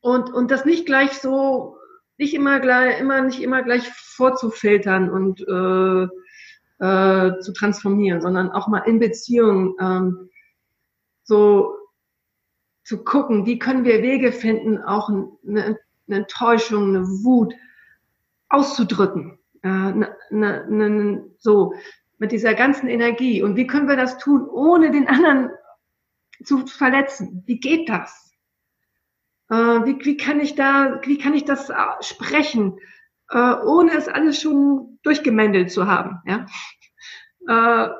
und, 0.00 0.32
und 0.32 0.50
das 0.50 0.64
nicht 0.64 0.86
gleich 0.86 1.12
so, 1.12 1.76
nicht 2.16 2.34
immer 2.34 2.60
gleich, 2.60 3.00
immer 3.00 3.20
nicht 3.22 3.42
immer 3.42 3.62
gleich 3.62 3.88
vorzufiltern 3.90 5.10
und 5.10 5.40
äh, 5.40 6.08
äh, 6.84 7.38
zu 7.40 7.52
transformieren, 7.52 8.22
sondern 8.22 8.50
auch 8.50 8.68
mal 8.68 8.80
in 8.80 8.98
Beziehungen 8.98 9.74
ähm, 9.80 10.30
so 11.22 11.74
zu 12.84 13.04
gucken, 13.04 13.46
wie 13.46 13.58
können 13.58 13.84
wir 13.84 14.02
Wege 14.02 14.32
finden, 14.32 14.78
auch 14.78 15.10
eine, 15.10 15.36
eine 15.46 15.76
Enttäuschung, 16.08 16.88
eine 16.88 17.06
Wut 17.06 17.54
auszudrücken. 18.48 19.39
Äh, 19.62 19.68
ne, 19.68 20.16
ne, 20.30 20.64
ne, 20.68 21.24
so 21.38 21.74
mit 22.18 22.32
dieser 22.32 22.54
ganzen 22.54 22.88
Energie. 22.88 23.42
Und 23.42 23.56
wie 23.56 23.66
können 23.66 23.88
wir 23.88 23.96
das 23.96 24.18
tun, 24.18 24.48
ohne 24.48 24.90
den 24.90 25.08
anderen 25.08 25.50
zu 26.44 26.66
verletzen? 26.66 27.42
Wie 27.46 27.60
geht 27.60 27.88
das? 27.88 28.32
Äh, 29.50 29.54
wie, 29.54 30.04
wie 30.04 30.16
kann 30.16 30.40
ich 30.40 30.54
da, 30.54 31.00
wie 31.04 31.18
kann 31.18 31.34
ich 31.34 31.44
das 31.44 31.70
äh, 31.70 31.74
sprechen, 32.00 32.78
äh, 33.30 33.36
ohne 33.38 33.92
es 33.96 34.08
alles 34.08 34.40
schon 34.40 34.98
durchgemändelt 35.02 35.70
zu 35.70 35.86
haben? 35.86 36.20
Ja? 36.26 36.46
Äh, 37.48 37.90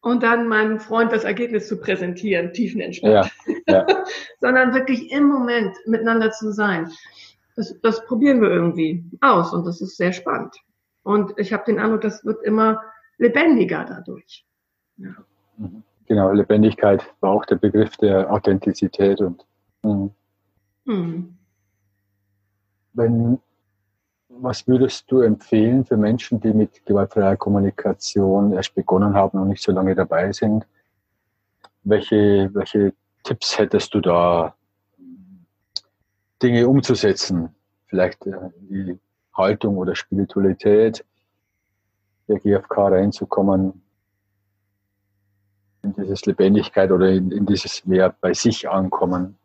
und 0.00 0.22
dann 0.22 0.46
meinem 0.46 0.78
Freund 0.78 1.10
das 1.10 1.24
Ergebnis 1.24 1.66
zu 1.66 1.80
präsentieren, 1.80 2.52
tiefenentspannt. 2.52 3.32
Ja, 3.66 3.86
ja. 3.88 4.04
Sondern 4.40 4.72
wirklich 4.72 5.10
im 5.10 5.24
Moment 5.24 5.76
miteinander 5.86 6.30
zu 6.30 6.52
sein. 6.52 6.92
Das, 7.56 7.74
das 7.82 8.04
probieren 8.06 8.40
wir 8.40 8.50
irgendwie 8.50 9.04
aus 9.20 9.52
und 9.52 9.66
das 9.66 9.80
ist 9.80 9.96
sehr 9.96 10.12
spannend. 10.12 10.54
Und 11.02 11.32
ich 11.38 11.52
habe 11.52 11.64
den 11.64 11.78
Eindruck, 11.78 12.02
das 12.02 12.24
wird 12.24 12.42
immer 12.44 12.82
lebendiger 13.18 13.84
dadurch. 13.84 14.44
Ja. 14.98 15.14
Mhm. 15.56 15.82
Genau, 16.06 16.30
Lebendigkeit 16.32 17.04
war 17.20 17.30
auch 17.30 17.44
der 17.46 17.56
Begriff 17.56 17.96
der 17.96 18.30
Authentizität 18.30 19.20
und 19.20 19.44
mh. 19.82 20.10
Mhm. 20.84 21.36
wenn 22.92 23.38
was 24.28 24.66
würdest 24.66 25.10
du 25.10 25.20
empfehlen 25.20 25.84
für 25.84 25.96
Menschen, 25.96 26.40
die 26.40 26.52
mit 26.52 26.84
gewaltfreier 26.84 27.36
Kommunikation 27.36 28.52
erst 28.52 28.74
begonnen 28.74 29.14
haben 29.14 29.38
und 29.38 29.48
nicht 29.48 29.62
so 29.62 29.72
lange 29.72 29.94
dabei 29.94 30.32
sind? 30.32 30.66
Welche, 31.84 32.50
welche 32.52 32.92
Tipps 33.22 33.58
hättest 33.58 33.94
du 33.94 34.00
da, 34.00 34.54
Dinge 36.42 36.68
umzusetzen? 36.68 37.54
Vielleicht 37.86 38.26
äh, 38.26 38.50
die 38.60 38.98
Haltung 39.34 39.76
oder 39.76 39.94
Spiritualität 39.94 41.04
der 42.28 42.38
GfK 42.38 42.88
reinzukommen, 42.88 43.82
in 45.82 45.94
dieses 45.94 46.26
Lebendigkeit 46.26 46.90
oder 46.90 47.10
in, 47.10 47.30
in 47.30 47.46
dieses 47.46 47.86
mehr 47.86 48.14
bei 48.20 48.34
sich 48.34 48.68
ankommen? 48.68 49.38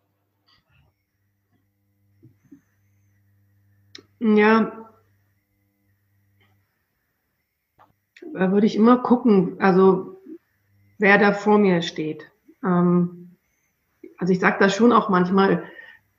Ja, 4.20 4.82
da 8.34 8.52
würde 8.52 8.68
ich 8.68 8.76
immer 8.76 8.98
gucken, 9.00 9.60
also 9.60 10.22
wer 10.98 11.18
da 11.18 11.34
vor 11.34 11.58
mir 11.58 11.82
steht. 11.82 12.32
Ähm, 12.64 13.36
also 14.18 14.32
ich 14.32 14.39
sage 14.39 14.58
das 14.60 14.76
schon 14.76 14.94
auch 14.94 15.10
manchmal, 15.10 15.64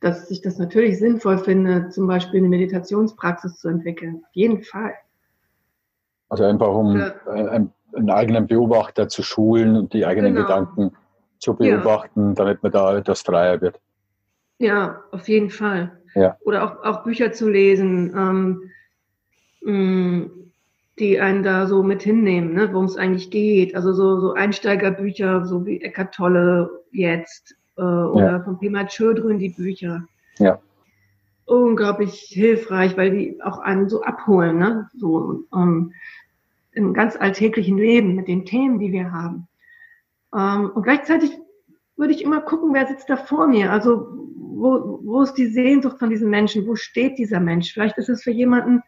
dass 0.03 0.31
ich 0.31 0.41
das 0.43 0.59
natürlich 0.59 0.99
sinnvoll 0.99 1.39
finde, 1.39 1.89
zum 1.89 2.07
Beispiel 2.07 2.41
eine 2.41 2.49
Meditationspraxis 2.49 3.59
zu 3.59 3.69
entwickeln. 3.69 4.23
Auf 4.25 4.35
jeden 4.35 4.63
Fall. 4.63 4.95
Also 6.29 6.45
einfach 6.45 6.69
um 6.69 6.99
ja. 6.99 7.15
einen, 7.27 7.73
einen, 7.95 8.11
eigenen 8.11 8.47
Beobachter 8.47 9.09
zu 9.09 9.23
schulen 9.23 9.77
und 9.77 9.93
die 9.93 10.05
eigenen 10.05 10.35
genau. 10.35 10.47
Gedanken 10.47 10.97
zu 11.39 11.55
beobachten, 11.55 12.29
ja. 12.29 12.35
damit 12.35 12.63
man 12.63 12.73
da 12.73 12.97
etwas 12.97 13.23
freier 13.23 13.61
wird. 13.61 13.81
Ja, 14.59 15.03
auf 15.11 15.29
jeden 15.29 15.51
Fall. 15.51 15.93
Ja. 16.15 16.37
Oder 16.45 16.65
auch, 16.65 16.85
auch 16.85 17.05
Bücher 17.05 17.33
zu 17.33 17.49
lesen. 17.49 18.13
Ähm, 18.17 18.71
mh, 19.63 20.31
die 20.99 21.21
einen 21.21 21.43
da 21.43 21.67
so 21.67 21.83
mit 21.83 22.03
hinnehmen, 22.03 22.53
ne, 22.53 22.73
worum 22.73 22.85
es 22.85 22.97
eigentlich 22.97 23.31
geht. 23.31 23.75
Also 23.75 23.93
so, 23.93 24.21
so 24.21 24.35
Einsteigerbücher, 24.35 25.47
so 25.47 25.65
wie 25.65 25.81
Eckart 25.81 26.15
Tolle 26.15 26.71
jetzt 26.91 27.57
äh, 27.83 28.05
oder 28.11 28.33
ja. 28.33 28.41
von 28.41 28.59
Pima 28.59 28.87
Chödrün 28.87 29.39
die 29.39 29.51
Bücher. 29.51 30.05
Ja. 30.39 30.61
Unglaublich 31.45 32.15
hilfreich, 32.29 32.97
weil 32.97 33.11
die 33.11 33.43
auch 33.43 33.59
einen 33.59 33.89
so 33.89 34.03
abholen, 34.03 34.59
ne? 34.59 34.89
so 34.95 35.45
um, 35.51 35.93
im 36.73 36.95
ganz 36.95 37.17
alltäglichen 37.17 37.77
Leben 37.77 38.15
mit 38.15 38.29
den 38.29 38.45
Themen, 38.45 38.79
die 38.79 38.93
wir 38.93 39.13
haben. 39.13 39.49
Ähm, 40.35 40.71
und 40.71 40.85
gleichzeitig 40.85 41.37
würde 41.97 42.15
ich 42.15 42.23
immer 42.23 42.41
gucken, 42.41 42.73
wer 42.73 42.87
sitzt 42.87 43.11
da 43.11 43.17
vor 43.17 43.47
mir. 43.49 43.73
Also 43.73 44.09
wo, 44.37 45.01
wo 45.03 45.23
ist 45.23 45.35
die 45.35 45.49
Sehnsucht 45.49 45.99
von 45.99 46.11
diesem 46.11 46.31
Menschen? 46.31 46.67
Wo 46.67 46.77
steht 46.77 47.19
dieser 47.19 47.41
Mensch? 47.41 47.73
Vielleicht 47.73 47.99
ist 47.99 48.09
es 48.09 48.23
für 48.23 48.31
jemanden 48.31 48.83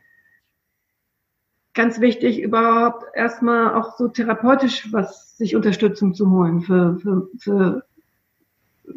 ganz 1.75 2.01
wichtig, 2.01 2.41
überhaupt 2.41 3.05
erstmal 3.15 3.75
auch 3.75 3.97
so 3.97 4.09
therapeutisch 4.09 4.93
was 4.93 5.37
sich 5.37 5.57
Unterstützung 5.57 6.15
zu 6.15 6.31
holen 6.31 6.63
für, 6.63 6.99
für, 7.01 7.29
für, 7.39 7.85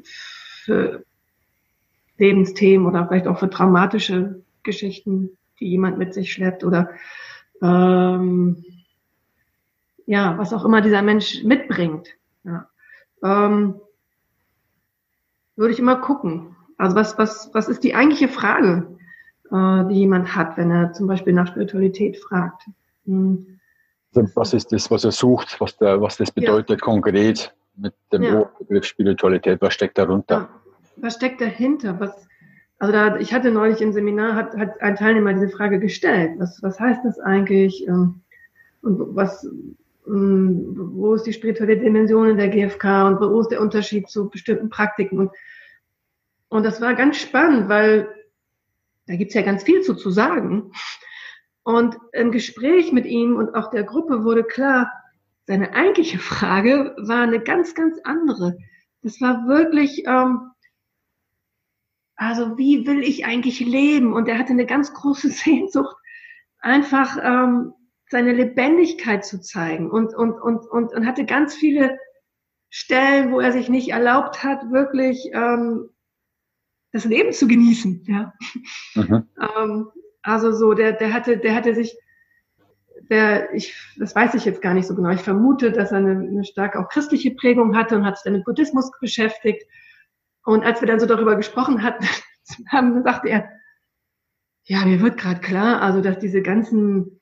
für 0.04 1.04
Lebensthemen 2.18 2.88
oder 2.88 3.08
vielleicht 3.08 3.28
auch 3.28 3.40
für 3.40 3.50
traumatische 3.50 4.42
Geschichten, 4.64 5.38
die 5.60 5.70
jemand 5.70 5.98
mit 5.98 6.14
sich 6.14 6.32
schleppt 6.32 6.64
oder 6.64 6.90
ähm, 7.62 8.64
ja, 10.06 10.38
was 10.38 10.54
auch 10.54 10.66
immer 10.66 10.82
dieser 10.82 11.02
Mensch 11.02 11.44
mitbringt. 11.44 12.10
Ja. 12.44 12.70
Ähm, 13.24 13.76
würde 15.56 15.74
ich 15.74 15.80
immer 15.80 15.98
gucken. 15.98 16.56
Also 16.78 16.96
was, 16.96 17.18
was, 17.18 17.50
was 17.54 17.68
ist 17.68 17.84
die 17.84 17.96
eigentliche 17.96 18.28
Frage? 18.28 18.98
äh, 19.52 19.86
die 19.86 19.96
jemand 19.96 20.36
hat, 20.36 20.58
wenn 20.58 20.72
er 20.72 20.94
zum 20.94 21.08
Beispiel 21.08 21.34
nach 21.34 21.48
Spiritualität 21.48 22.18
fragt. 22.18 22.64
Mhm. 23.06 23.60
Was 24.34 24.54
ist 24.54 24.72
das, 24.72 24.90
was 24.90 25.04
er 25.04 25.12
sucht, 25.12 25.62
was, 25.62 25.78
der, 25.78 26.02
was 26.02 26.18
das 26.18 26.32
bedeutet 26.32 26.80
ja. 26.80 26.86
konkret 26.86 27.56
mit 27.78 27.94
dem 28.12 28.24
ja. 28.24 28.52
Begriff 28.60 28.86
Spiritualität? 28.86 29.62
Was 29.62 29.74
steckt 29.74 29.98
darunter? 29.98 30.50
Was 30.98 31.16
steckt 31.16 31.42
dahinter? 31.42 32.00
Was, 32.00 32.28
also 32.80 32.92
da, 32.92 33.18
ich 33.18 33.34
hatte 33.34 33.52
neulich 33.52 33.82
im 33.82 33.94
Seminar, 33.94 34.36
hat, 34.36 34.56
hat 34.56 34.82
ein 34.82 34.96
Teilnehmer 34.96 35.34
diese 35.34 35.50
Frage 35.50 35.80
gestellt. 35.80 36.34
Was, 36.38 36.62
was 36.62 36.80
heißt 36.80 37.02
das 37.06 37.20
eigentlich? 37.20 37.88
Ähm, 37.88 38.22
und 38.82 39.16
was, 39.16 39.44
ähm, 40.08 40.76
wo 40.94 41.14
ist 41.14 41.24
die 41.24 41.34
spirituelle 41.34 41.78
Dimension 41.78 42.30
in 42.30 42.38
der 42.38 42.50
GfK 42.50 43.08
und 43.08 43.20
wo 43.20 43.40
ist 43.40 43.50
der 43.50 43.62
Unterschied 43.62 44.10
zu 44.10 44.30
bestimmten 44.30 44.70
Praktiken? 44.70 45.20
Und, 45.20 45.32
und 46.50 46.64
das 46.64 46.82
war 46.82 46.96
ganz 46.96 47.18
spannend, 47.18 47.70
weil 47.70 48.08
da 49.08 49.16
gibt's 49.16 49.34
ja 49.34 49.42
ganz 49.42 49.64
viel 49.64 49.82
zu, 49.82 49.96
zu 49.96 50.12
sagen. 50.12 50.72
Und 51.64 51.98
im 52.14 52.32
Gespräch 52.32 52.92
mit 52.94 53.06
ihm 53.06 53.36
und 53.36 53.54
auch 53.56 53.70
der 53.70 53.84
Gruppe 53.84 54.24
wurde 54.24 54.44
klar, 54.44 54.92
seine 55.48 55.74
eigentliche 55.74 56.20
Frage 56.20 56.93
war 56.98 57.22
eine 57.22 57.39
ganz, 57.39 57.74
ganz 57.74 57.98
andere. 58.04 58.58
Das 59.02 59.22
war 59.22 59.48
wirklich, 59.48 60.04
ähm, 60.06 60.52
also 62.18 62.58
wie 62.58 62.86
will 62.86 63.02
ich 63.02 63.26
eigentlich 63.26 63.62
leben? 63.62 64.14
Und 64.14 64.28
er 64.28 64.38
hatte 64.38 64.52
eine 64.52 64.66
ganz 64.66 64.93
große 64.93 65.30
Sehnsucht, 65.32 65.95
einfach 66.60 67.18
ähm, 67.24 67.74
seine 68.10 68.34
Lebendigkeit 68.34 69.26
zu 69.26 69.39
zeigen 69.39 69.89
und, 69.89 70.14
und, 70.14 70.34
und, 70.34 70.66
und, 70.66 70.93
und 70.93 71.06
hatte 71.06 71.26
ganz 71.26 71.56
viele 71.56 71.98
Stellen, 72.70 73.32
wo 73.32 73.39
er 73.39 73.54
sich 73.54 73.70
nicht 73.70 73.89
erlaubt 73.89 74.43
hat, 74.43 74.72
wirklich 74.72 75.30
ähm, 75.34 75.89
das 76.91 77.06
Leben 77.06 77.32
zu 77.32 77.48
genießen. 77.48 78.04
Ja. 78.08 78.34
Mhm. 78.95 79.28
Ähm, 79.58 79.91
also 80.24 80.52
so, 80.52 80.74
der, 80.74 80.93
der 80.93 81.14
hatte, 81.14 81.38
der 81.38 81.54
hatte 81.54 81.76
sich, 81.76 81.95
der, 83.10 83.53
ich, 83.53 83.76
das 83.97 84.16
weiß 84.16 84.34
ich 84.36 84.45
jetzt 84.45 84.62
gar 84.62 84.74
nicht 84.74 84.88
so 84.88 84.95
genau. 84.95 85.10
Ich 85.10 85.22
vermute, 85.22 85.72
dass 85.72 85.91
er 85.91 85.97
eine, 85.97 86.12
eine 86.12 86.43
stark 86.43 86.76
auch 86.76 86.89
christliche 86.89 87.32
Prägung 87.32 87.76
hatte 87.76 87.95
und 87.95 88.05
hat 88.05 88.18
sich 88.18 88.24
dann 88.24 88.34
mit 88.34 88.45
Buddhismus 88.45 88.91
beschäftigt. 88.99 89.64
Und 90.43 90.64
als 90.64 90.82
wir 90.82 90.88
dann 90.88 90.99
so 90.99 91.05
darüber 91.05 91.36
gesprochen 91.36 91.84
hatten, 91.84 92.05
haben, 92.72 93.03
sagte 93.03 93.30
er, 93.30 93.49
ja, 94.64 94.86
mir 94.86 95.01
wird 95.01 95.18
gerade 95.18 95.39
klar, 95.39 95.82
also 95.82 96.01
dass 96.01 96.20
diese 96.20 96.41
ganzen 96.41 97.22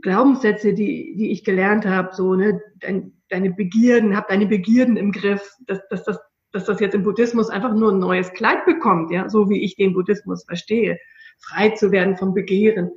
Glaubenssätze, 0.00 0.74
die, 0.74 1.16
die 1.16 1.30
ich 1.32 1.44
gelernt 1.44 1.86
habe, 1.86 2.14
so, 2.14 2.34
ne, 2.34 2.60
dein, 2.80 3.12
deine 3.28 3.50
Begierden, 3.50 4.16
hab 4.16 4.28
deine 4.28 4.46
Begierden 4.46 4.96
im 4.96 5.12
Griff, 5.12 5.56
dass, 5.66 5.80
dass 5.88 6.04
das 6.04 6.18
dass 6.54 6.64
das 6.64 6.78
jetzt 6.78 6.94
im 6.94 7.02
Buddhismus 7.02 7.50
einfach 7.50 7.74
nur 7.74 7.90
ein 7.90 7.98
neues 7.98 8.32
Kleid 8.32 8.64
bekommt, 8.64 9.10
ja, 9.10 9.28
so 9.28 9.50
wie 9.50 9.62
ich 9.62 9.74
den 9.74 9.92
Buddhismus 9.92 10.44
verstehe, 10.44 10.98
frei 11.38 11.70
zu 11.70 11.90
werden 11.90 12.16
vom 12.16 12.32
Begehren. 12.32 12.92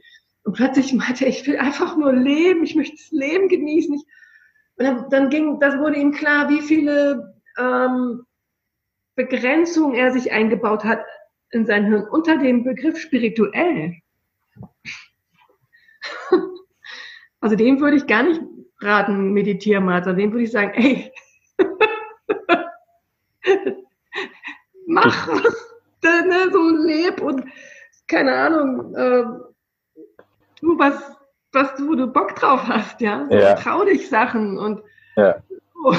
Und 0.47 0.53
plötzlich 0.53 0.93
meinte 0.93 1.25
er, 1.25 1.29
ich 1.29 1.45
will 1.45 1.57
einfach 1.57 1.97
nur 1.97 2.13
leben, 2.13 2.63
ich 2.63 2.73
möchte 2.73 2.95
das 2.95 3.11
Leben 3.11 3.49
genießen. 3.49 3.95
Ich, 3.95 4.05
und 4.77 4.85
dann, 4.85 5.09
dann 5.09 5.29
ging, 5.29 5.59
das 5.59 5.77
wurde 5.77 5.97
ihm 5.97 6.13
klar, 6.13 6.47
wie 6.47 6.61
viele 6.61 7.35
ähm, 7.57 8.23
Begrenzungen 9.15 9.93
er 9.93 10.13
sich 10.13 10.31
eingebaut 10.31 10.85
hat 10.85 11.03
in 11.49 11.65
sein 11.65 11.87
Hirn 11.87 12.07
unter 12.07 12.37
dem 12.37 12.63
Begriff 12.63 12.97
spirituell. 12.97 13.97
also 17.41 17.57
dem 17.57 17.81
würde 17.81 17.97
ich 17.97 18.07
gar 18.07 18.23
nicht 18.23 18.39
raten, 18.79 19.33
meditieren 19.33 19.83
mal, 19.83 20.01
sondern 20.01 20.21
dem 20.21 20.31
würde 20.31 20.45
ich 20.45 20.51
sagen, 20.51 20.71
ey, 20.75 21.11
Mach, 24.87 25.27
was 25.27 25.67
ne, 26.03 26.49
so 26.53 26.69
leb 26.69 27.19
und 27.19 27.43
keine 28.07 28.33
Ahnung, 28.33 28.95
äh, 28.95 29.25
du 30.62 30.78
was, 30.78 30.95
was 31.51 31.76
du, 31.76 31.89
wo 31.89 31.95
du 31.95 32.08
Bock 32.08 32.36
drauf 32.36 32.68
hast, 32.68 33.01
ja. 33.01 33.28
Ja. 33.30 33.55
Trau 33.55 33.86
dich 33.86 34.10
Sachen 34.10 34.58
und 34.58 34.82
Ja. 35.16 35.36
so. 35.74 35.95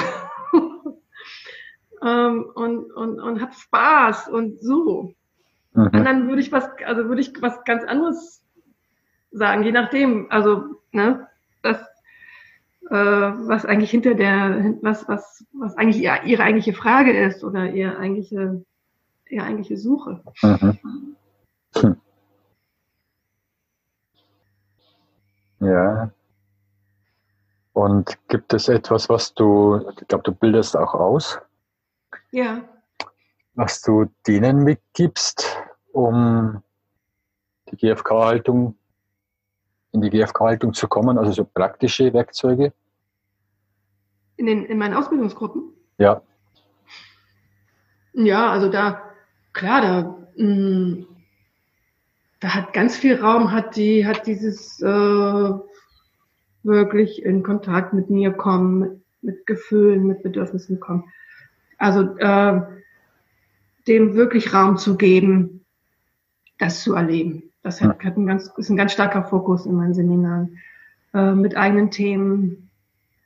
ähm, 2.05 2.45
und, 2.55 2.91
und, 2.91 3.19
und 3.19 3.41
hab 3.41 3.53
Spaß 3.55 4.29
und 4.29 4.59
so. 4.59 5.13
Und 5.73 5.93
Mhm. 5.93 6.03
dann 6.03 6.27
würde 6.27 6.41
ich 6.41 6.51
was, 6.51 6.67
also 6.85 7.05
würde 7.05 7.21
ich 7.21 7.31
was 7.41 7.63
ganz 7.63 7.83
anderes 7.83 8.43
sagen, 9.31 9.63
je 9.63 9.71
nachdem, 9.71 10.27
also, 10.31 10.81
ne, 10.91 11.27
das, 11.61 11.77
äh, 12.89 12.95
was 12.95 13.65
eigentlich 13.65 13.91
hinter 13.91 14.15
der, 14.15 14.75
was, 14.81 15.07
was, 15.07 15.45
was 15.53 15.77
eigentlich 15.77 16.01
ihr, 16.01 16.23
ihre 16.23 16.43
eigentliche 16.43 16.73
Frage 16.73 17.11
ist 17.11 17.43
oder 17.43 17.69
ihr 17.69 17.99
eigentliche, 17.99 18.63
ihre 19.29 19.45
eigentliche 19.45 19.77
Suche. 19.77 20.23
Mhm. 20.41 20.79
Hm. 21.75 21.95
Ja. 25.59 26.11
Und 27.73 28.17
gibt 28.27 28.53
es 28.53 28.67
etwas, 28.67 29.09
was 29.09 29.33
du, 29.33 29.89
ich 29.99 30.07
glaube, 30.07 30.23
du 30.23 30.31
bildest 30.33 30.75
auch 30.75 30.93
aus, 30.93 31.39
Ja. 32.31 32.63
was 33.53 33.81
du 33.81 34.05
denen 34.27 34.63
mitgibst, 34.63 35.57
um 35.91 36.61
die 37.71 37.77
GFK-Haltung, 37.77 38.75
in 39.91 40.01
die 40.01 40.09
GFK-Haltung 40.09 40.73
zu 40.73 40.87
kommen, 40.87 41.17
also 41.17 41.31
so 41.31 41.45
praktische 41.45 42.13
Werkzeuge? 42.13 42.73
In 44.37 44.45
den, 44.45 44.65
in 44.65 44.77
meinen 44.77 44.93
Ausbildungsgruppen. 44.93 45.73
Ja. 45.97 46.21
Ja, 48.13 48.51
also 48.51 48.69
da, 48.69 49.01
klar, 49.53 49.81
da, 49.81 50.15
mh, 50.35 51.05
da 52.39 52.55
hat 52.55 52.73
ganz 52.73 52.95
viel 52.95 53.15
Raum, 53.15 53.51
hat 53.51 53.75
die, 53.75 54.05
hat 54.05 54.25
dieses 54.25 54.81
äh, 54.81 55.49
wirklich 56.63 57.23
in 57.23 57.43
Kontakt 57.43 57.93
mit 57.93 58.09
mir 58.09 58.31
kommen, 58.31 58.79
mit, 58.79 59.01
mit 59.21 59.45
Gefühlen, 59.45 60.07
mit 60.07 60.23
Bedürfnissen 60.23 60.79
kommen. 60.79 61.03
Also 61.77 62.01
äh, 62.17 62.61
dem 63.87 64.13
wirklich 64.15 64.53
Raum 64.53 64.77
zu 64.77 64.97
geben, 64.97 65.65
das 66.57 66.83
zu 66.83 66.93
erleben. 66.93 67.43
Das 67.63 67.81
hat, 67.81 68.03
hat 68.03 68.17
ein 68.17 68.27
ganz, 68.27 68.51
ist 68.57 68.69
ein 68.69 68.77
ganz 68.77 68.93
starker 68.93 69.23
Fokus 69.23 69.65
in 69.65 69.75
meinen 69.75 69.93
Seminaren. 69.93 70.59
Äh, 71.13 71.33
mit 71.33 71.57
eigenen 71.57 71.91
Themen, 71.91 72.69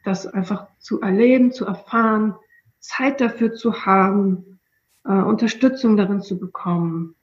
das 0.04 0.26
einfach 0.26 0.68
zu 0.80 1.02
erleben, 1.02 1.52
zu 1.52 1.66
erfahren, 1.66 2.36
Zeit 2.80 3.22
dafür 3.22 3.54
zu 3.54 3.86
haben, 3.86 4.60
äh, 5.06 5.12
Unterstützung 5.12 5.98
darin 5.98 6.22
zu 6.22 6.40
bekommen. 6.40 7.16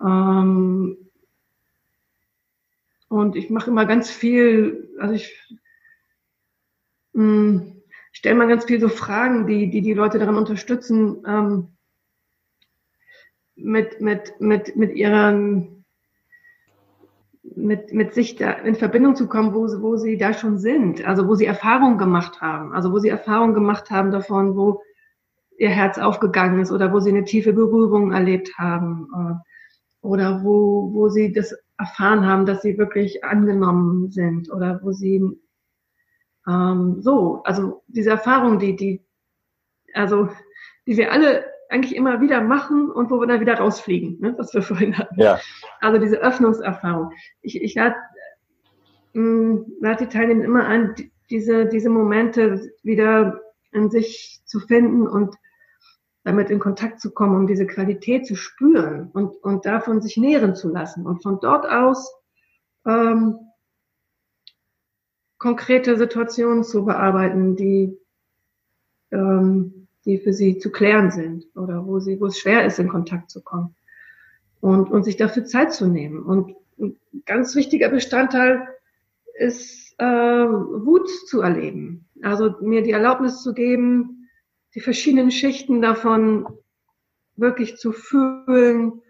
Ähm, 0.00 0.96
und 3.08 3.36
ich 3.36 3.50
mache 3.50 3.70
immer 3.70 3.86
ganz 3.86 4.10
viel, 4.10 4.90
also 4.98 5.14
ich 5.14 5.34
mh, 7.12 7.62
stelle 8.12 8.36
mal 8.36 8.48
ganz 8.48 8.64
viel 8.64 8.80
so 8.80 8.88
Fragen, 8.88 9.46
die 9.46 9.70
die, 9.70 9.82
die 9.82 9.94
Leute 9.94 10.18
daran 10.18 10.36
unterstützen, 10.36 11.22
ähm, 11.26 11.68
mit, 13.56 14.00
mit, 14.00 14.40
mit, 14.40 14.76
mit 14.76 14.94
ihren, 14.94 15.84
mit, 17.42 17.92
mit 17.92 18.14
sich 18.14 18.36
da 18.36 18.52
in 18.52 18.76
Verbindung 18.76 19.16
zu 19.16 19.28
kommen, 19.28 19.54
wo, 19.54 19.66
sie- 19.66 19.82
wo 19.82 19.96
sie 19.96 20.16
da 20.16 20.32
schon 20.32 20.58
sind, 20.58 21.04
also 21.04 21.26
wo 21.26 21.34
sie 21.34 21.46
Erfahrungen 21.46 21.98
gemacht 21.98 22.40
haben, 22.40 22.72
also 22.72 22.92
wo 22.92 22.98
sie 22.98 23.08
Erfahrungen 23.08 23.54
gemacht 23.54 23.90
haben 23.90 24.10
davon, 24.12 24.56
wo 24.56 24.82
ihr 25.58 25.70
Herz 25.70 25.98
aufgegangen 25.98 26.60
ist 26.60 26.70
oder 26.70 26.92
wo 26.92 27.00
sie 27.00 27.10
eine 27.10 27.24
tiefe 27.24 27.52
Berührung 27.52 28.12
erlebt 28.12 28.56
haben 28.58 29.08
äh, 29.14 30.06
oder 30.06 30.44
wo, 30.44 30.92
wo 30.94 31.08
sie 31.08 31.32
das 31.32 31.54
erfahren 31.78 32.26
haben, 32.26 32.44
dass 32.46 32.62
sie 32.62 32.76
wirklich 32.78 33.24
angenommen 33.24 34.10
sind 34.10 34.50
oder 34.52 34.80
wo 34.82 34.92
sie 34.92 35.22
ähm, 36.46 37.00
so, 37.00 37.42
also 37.44 37.82
diese 37.86 38.10
Erfahrung, 38.10 38.58
die, 38.58 38.74
die, 38.76 39.04
also 39.94 40.28
die 40.86 40.96
wir 40.96 41.12
alle 41.12 41.44
eigentlich 41.70 41.94
immer 41.94 42.20
wieder 42.20 42.40
machen 42.40 42.90
und 42.90 43.10
wo 43.10 43.20
wir 43.20 43.26
dann 43.26 43.40
wieder 43.40 43.58
rausfliegen, 43.58 44.18
ne, 44.20 44.34
was 44.38 44.54
wir 44.54 44.62
vorhin 44.70 44.96
hatten. 44.96 45.20
Ja. 45.20 45.38
Also 45.80 45.98
diese 46.00 46.16
Öffnungserfahrung. 46.18 47.12
Ich, 47.42 47.60
ich 47.60 47.74
lade 47.74 47.96
mh, 49.12 49.64
lad 49.80 50.00
die 50.00 50.06
Teilnehmer 50.06 50.44
immer 50.44 50.66
an, 50.66 50.94
die- 50.96 51.10
diese, 51.30 51.66
diese 51.66 51.90
Momente 51.90 52.70
wieder 52.82 53.38
in 53.72 53.90
sich 53.90 54.40
zu 54.46 54.60
finden 54.60 55.06
und 55.06 55.36
damit 56.28 56.50
in 56.50 56.58
Kontakt 56.58 57.00
zu 57.00 57.10
kommen, 57.10 57.34
um 57.34 57.46
diese 57.46 57.66
Qualität 57.66 58.26
zu 58.26 58.36
spüren 58.36 59.10
und, 59.14 59.42
und 59.42 59.64
davon 59.64 60.02
sich 60.02 60.18
nähren 60.18 60.54
zu 60.54 60.68
lassen 60.68 61.06
und 61.06 61.22
von 61.22 61.40
dort 61.40 61.66
aus 61.66 62.14
ähm, 62.86 63.38
konkrete 65.38 65.96
Situationen 65.96 66.64
zu 66.64 66.84
bearbeiten, 66.84 67.56
die, 67.56 67.96
ähm, 69.10 69.88
die 70.04 70.18
für 70.18 70.34
sie 70.34 70.58
zu 70.58 70.70
klären 70.70 71.10
sind 71.10 71.46
oder 71.56 71.86
wo 71.86 71.98
sie, 71.98 72.20
wo 72.20 72.26
es 72.26 72.38
schwer 72.38 72.66
ist, 72.66 72.78
in 72.78 72.88
Kontakt 72.88 73.30
zu 73.30 73.42
kommen 73.42 73.74
und, 74.60 74.90
und 74.90 75.04
sich 75.04 75.16
dafür 75.16 75.46
Zeit 75.46 75.72
zu 75.72 75.86
nehmen. 75.86 76.22
Und 76.22 76.54
ein 76.78 76.98
ganz 77.24 77.56
wichtiger 77.56 77.88
Bestandteil 77.88 78.68
ist, 79.32 79.94
äh, 79.98 80.04
Wut 80.04 81.08
zu 81.26 81.40
erleben. 81.40 82.06
Also 82.22 82.54
mir 82.60 82.82
die 82.82 82.90
Erlaubnis 82.92 83.42
zu 83.42 83.54
geben, 83.54 84.17
die 84.74 84.80
verschiedenen 84.80 85.30
Schichten 85.30 85.80
davon 85.80 86.46
wirklich 87.36 87.76
zu 87.76 87.92
fühlen. 87.92 89.02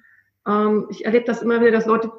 Ähm, 0.46 0.86
ich 0.90 1.04
erlebe 1.04 1.24
das 1.24 1.42
immer 1.42 1.60
wieder, 1.60 1.72
dass 1.72 1.86
Leute 1.86 2.12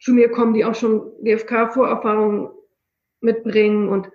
zu 0.00 0.12
mir 0.12 0.30
kommen, 0.30 0.54
die 0.54 0.64
auch 0.64 0.74
schon 0.74 1.12
GFK-Vorerfahrungen 1.22 2.50
mitbringen 3.20 3.88
und, 3.88 4.10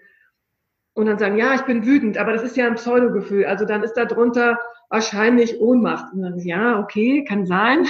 und 0.94 1.06
dann 1.06 1.20
sagen, 1.20 1.38
ja, 1.38 1.56
ich 1.56 1.62
bin 1.62 1.86
wütend, 1.86 2.18
aber 2.18 2.34
das 2.34 2.44
ist 2.44 2.58
ja 2.58 2.68
ein 2.68 2.76
Pseudogefühl. 2.76 3.46
Also 3.46 3.66
dann 3.66 3.84
ist 3.84 3.94
da 3.94 4.06
drunter 4.06 4.60
wahrscheinlich 4.90 5.60
Ohnmacht. 5.60 6.14
Und 6.14 6.22
dann, 6.22 6.40
ja, 6.40 6.80
okay, 6.80 7.24
kann 7.24 7.46
sein. 7.46 7.88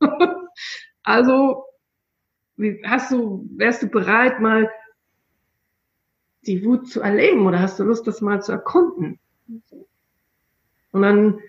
also, 1.02 1.64
wie, 2.56 2.80
hast 2.84 3.10
du, 3.10 3.48
wärst 3.56 3.82
du 3.82 3.88
bereit, 3.88 4.40
mal 4.40 4.70
die 6.42 6.64
Wut 6.64 6.88
zu 6.88 7.00
erleben 7.00 7.46
oder 7.46 7.60
hast 7.60 7.78
du 7.78 7.84
Lust, 7.84 8.06
das 8.06 8.20
mal 8.20 8.42
zu 8.42 8.52
erkunden? 8.52 9.18
Und 10.94 11.02
dann, 11.02 11.40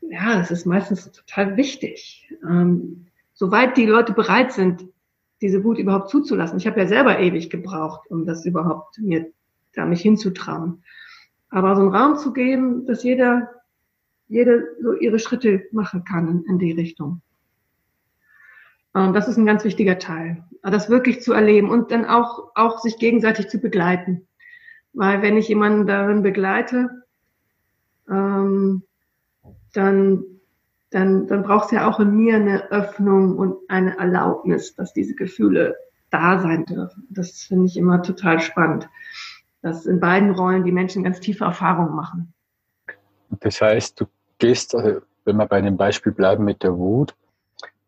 ja, 0.00 0.36
das 0.36 0.50
ist 0.50 0.66
meistens 0.66 1.12
total 1.12 1.56
wichtig. 1.56 2.28
Ähm, 2.42 3.06
soweit 3.32 3.76
die 3.76 3.86
Leute 3.86 4.12
bereit 4.12 4.52
sind, 4.52 4.84
diese 5.40 5.62
Wut 5.62 5.78
überhaupt 5.78 6.10
zuzulassen. 6.10 6.58
Ich 6.58 6.66
habe 6.66 6.80
ja 6.80 6.88
selber 6.88 7.20
ewig 7.20 7.48
gebraucht, 7.48 8.10
um 8.10 8.26
das 8.26 8.44
überhaupt 8.44 8.98
mir 8.98 9.30
da 9.72 9.86
mich 9.86 10.02
hinzutrauen. 10.02 10.82
Aber 11.48 11.76
so 11.76 11.82
einen 11.82 11.94
Raum 11.94 12.16
zu 12.16 12.32
geben, 12.32 12.84
dass 12.84 13.04
jeder, 13.04 13.50
jede 14.26 14.66
so 14.82 14.94
ihre 14.94 15.20
Schritte 15.20 15.62
machen 15.70 16.02
kann 16.02 16.28
in, 16.28 16.44
in 16.46 16.58
die 16.58 16.72
Richtung. 16.72 17.22
Ähm, 18.96 19.12
das 19.12 19.28
ist 19.28 19.36
ein 19.36 19.46
ganz 19.46 19.62
wichtiger 19.62 20.00
Teil. 20.00 20.42
Das 20.62 20.90
wirklich 20.90 21.22
zu 21.22 21.32
erleben 21.32 21.70
und 21.70 21.92
dann 21.92 22.04
auch, 22.04 22.50
auch 22.56 22.80
sich 22.80 22.98
gegenseitig 22.98 23.46
zu 23.46 23.58
begleiten. 23.58 24.26
Weil 24.92 25.22
wenn 25.22 25.36
ich 25.36 25.46
jemanden 25.46 25.86
darin 25.86 26.24
begleite, 26.24 27.01
ähm, 28.12 28.82
dann, 29.72 30.24
dann, 30.90 31.26
dann 31.26 31.42
braucht 31.42 31.66
es 31.66 31.70
ja 31.72 31.88
auch 31.88 31.98
in 31.98 32.14
mir 32.14 32.36
eine 32.36 32.70
Öffnung 32.70 33.36
und 33.36 33.56
eine 33.68 33.96
Erlaubnis, 33.96 34.74
dass 34.74 34.92
diese 34.92 35.14
Gefühle 35.14 35.76
da 36.10 36.38
sein 36.38 36.66
dürfen. 36.66 37.06
Das 37.10 37.42
finde 37.42 37.66
ich 37.66 37.76
immer 37.76 38.02
total 38.02 38.40
spannend, 38.40 38.88
dass 39.62 39.86
in 39.86 39.98
beiden 39.98 40.32
Rollen 40.32 40.64
die 40.64 40.72
Menschen 40.72 41.04
ganz 41.04 41.20
tiefe 41.20 41.44
Erfahrungen 41.44 41.94
machen. 41.94 42.34
Das 43.40 43.60
heißt, 43.60 44.00
du 44.00 44.06
gehst, 44.38 44.74
also 44.74 45.00
wenn 45.24 45.36
wir 45.36 45.46
bei 45.46 45.60
dem 45.60 45.76
Beispiel 45.76 46.12
bleiben 46.12 46.44
mit 46.44 46.62
der 46.62 46.76
Wut, 46.76 47.14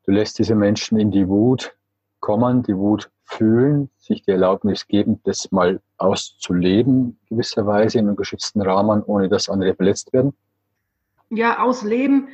du 0.06 0.12
lässt 0.12 0.38
diese 0.38 0.54
Menschen 0.54 0.98
in 0.98 1.10
die 1.10 1.28
Wut 1.28 1.76
kommen, 2.20 2.62
die 2.62 2.76
Wut 2.76 3.10
fühlen, 3.24 3.90
sich 3.98 4.22
die 4.22 4.30
Erlaubnis 4.30 4.86
geben, 4.86 5.20
das 5.24 5.50
mal 5.50 5.80
auszuleben, 5.96 7.18
gewisserweise 7.28 7.98
in 7.98 8.06
einem 8.06 8.16
geschützten 8.16 8.62
Rahmen, 8.62 9.02
ohne 9.02 9.28
dass 9.28 9.48
andere 9.48 9.74
verletzt 9.74 10.12
werden. 10.12 10.34
Ja, 11.30 11.58
ausleben. 11.58 12.28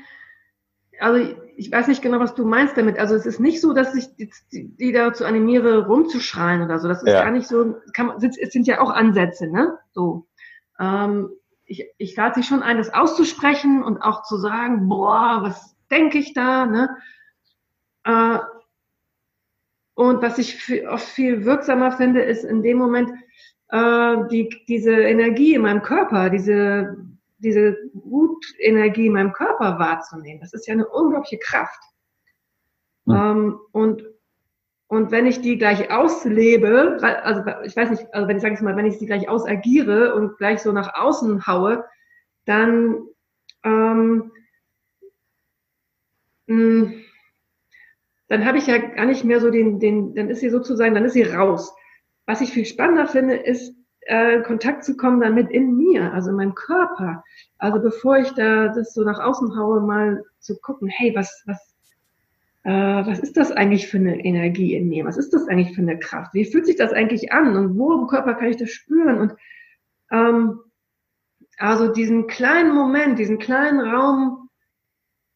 Also 0.99 1.34
ich 1.57 1.72
weiß 1.72 1.88
nicht 1.88 2.03
genau, 2.03 2.18
was 2.20 2.34
du 2.34 2.45
meinst 2.45 2.76
damit. 2.76 2.99
Also 2.99 3.14
es 3.14 3.24
ist 3.24 3.41
nicht 3.41 3.61
so, 3.61 3.72
dass 3.72 3.95
ich 3.95 4.09
die, 4.53 4.93
dazu 4.93 5.24
animiere, 5.24 5.86
rumzuschreien 5.86 6.62
oder 6.62 6.78
so. 6.78 6.88
Das 6.88 7.03
ist 7.03 7.12
Ja. 7.12 7.22
gar 7.24 7.30
nicht 7.30 7.47
so. 7.47 7.76
Man, 7.97 8.16
es 8.22 8.53
sind 8.53 8.66
ja 8.66 8.80
auch 8.80 8.91
Ansätze, 8.91 9.47
ne? 9.47 9.78
So. 9.93 10.26
Ähm, 10.78 11.30
ich, 11.64 11.88
ich 11.99 12.16
lade 12.16 12.34
sie 12.34 12.43
schon 12.43 12.62
ein, 12.62 12.76
das 12.78 12.93
auszusprechen 12.93 13.82
und 13.82 14.03
auch 14.03 14.24
zu 14.24 14.36
sagen, 14.36 14.88
boah, 14.88 15.38
was 15.43 15.76
denke 15.91 16.18
ich 16.18 16.34
da, 16.34 16.66
ne? 16.66 16.97
Äh, 18.05 18.38
und 20.01 20.22
was 20.22 20.38
ich 20.38 20.57
viel, 20.57 20.88
oft 20.88 21.07
viel 21.07 21.44
wirksamer 21.44 21.92
finde, 21.92 22.22
ist 22.22 22.44
in 22.44 22.62
dem 22.62 22.78
Moment 22.78 23.11
äh, 23.68 24.16
die, 24.30 24.48
diese 24.66 24.92
Energie 24.92 25.55
in 25.55 25.62
meinem 25.62 25.82
Körper, 25.82 26.30
diese 26.30 26.96
diese 27.40 27.76
Wutenergie 27.94 29.07
in 29.07 29.14
meinem 29.14 29.32
Körper 29.32 29.78
wahrzunehmen. 29.78 30.40
Das 30.40 30.53
ist 30.53 30.66
ja 30.66 30.74
eine 30.74 30.86
unglaubliche 30.86 31.38
Kraft. 31.38 31.82
Mhm. 33.07 33.14
Ähm, 33.14 33.61
und, 33.72 34.05
und 34.88 35.11
wenn 35.11 35.26
ich 35.26 35.40
die 35.40 35.59
gleich 35.59 35.90
auslebe, 35.90 36.98
also 37.01 37.42
ich 37.64 37.76
weiß 37.76 37.90
nicht, 37.90 38.12
also 38.12 38.28
wenn 38.28 38.36
ich 38.36 38.42
sage 38.42 38.55
es 38.55 38.61
mal, 38.61 38.76
wenn 38.76 38.86
ich 38.86 38.98
sie 38.98 39.07
gleich 39.07 39.28
ausagiere 39.28 40.14
und 40.14 40.36
gleich 40.36 40.61
so 40.61 40.72
nach 40.72 40.94
außen 40.94 41.46
haue, 41.46 41.84
dann 42.44 43.07
ähm, 43.64 44.32
mh, 46.46 46.57
hm, 46.57 47.05
dann 48.31 48.47
habe 48.47 48.59
ich 48.59 48.68
ja 48.68 48.78
gar 48.78 49.07
nicht 49.07 49.24
mehr 49.24 49.41
so 49.41 49.51
den, 49.51 49.81
den, 49.81 50.14
dann 50.14 50.31
ist 50.31 50.39
sie 50.41 50.51
sozusagen, 50.51 50.95
dann 50.95 51.05
ist 51.05 51.14
sie 51.14 51.24
raus. 51.24 51.74
Was 52.26 52.41
ich 52.41 52.53
viel 52.53 52.64
spannender 52.64 53.09
finde, 53.09 53.35
ist, 53.35 53.74
äh, 54.03 54.41
Kontakt 54.43 54.85
zu 54.85 54.97
kommen 54.97 55.20
damit 55.20 55.51
in 55.51 55.76
mir, 55.76 56.12
also 56.12 56.31
in 56.31 56.37
meinem 56.37 56.55
Körper. 56.55 57.24
Also 57.59 57.81
bevor 57.81 58.18
ich 58.18 58.31
da 58.31 58.68
das 58.68 58.95
so 58.95 59.03
nach 59.03 59.18
außen 59.18 59.59
haue, 59.59 59.81
mal 59.81 60.22
zu 60.39 60.57
gucken, 60.61 60.87
hey, 60.87 61.12
was, 61.16 61.43
was, 61.47 61.74
äh, 62.62 62.70
was 62.70 63.18
ist 63.18 63.37
das 63.37 63.51
eigentlich 63.51 63.89
für 63.89 63.99
eine 63.99 64.24
Energie 64.24 64.76
in 64.76 64.89
mir? 64.89 65.05
Was 65.05 65.16
ist 65.16 65.35
das 65.35 65.49
eigentlich 65.49 65.74
für 65.74 65.83
eine 65.83 65.99
Kraft? 65.99 66.33
Wie 66.33 66.45
fühlt 66.45 66.66
sich 66.66 66.76
das 66.76 66.93
eigentlich 66.93 67.33
an? 67.33 67.57
Und 67.57 67.76
wo 67.76 67.95
im 67.95 68.07
Körper 68.07 68.35
kann 68.35 68.49
ich 68.49 68.57
das 68.57 68.70
spüren? 68.70 69.18
Und 69.18 69.35
ähm, 70.12 70.61
also 71.59 71.93
diesen 71.93 72.28
kleinen 72.28 72.76
Moment, 72.76 73.18
diesen 73.18 73.39
kleinen 73.39 73.81
Raum, 73.81 74.49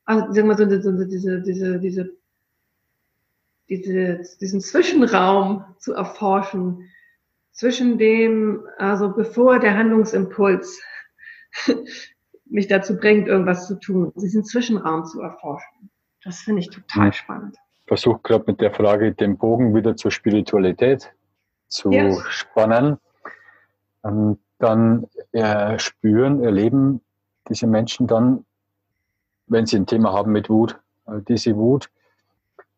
also 0.04 0.32
sagen 0.32 0.46
wir 0.46 0.56
so, 0.56 0.80
so 0.80 1.04
diese, 1.04 1.42
diese, 1.42 1.80
diese 1.80 2.23
diese, 3.68 4.22
diesen 4.40 4.60
Zwischenraum 4.60 5.64
zu 5.78 5.94
erforschen, 5.94 6.90
zwischen 7.54 7.98
dem, 7.98 8.66
also 8.78 9.12
bevor 9.12 9.60
der 9.60 9.76
Handlungsimpuls 9.78 10.82
mich 12.46 12.66
dazu 12.66 12.96
bringt, 12.96 13.28
irgendwas 13.28 13.66
zu 13.66 13.78
tun, 13.78 14.12
diesen 14.16 14.44
Zwischenraum 14.44 15.04
zu 15.04 15.20
erforschen. 15.20 15.90
Das 16.24 16.40
finde 16.40 16.60
ich 16.60 16.70
total 16.70 17.12
spannend. 17.12 17.56
Ich 17.80 17.88
versuche 17.88 18.20
gerade 18.22 18.44
mit 18.46 18.60
der 18.60 18.72
Frage 18.72 19.12
den 19.12 19.38
Bogen 19.38 19.74
wieder 19.74 19.96
zur 19.96 20.10
Spiritualität 20.10 21.12
zu 21.68 21.90
yes. 21.90 22.20
spannen. 22.28 22.98
Und 24.02 24.38
dann 24.58 25.06
äh, 25.32 25.78
spüren, 25.78 26.42
erleben 26.42 27.00
diese 27.48 27.66
Menschen 27.66 28.06
dann, 28.06 28.44
wenn 29.46 29.66
sie 29.66 29.76
ein 29.76 29.86
Thema 29.86 30.12
haben 30.12 30.32
mit 30.32 30.48
Wut, 30.48 30.78
äh, 31.06 31.20
diese 31.28 31.56
Wut 31.56 31.90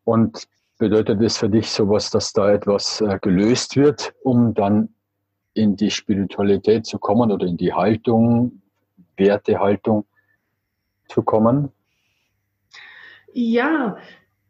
und 0.03 0.47
Bedeutet 0.77 1.21
es 1.21 1.37
für 1.37 1.49
dich 1.49 1.71
sowas, 1.71 2.11
dass 2.11 2.33
da 2.33 2.51
etwas 2.51 3.01
äh, 3.01 3.17
gelöst 3.19 3.75
wird, 3.75 4.13
um 4.21 4.53
dann 4.53 4.89
in 5.53 5.75
die 5.75 5.89
Spiritualität 5.89 6.85
zu 6.85 6.99
kommen 6.99 7.31
oder 7.31 7.47
in 7.47 7.57
die 7.57 7.73
Haltung, 7.73 8.61
Wertehaltung 9.17 10.05
zu 11.09 11.23
kommen? 11.23 11.71
Ja, 13.33 13.97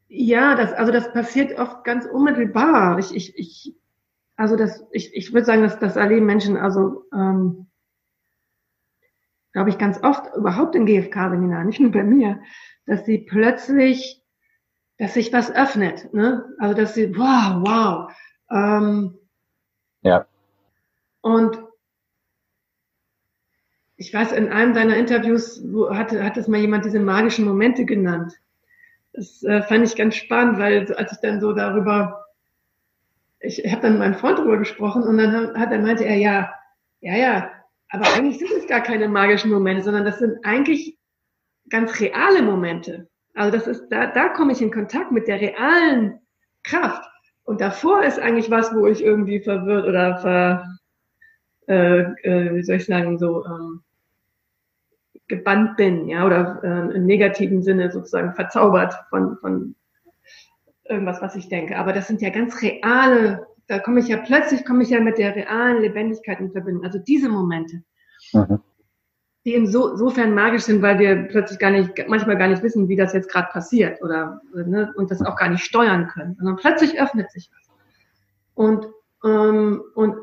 ja, 0.10 0.56
das, 0.56 0.74
also 0.74 0.92
das 0.92 1.12
passiert 1.12 1.58
oft 1.58 1.84
ganz 1.84 2.06
unmittelbar. 2.06 3.00
Ich, 3.00 3.16
ich, 3.16 3.38
ich, 3.38 3.76
also 4.36 4.56
das, 4.56 4.86
ich, 4.92 5.14
ich 5.14 5.34
würde 5.34 5.46
sagen, 5.46 5.62
dass 5.62 5.80
das 5.80 5.96
erleben 5.96 6.26
Menschen, 6.26 6.58
also 6.58 7.04
ähm, 7.14 7.68
glaube 9.54 9.70
ich, 9.70 9.78
ganz 9.78 10.02
oft 10.04 10.36
überhaupt 10.36 10.76
in 10.76 10.86
GFK-Seminaren, 10.86 11.68
nicht 11.68 11.80
nur 11.80 11.92
bei 11.92 12.04
mir, 12.04 12.40
dass 12.86 13.06
sie 13.06 13.20
plötzlich 13.20 14.17
dass 14.98 15.14
sich 15.14 15.32
was 15.32 15.54
öffnet. 15.54 16.14
Ne? 16.14 16.46
Also 16.60 16.74
dass 16.76 16.94
sie, 16.94 17.16
wow, 17.16 17.62
wow. 17.62 18.12
Ähm, 18.52 19.18
ja. 20.02 20.26
Und 21.22 21.60
ich 23.98 24.14
weiß, 24.14 24.32
in 24.32 24.50
einem 24.50 24.74
deiner 24.74 24.96
Interviews 24.96 25.62
wo 25.66 25.90
hat, 25.90 26.12
hat 26.12 26.38
es 26.38 26.48
mal 26.48 26.60
jemand 26.60 26.86
diese 26.86 27.00
magischen 27.00 27.46
Momente 27.46 27.86
genannt. 27.86 28.34
Das 29.14 29.44
äh, 29.44 29.64
fand 29.64 29.84
ich 29.84 29.96
ganz 29.96 30.16
spannend, 30.16 30.60
weil 30.60 30.92
als 30.94 31.12
ich 31.12 31.18
dann 31.20 31.42
so 31.42 31.54
darüber, 31.54 32.26
ich, 33.40 33.64
ich 33.66 33.72
habe 33.72 33.82
dann 33.82 33.94
mit 33.94 34.00
meinem 34.00 34.16
Freund 34.16 34.38
darüber 34.38 34.58
gesprochen 34.58 35.04
und 35.04 35.18
dann 35.18 35.60
hat 35.60 35.72
er 35.72 35.80
meinte 35.80 36.06
er, 36.06 36.16
ja, 36.16 36.54
ja, 37.02 37.16
ja, 37.16 37.52
aber 37.90 38.06
eigentlich 38.16 38.38
sind 38.38 38.52
es 38.52 38.68
gar 38.68 38.82
keine 38.82 39.08
magischen 39.08 39.52
Momente, 39.52 39.84
sondern 39.84 40.06
das 40.06 40.20
sind 40.20 40.46
eigentlich 40.46 40.98
ganz 41.70 42.00
reale 42.00 42.44
Momente. 42.44 43.10
Also 43.38 43.56
das 43.56 43.68
ist, 43.68 43.90
da, 43.90 44.08
da 44.08 44.30
komme 44.30 44.52
ich 44.52 44.62
in 44.62 44.72
Kontakt 44.72 45.12
mit 45.12 45.28
der 45.28 45.40
realen 45.40 46.20
Kraft. 46.64 47.08
Und 47.44 47.62
davor 47.62 48.04
ist 48.04 48.20
eigentlich 48.20 48.50
was, 48.50 48.74
wo 48.74 48.88
ich 48.88 49.04
irgendwie 49.04 49.40
verwirrt 49.40 49.86
oder 49.86 50.18
ver, 50.18 50.66
äh, 51.68 52.00
äh, 52.24 52.56
wie 52.56 52.64
soll 52.64 52.78
ich 52.78 52.86
sagen, 52.86 53.20
so 53.20 53.46
ähm, 53.46 53.82
gebannt 55.28 55.78
bin, 55.78 56.08
ja, 56.08 56.26
oder 56.26 56.60
äh, 56.64 56.96
im 56.96 57.06
negativen 57.06 57.62
Sinne 57.62 57.92
sozusagen 57.92 58.34
verzaubert 58.34 58.96
von, 59.12 59.38
von 59.38 59.76
irgendwas, 60.86 61.22
was 61.22 61.36
ich 61.36 61.48
denke. 61.48 61.78
Aber 61.78 61.94
das 61.94 62.08
sind 62.08 62.22
ja 62.22 62.32
ganz 62.32 62.60
reale, 62.62 63.46
da 63.68 63.78
komme 63.78 64.00
ich 64.00 64.08
ja 64.08 64.18
plötzlich, 64.18 64.66
komme 64.66 64.82
ich 64.82 64.90
ja 64.90 65.00
mit 65.00 65.20
der 65.20 65.36
realen 65.36 65.82
Lebendigkeit 65.82 66.40
in 66.40 66.52
Verbindung. 66.52 66.84
Also 66.84 66.98
diese 66.98 67.30
Momente. 67.30 67.84
Mhm 68.34 68.60
die 69.48 69.54
insofern 69.54 70.36
magisch 70.36 70.64
sind, 70.64 70.82
weil 70.82 71.00
wir 71.00 71.24
plötzlich 71.30 71.58
gar 71.58 71.72
nicht, 71.72 71.90
manchmal 72.10 72.38
gar 72.38 72.50
nicht 72.50 72.64
wissen, 72.64 72.90
wie 72.90 72.98
das 72.98 73.14
jetzt 73.14 73.32
gerade 73.32 73.48
passiert 73.50 74.02
oder 74.02 74.42
ne, 74.54 74.92
und 74.98 75.10
das 75.10 75.22
auch 75.22 75.38
gar 75.38 75.48
nicht 75.48 75.64
steuern 75.64 76.10
können. 76.10 76.36
Sondern 76.36 76.58
plötzlich 76.58 77.00
öffnet 77.00 77.32
sich 77.32 77.50
was. 77.56 77.70
Und, 78.56 78.88
ähm, 79.24 79.82
und 79.96 80.18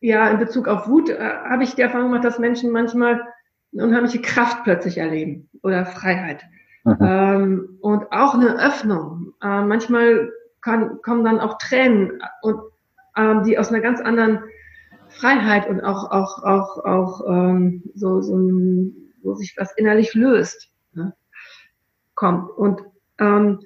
ja, 0.00 0.28
in 0.28 0.40
Bezug 0.40 0.66
auf 0.66 0.88
Wut 0.88 1.08
äh, 1.08 1.20
habe 1.20 1.62
ich 1.62 1.76
die 1.76 1.82
Erfahrung 1.82 2.08
gemacht, 2.08 2.24
dass 2.24 2.40
Menschen 2.40 2.72
manchmal 2.72 3.22
eine 3.72 3.84
unheimliche 3.84 4.22
Kraft 4.22 4.64
plötzlich 4.64 4.98
erleben 4.98 5.48
oder 5.62 5.86
Freiheit. 5.86 6.42
Mhm. 6.82 6.96
Ähm, 7.00 7.78
und 7.80 8.10
auch 8.10 8.34
eine 8.34 8.58
Öffnung. 8.58 9.34
Äh, 9.40 9.62
manchmal 9.62 10.32
kann, 10.62 11.00
kommen 11.00 11.22
dann 11.22 11.38
auch 11.38 11.58
Tränen 11.58 12.20
und 12.42 12.58
ähm, 13.16 13.44
die 13.44 13.56
aus 13.56 13.68
einer 13.68 13.82
ganz 13.82 14.00
anderen 14.00 14.42
Freiheit 15.16 15.68
und 15.68 15.80
auch, 15.80 16.10
auch, 16.10 16.42
auch, 16.42 16.84
auch 16.84 17.26
ähm, 17.28 17.82
so, 17.94 18.20
so 18.20 18.36
ein, 18.36 19.12
wo 19.22 19.34
sich 19.34 19.54
was 19.56 19.72
innerlich 19.76 20.14
löst, 20.14 20.70
ne, 20.92 21.14
kommt. 22.14 22.50
Und 22.50 22.82
ähm, 23.18 23.60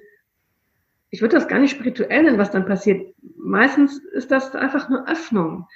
ich 1.09 1.21
würde 1.21 1.35
das 1.35 1.47
gar 1.47 1.59
nicht 1.59 1.71
spirituell 1.71 2.23
nennen, 2.23 2.37
was 2.37 2.51
dann 2.51 2.65
passiert. 2.65 3.13
Meistens 3.37 3.99
ist 4.13 4.31
das 4.31 4.55
einfach 4.55 4.87
eine 4.87 5.07
Öffnung, 5.07 5.67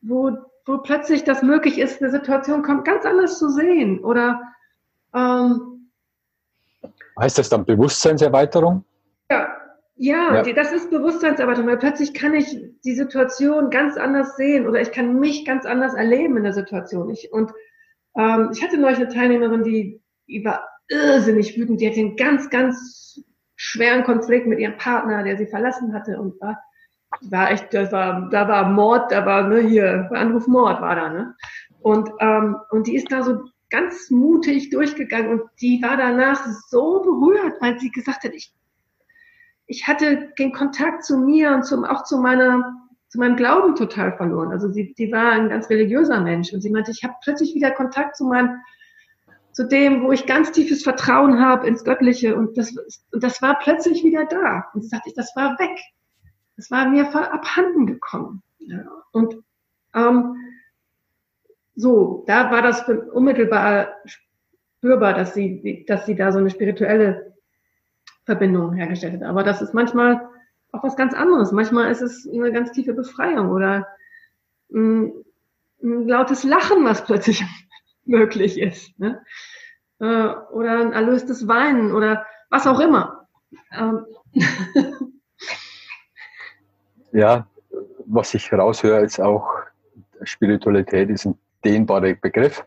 wo, 0.00 0.36
wo 0.66 0.78
plötzlich 0.78 1.24
das 1.24 1.42
möglich 1.42 1.78
ist, 1.78 2.02
eine 2.02 2.10
Situation 2.10 2.62
kommt 2.62 2.84
ganz 2.84 3.04
anders 3.04 3.38
zu 3.38 3.48
sehen. 3.48 4.00
Oder 4.00 4.40
ähm, 5.14 5.90
heißt 7.18 7.38
das 7.38 7.48
dann 7.48 7.64
Bewusstseinserweiterung? 7.64 8.84
Ja, 9.30 9.48
ja, 10.02 10.42
ja, 10.44 10.52
das 10.52 10.72
ist 10.72 10.90
Bewusstseinserweiterung, 10.90 11.68
weil 11.68 11.78
plötzlich 11.78 12.12
kann 12.12 12.34
ich 12.34 12.58
die 12.84 12.94
Situation 12.94 13.70
ganz 13.70 13.96
anders 13.96 14.36
sehen 14.36 14.66
oder 14.66 14.80
ich 14.80 14.90
kann 14.90 15.20
mich 15.20 15.44
ganz 15.44 15.64
anders 15.64 15.94
erleben 15.94 16.36
in 16.36 16.42
der 16.42 16.52
Situation. 16.52 17.08
Ich, 17.10 17.32
und 17.32 17.52
ähm, 18.16 18.50
ich 18.52 18.64
hatte 18.64 18.78
neulich 18.78 18.98
eine 18.98 19.10
Teilnehmerin, 19.10 19.62
die, 19.62 20.02
die 20.26 20.44
war 20.44 20.68
irrsinnig 20.88 21.56
wütend. 21.56 21.80
Die 21.80 21.88
hatte 21.88 22.00
einen 22.00 22.16
ganz, 22.16 22.50
ganz 22.50 23.22
schweren 23.54 24.02
Konflikt 24.02 24.48
mit 24.48 24.58
ihrem 24.58 24.76
Partner, 24.76 25.22
der 25.22 25.38
sie 25.38 25.46
verlassen 25.46 25.94
hatte 25.94 26.20
und 26.20 26.40
war, 26.40 26.60
war 27.20 27.52
echt, 27.52 27.72
das 27.72 27.92
war, 27.92 28.28
da 28.28 28.48
war 28.48 28.68
Mord, 28.70 29.12
da 29.12 29.24
war 29.24 29.46
ne, 29.46 29.60
hier 29.60 30.10
Anruf 30.10 30.48
Mord 30.48 30.80
war 30.80 30.96
da, 30.96 31.10
ne? 31.10 31.36
Und 31.78 32.10
ähm, 32.18 32.56
und 32.70 32.88
die 32.88 32.96
ist 32.96 33.12
da 33.12 33.22
so 33.22 33.44
ganz 33.70 34.10
mutig 34.10 34.70
durchgegangen 34.70 35.30
und 35.30 35.42
die 35.60 35.80
war 35.80 35.96
danach 35.96 36.44
so 36.68 37.02
berührt, 37.02 37.60
weil 37.60 37.78
sie 37.78 37.90
gesagt 37.92 38.24
hat, 38.24 38.32
ich 38.34 38.52
ich 39.72 39.88
hatte 39.88 40.28
den 40.38 40.52
Kontakt 40.52 41.02
zu 41.02 41.16
mir 41.16 41.52
und 41.54 41.64
zum, 41.64 41.86
auch 41.86 42.04
zu 42.04 42.18
meiner, 42.18 42.74
zu 43.08 43.18
meinem 43.18 43.36
Glauben 43.36 43.74
total 43.74 44.14
verloren. 44.18 44.52
Also 44.52 44.70
sie, 44.70 44.92
die 44.92 45.10
war 45.10 45.32
ein 45.32 45.48
ganz 45.48 45.70
religiöser 45.70 46.20
Mensch 46.20 46.52
und 46.52 46.60
sie 46.60 46.68
meinte, 46.68 46.90
ich 46.90 47.02
habe 47.02 47.14
plötzlich 47.24 47.54
wieder 47.54 47.70
Kontakt 47.70 48.16
zu 48.16 48.26
meinem, 48.26 48.60
zu 49.52 49.66
dem, 49.66 50.02
wo 50.02 50.12
ich 50.12 50.26
ganz 50.26 50.52
tiefes 50.52 50.82
Vertrauen 50.82 51.40
habe 51.40 51.66
ins 51.66 51.84
Göttliche 51.84 52.36
und 52.36 52.58
das, 52.58 52.76
und 53.12 53.24
das 53.24 53.40
war 53.40 53.58
plötzlich 53.60 54.04
wieder 54.04 54.26
da. 54.26 54.66
Und 54.74 54.82
sie 54.82 54.88
sagte, 54.88 55.10
das 55.16 55.34
war 55.36 55.58
weg. 55.58 55.78
Das 56.56 56.70
war 56.70 56.86
mir 56.90 57.08
abhanden 57.14 57.86
gekommen. 57.86 58.42
Ja. 58.58 58.84
Und 59.12 59.36
ähm, 59.94 60.36
so, 61.74 62.24
da 62.26 62.50
war 62.50 62.60
das 62.60 62.86
unmittelbar 62.88 63.88
spürbar, 64.78 65.14
dass 65.14 65.32
sie, 65.32 65.86
dass 65.88 66.04
sie 66.04 66.14
da 66.14 66.30
so 66.30 66.40
eine 66.40 66.50
spirituelle 66.50 67.31
Verbindung 68.24 68.74
hergestellt 68.74 69.14
hat. 69.14 69.28
Aber 69.28 69.42
das 69.42 69.62
ist 69.62 69.74
manchmal 69.74 70.28
auch 70.72 70.82
was 70.82 70.96
ganz 70.96 71.14
anderes. 71.14 71.52
Manchmal 71.52 71.90
ist 71.90 72.00
es 72.00 72.28
eine 72.28 72.52
ganz 72.52 72.72
tiefe 72.72 72.94
Befreiung 72.94 73.50
oder 73.50 73.86
ein, 74.72 75.12
ein 75.82 76.08
lautes 76.08 76.44
Lachen, 76.44 76.84
was 76.84 77.04
plötzlich 77.04 77.44
möglich 78.04 78.60
ist. 78.60 78.98
Ne? 78.98 79.22
Äh, 79.98 80.28
oder 80.52 80.80
ein 80.80 80.92
erlöstes 80.92 81.46
Weinen 81.46 81.92
oder 81.92 82.26
was 82.50 82.66
auch 82.66 82.80
immer. 82.80 83.28
Ähm. 83.72 84.06
ja, 87.12 87.46
was 88.06 88.34
ich 88.34 88.52
raushöre, 88.52 89.04
ist 89.04 89.20
auch 89.20 89.48
Spiritualität 90.24 91.10
ist 91.10 91.26
ein 91.26 91.38
dehnbarer 91.64 92.14
Begriff. 92.14 92.64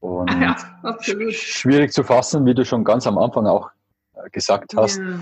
Und 0.00 0.30
ja, 0.40 0.56
schwierig 1.00 1.92
zu 1.92 2.02
fassen, 2.02 2.44
wie 2.46 2.54
du 2.54 2.64
schon 2.64 2.84
ganz 2.84 3.06
am 3.06 3.18
Anfang 3.18 3.46
auch 3.46 3.70
gesagt 4.32 4.74
hast. 4.76 4.98
Ja. 4.98 5.20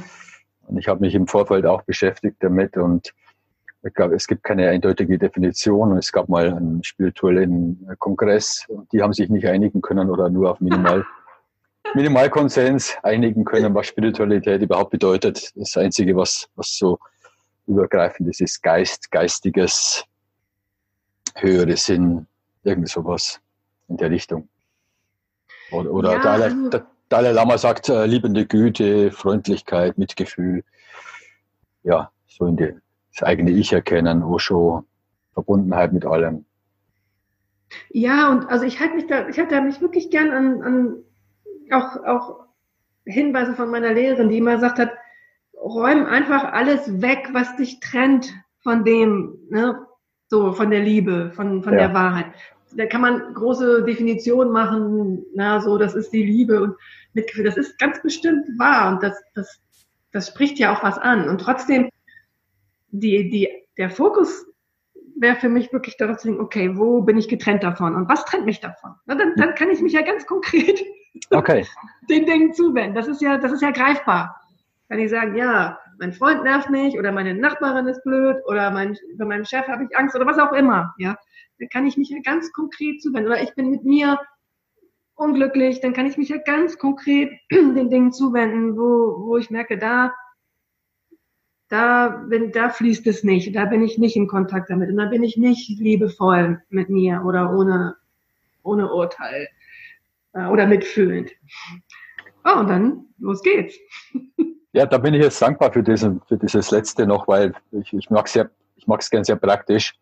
Und 0.66 0.78
ich 0.78 0.88
habe 0.88 1.00
mich 1.00 1.14
im 1.14 1.26
Vorfeld 1.26 1.66
auch 1.66 1.82
beschäftigt 1.82 2.36
damit 2.40 2.76
und 2.76 3.12
ich 3.84 3.94
glaube, 3.94 4.14
es 4.14 4.28
gibt 4.28 4.44
keine 4.44 4.68
eindeutige 4.68 5.18
Definition 5.18 5.96
es 5.98 6.12
gab 6.12 6.28
mal 6.28 6.54
einen 6.54 6.84
spirituellen 6.84 7.84
Kongress 7.98 8.64
und 8.68 8.92
die 8.92 9.02
haben 9.02 9.12
sich 9.12 9.28
nicht 9.28 9.46
einigen 9.46 9.80
können 9.80 10.08
oder 10.08 10.28
nur 10.28 10.52
auf 10.52 10.60
Minimal, 10.60 11.04
Minimalkonsens 11.94 12.96
einigen 13.02 13.44
können, 13.44 13.74
was 13.74 13.88
Spiritualität 13.88 14.62
überhaupt 14.62 14.90
bedeutet. 14.90 15.52
Das 15.56 15.76
Einzige, 15.76 16.16
was, 16.16 16.48
was 16.54 16.76
so 16.78 16.98
übergreifend 17.66 18.28
ist, 18.28 18.40
ist 18.40 18.62
Geist, 18.62 19.10
geistiges, 19.10 20.04
höhere 21.34 21.76
Sinn, 21.76 22.26
irgend 22.62 22.88
sowas 22.88 23.40
in 23.88 23.96
der 23.96 24.10
Richtung. 24.10 24.48
Oder, 25.72 25.90
oder 25.90 26.12
ja, 26.12 26.22
Dalai, 26.22 26.44
also 26.44 26.80
Dalai 27.12 27.32
Lama 27.32 27.58
sagt 27.58 27.90
äh, 27.90 28.06
liebende 28.06 28.46
Güte, 28.46 29.10
Freundlichkeit, 29.10 29.98
Mitgefühl. 29.98 30.64
Ja, 31.82 32.10
so 32.26 32.46
in 32.46 32.56
die, 32.56 32.74
das 33.12 33.22
eigene 33.22 33.50
Ich 33.50 33.70
erkennen, 33.70 34.22
Osho, 34.22 34.84
Verbundenheit 35.34 35.92
mit 35.92 36.06
allem. 36.06 36.46
Ja, 37.90 38.30
und 38.30 38.46
also 38.48 38.64
ich 38.64 38.80
halte 38.80 38.94
mich 38.94 39.08
da, 39.08 39.28
ich 39.28 39.38
halte 39.38 39.60
mich 39.60 39.82
wirklich 39.82 40.08
gern 40.08 40.30
an, 40.30 40.62
an 40.62 40.96
auch, 41.70 42.02
auch 42.02 42.46
Hinweise 43.04 43.52
von 43.52 43.70
meiner 43.70 43.92
Lehrerin, 43.92 44.30
die 44.30 44.38
immer 44.38 44.54
gesagt 44.54 44.78
hat, 44.78 44.92
räum 45.54 46.06
einfach 46.06 46.44
alles 46.50 47.02
weg, 47.02 47.28
was 47.32 47.56
dich 47.56 47.80
trennt 47.80 48.32
von 48.62 48.86
dem, 48.86 49.36
ne, 49.50 49.86
so 50.28 50.52
von 50.52 50.70
der 50.70 50.80
Liebe, 50.80 51.30
von, 51.34 51.62
von 51.62 51.74
ja. 51.74 51.80
der 51.80 51.94
Wahrheit. 51.94 52.32
Da 52.76 52.86
kann 52.86 53.00
man 53.00 53.34
große 53.34 53.84
Definitionen 53.84 54.52
machen, 54.52 55.24
na, 55.34 55.60
so, 55.60 55.78
das 55.78 55.94
ist 55.94 56.12
die 56.12 56.22
Liebe 56.22 56.62
und 56.62 56.76
Mitgefühl. 57.14 57.44
Das 57.44 57.56
ist 57.56 57.78
ganz 57.78 58.00
bestimmt 58.02 58.46
wahr 58.58 58.92
und 58.92 59.02
das, 59.02 59.20
das, 59.34 59.60
das 60.12 60.28
spricht 60.28 60.58
ja 60.58 60.74
auch 60.74 60.82
was 60.82 60.98
an. 60.98 61.28
Und 61.28 61.40
trotzdem, 61.40 61.90
die, 62.90 63.30
die, 63.30 63.48
der 63.78 63.90
Fokus 63.90 64.46
wäre 65.16 65.36
für 65.36 65.48
mich 65.48 65.72
wirklich 65.72 65.96
darauf 65.96 66.18
zu 66.18 66.28
denken, 66.28 66.42
okay, 66.42 66.76
wo 66.76 67.02
bin 67.02 67.16
ich 67.16 67.28
getrennt 67.28 67.62
davon 67.62 67.94
und 67.94 68.08
was 68.08 68.24
trennt 68.24 68.44
mich 68.44 68.60
davon? 68.60 68.94
Na, 69.06 69.14
dann, 69.14 69.34
dann 69.36 69.54
kann 69.54 69.70
ich 69.70 69.80
mich 69.80 69.92
ja 69.92 70.02
ganz 70.02 70.26
konkret 70.26 70.82
okay. 71.30 71.66
den 72.08 72.26
Dingen 72.26 72.52
zuwenden. 72.54 72.94
Das 72.94 73.08
ist 73.08 73.22
ja, 73.22 73.38
das 73.38 73.52
ist 73.52 73.62
ja 73.62 73.70
greifbar. 73.70 74.40
Kann 74.88 74.98
ich 74.98 75.10
sagen, 75.10 75.36
ja, 75.36 75.78
mein 75.98 76.12
Freund 76.12 76.42
nervt 76.42 76.68
mich 76.68 76.98
oder 76.98 77.12
meine 77.12 77.34
Nachbarin 77.34 77.86
ist 77.86 78.02
blöd 78.02 78.36
oder 78.46 78.70
mein, 78.70 78.96
bei 79.16 79.24
meinem 79.24 79.44
Chef 79.44 79.66
habe 79.68 79.84
ich 79.84 79.96
Angst 79.96 80.16
oder 80.16 80.26
was 80.26 80.38
auch 80.38 80.52
immer. 80.52 80.94
Ja, 80.98 81.16
dann 81.58 81.68
kann 81.68 81.86
ich 81.86 81.96
mich 81.96 82.10
ja 82.10 82.18
ganz 82.24 82.52
konkret 82.52 83.00
zuwenden. 83.02 83.30
Oder 83.30 83.42
ich 83.42 83.54
bin 83.54 83.70
mit 83.70 83.84
mir 83.84 84.18
unglücklich, 85.14 85.80
dann 85.80 85.92
kann 85.92 86.06
ich 86.06 86.16
mich 86.16 86.28
ja 86.28 86.38
ganz 86.38 86.78
konkret 86.78 87.30
den 87.50 87.90
Dingen 87.90 88.12
zuwenden, 88.12 88.76
wo, 88.76 89.26
wo 89.26 89.36
ich 89.36 89.50
merke, 89.50 89.78
da, 89.78 90.12
da, 91.68 92.08
bin, 92.28 92.52
da 92.52 92.70
fließt 92.70 93.06
es 93.06 93.24
nicht, 93.24 93.54
da 93.54 93.66
bin 93.66 93.82
ich 93.82 93.98
nicht 93.98 94.16
in 94.16 94.28
Kontakt 94.28 94.70
damit 94.70 94.90
und 94.90 94.96
da 94.96 95.06
bin 95.06 95.22
ich 95.22 95.36
nicht 95.36 95.78
liebevoll 95.78 96.62
mit 96.68 96.90
mir 96.90 97.22
oder 97.24 97.56
ohne, 97.56 97.96
ohne 98.62 98.92
Urteil 98.92 99.48
äh, 100.32 100.46
oder 100.46 100.66
mitfühlend. 100.66 101.30
Oh, 102.44 102.58
und 102.60 102.68
dann, 102.68 103.06
los 103.18 103.42
geht's. 103.42 103.76
Ja, 104.74 104.86
da 104.86 104.96
bin 104.96 105.12
ich 105.12 105.22
jetzt 105.22 105.42
dankbar 105.42 105.70
für, 105.70 105.82
diesen, 105.82 106.22
für 106.22 106.38
dieses 106.38 106.70
letzte 106.70 107.06
noch, 107.06 107.28
weil 107.28 107.52
ich, 107.72 107.92
ich 107.92 108.08
mag 108.08 108.34
ja, 108.34 108.48
ich 108.82 108.88
mag 108.88 109.00
es 109.00 109.10
gern 109.10 109.22
sehr 109.22 109.36
praktisch. 109.36 109.94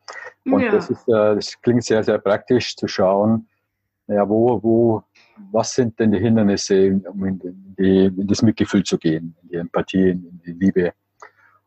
Und 0.46 0.62
ja. 0.62 0.72
das, 0.72 0.88
ist, 0.88 1.06
äh, 1.06 1.34
das 1.34 1.60
klingt 1.60 1.84
sehr, 1.84 2.02
sehr 2.02 2.18
praktisch 2.18 2.74
zu 2.74 2.88
schauen, 2.88 3.46
ja, 4.06 4.26
wo, 4.26 4.62
wo, 4.62 5.04
was 5.52 5.74
sind 5.74 5.98
denn 6.00 6.12
die 6.12 6.18
Hindernisse, 6.18 6.98
um 7.12 7.24
in, 7.26 7.38
die, 7.78 8.06
in 8.06 8.26
das 8.26 8.40
Mitgefühl 8.40 8.82
zu 8.82 8.96
gehen, 8.96 9.36
in 9.42 9.48
die 9.50 9.56
Empathie, 9.56 10.10
in 10.10 10.40
die 10.46 10.52
Liebe 10.52 10.94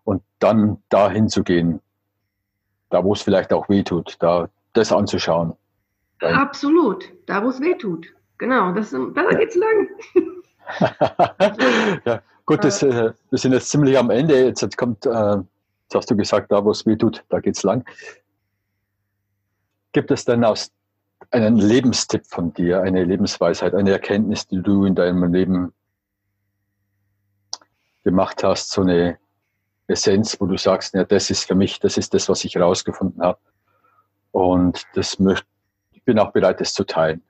und 0.06 0.24
dann 0.40 0.82
dahin 0.90 1.30
zu 1.30 1.44
gehen, 1.44 1.80
da 2.90 3.04
wo 3.04 3.14
es 3.14 3.22
vielleicht 3.22 3.54
auch 3.54 3.70
weh 3.70 3.84
tut, 3.84 4.16
da 4.20 4.50
das 4.74 4.92
anzuschauen. 4.92 5.54
Absolut, 6.20 7.06
da 7.28 7.44
wo 7.44 7.50
es 7.50 7.62
weh 7.62 7.76
tut. 7.76 8.08
Genau, 8.40 8.72
das, 8.74 8.90
da 8.90 8.98
ja. 9.16 9.38
geht's 9.38 9.56
lang. 9.56 9.88
ja, 12.06 12.22
gut, 12.46 12.64
das, 12.64 12.82
äh, 12.82 13.14
wir 13.30 13.38
sind 13.38 13.54
jetzt 13.54 13.70
ziemlich 13.70 13.98
am 13.98 14.10
Ende. 14.10 14.46
Jetzt, 14.46 14.62
jetzt 14.62 14.78
kommt, 14.78 15.06
äh, 15.06 15.38
jetzt 15.94 16.04
hast 16.04 16.12
du 16.12 16.18
gesagt, 16.18 16.52
da 16.52 16.64
wo 16.66 16.72
es 16.72 16.86
weh 16.86 16.96
tut, 16.96 17.24
da 17.30 17.40
geht's 17.40 17.64
lang. 17.64 17.86
Gibt 19.92 20.10
es 20.10 20.26
denn 20.26 20.44
aus 20.44 20.72
einen 21.30 21.58
Lebenstipp 21.58 22.26
von 22.26 22.54
dir, 22.54 22.82
eine 22.82 23.04
Lebensweisheit, 23.04 23.76
eine 23.76 23.92
Erkenntnis, 23.92 24.48
die 24.48 24.62
du 24.62 24.86
in 24.86 24.96
deinem 24.96 25.32
Leben 25.32 25.74
gemacht 28.04 28.44
hast, 28.44 28.72
so 28.72 28.82
eine 28.82 29.20
Essenz, 29.88 30.40
wo 30.40 30.48
du 30.48 30.58
sagst, 30.58 30.96
ja, 30.96 31.04
das 31.04 31.30
ist 31.30 31.46
für 31.46 31.56
mich, 31.56 31.80
das 31.80 31.98
ist 31.98 32.14
das, 32.14 32.28
was 32.28 32.44
ich 32.44 32.56
herausgefunden 32.56 33.22
habe. 33.22 33.40
Und 34.32 34.84
das 34.96 35.20
möchte, 35.20 35.48
ich 35.92 36.04
bin 36.04 36.18
auch 36.20 36.32
bereit, 36.32 36.60
das 36.60 36.74
zu 36.74 36.86
teilen. 36.86 37.22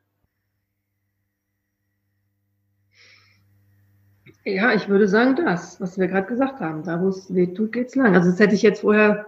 Ja, 4.45 4.73
ich 4.73 4.89
würde 4.89 5.07
sagen, 5.07 5.35
das, 5.37 5.79
was 5.79 5.97
wir 5.97 6.07
gerade 6.07 6.27
gesagt 6.27 6.59
haben. 6.59 6.83
Da, 6.83 7.01
wo 7.01 7.07
es 7.07 7.33
weh 7.33 7.53
tut, 7.53 7.71
geht's 7.71 7.95
lang. 7.95 8.15
Also, 8.15 8.29
das 8.29 8.39
hätte 8.39 8.55
ich 8.55 8.61
jetzt 8.61 8.81
vorher 8.81 9.25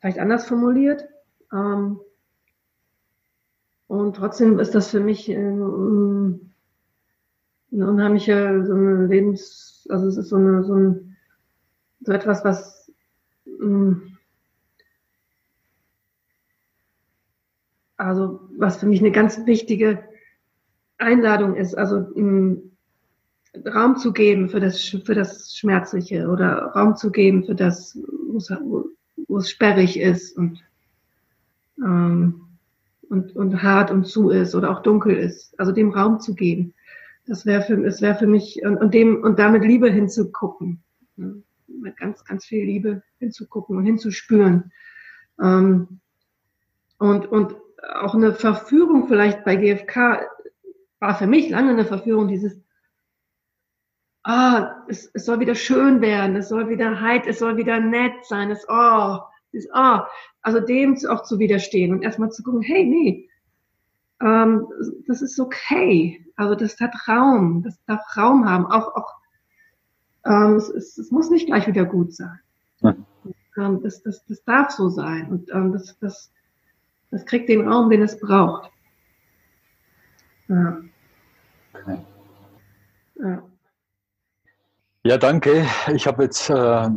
vielleicht 0.00 0.18
anders 0.18 0.48
formuliert. 0.48 1.08
Ähm, 1.52 2.00
und 3.86 4.16
trotzdem 4.16 4.58
ist 4.58 4.74
das 4.74 4.90
für 4.90 5.00
mich 5.00 5.28
ähm, 5.28 6.52
eine 7.72 7.88
unheimliche 7.88 8.64
so 8.64 8.72
eine 8.72 9.06
Lebens, 9.06 9.86
also 9.90 10.08
es 10.08 10.16
ist 10.16 10.28
so, 10.28 10.36
eine, 10.36 10.64
so, 10.64 10.74
ein, 10.74 11.16
so 12.00 12.12
etwas, 12.12 12.44
was 12.44 12.92
ähm, 13.46 14.16
also 17.96 18.40
was 18.56 18.78
für 18.78 18.86
mich 18.86 19.00
eine 19.00 19.12
ganz 19.12 19.44
wichtige 19.46 20.02
Einladung 20.98 21.54
ist, 21.56 21.76
also 21.76 21.98
im 22.14 22.69
Raum 23.66 23.96
zu 23.96 24.12
geben 24.12 24.48
für 24.48 24.60
das, 24.60 24.80
für 24.80 25.14
das 25.14 25.56
Schmerzliche 25.56 26.28
oder 26.28 26.72
Raum 26.74 26.96
zu 26.96 27.10
geben 27.10 27.44
für 27.44 27.54
das, 27.54 27.98
wo 29.26 29.36
es, 29.38 29.50
sperrig 29.50 29.98
ist 29.98 30.36
und 30.36 30.62
ähm, 31.78 32.50
und, 33.10 33.34
und 33.34 33.62
hart 33.62 33.90
und 33.90 34.06
zu 34.06 34.30
ist 34.30 34.54
oder 34.54 34.70
auch 34.70 34.82
dunkel 34.82 35.16
ist. 35.16 35.58
Also 35.58 35.72
dem 35.72 35.90
Raum 35.90 36.20
zu 36.20 36.34
geben. 36.34 36.74
Das 37.26 37.44
wäre 37.44 37.62
für, 37.62 37.76
das 37.76 38.00
wäre 38.00 38.14
für 38.14 38.26
mich, 38.26 38.62
und, 38.64 38.78
und 38.78 38.94
dem, 38.94 39.22
und 39.22 39.38
damit 39.38 39.64
Liebe 39.64 39.90
hinzugucken. 39.90 40.82
Ne? 41.16 41.42
Mit 41.66 41.96
ganz, 41.96 42.24
ganz 42.24 42.46
viel 42.46 42.64
Liebe 42.64 43.02
hinzugucken 43.18 43.76
und 43.76 43.84
hinzuspüren. 43.84 44.72
Ähm, 45.40 46.00
und, 46.98 47.26
und 47.26 47.56
auch 47.94 48.14
eine 48.14 48.32
Verführung 48.32 49.08
vielleicht 49.08 49.44
bei 49.44 49.56
GFK 49.56 50.20
war 51.00 51.14
für 51.16 51.26
mich 51.26 51.50
lange 51.50 51.70
eine 51.70 51.84
Verführung, 51.84 52.28
dieses, 52.28 52.60
ah, 54.24 54.84
es, 54.88 55.10
es 55.14 55.24
soll 55.24 55.40
wieder 55.40 55.54
schön 55.54 56.00
werden, 56.00 56.36
es 56.36 56.48
soll 56.48 56.68
wieder 56.68 57.00
heit, 57.00 57.26
es 57.26 57.38
soll 57.38 57.56
wieder 57.56 57.80
nett 57.80 58.24
sein, 58.24 58.50
es, 58.50 58.66
oh, 58.68 59.18
ist, 59.52 59.68
ah, 59.72 60.06
also 60.42 60.60
dem 60.60 60.96
auch 61.08 61.22
zu 61.22 61.38
widerstehen 61.38 61.92
und 61.92 62.02
erstmal 62.02 62.30
zu 62.30 62.42
gucken, 62.42 62.62
hey, 62.62 62.84
nee, 62.84 63.30
ähm, 64.20 64.66
das 65.06 65.22
ist 65.22 65.40
okay. 65.40 66.24
Also 66.36 66.54
das 66.54 66.78
hat 66.80 66.94
Raum, 67.08 67.62
das 67.62 67.82
darf 67.86 68.00
Raum 68.16 68.48
haben. 68.48 68.66
Auch, 68.66 68.94
auch 68.94 69.14
ähm, 70.24 70.56
es, 70.56 70.68
es, 70.68 70.98
es 70.98 71.10
muss 71.10 71.30
nicht 71.30 71.46
gleich 71.46 71.66
wieder 71.66 71.84
gut 71.84 72.14
sein. 72.14 72.38
Hm. 72.80 73.06
Ähm, 73.56 73.82
das, 73.82 74.02
das, 74.02 74.24
das 74.26 74.44
darf 74.44 74.70
so 74.70 74.88
sein. 74.88 75.28
Und 75.30 75.50
ähm, 75.52 75.72
das, 75.72 75.98
das, 75.98 76.32
das 77.10 77.24
kriegt 77.24 77.48
den 77.48 77.66
Raum, 77.66 77.90
den 77.90 78.02
es 78.02 78.18
braucht. 78.20 78.70
Ja. 80.48 80.80
Okay. 81.72 81.98
Ja. 83.16 83.42
Ja, 85.02 85.16
danke. 85.16 85.66
Ich 85.94 86.06
habe 86.06 86.24
jetzt, 86.24 86.50
äh, 86.50 86.88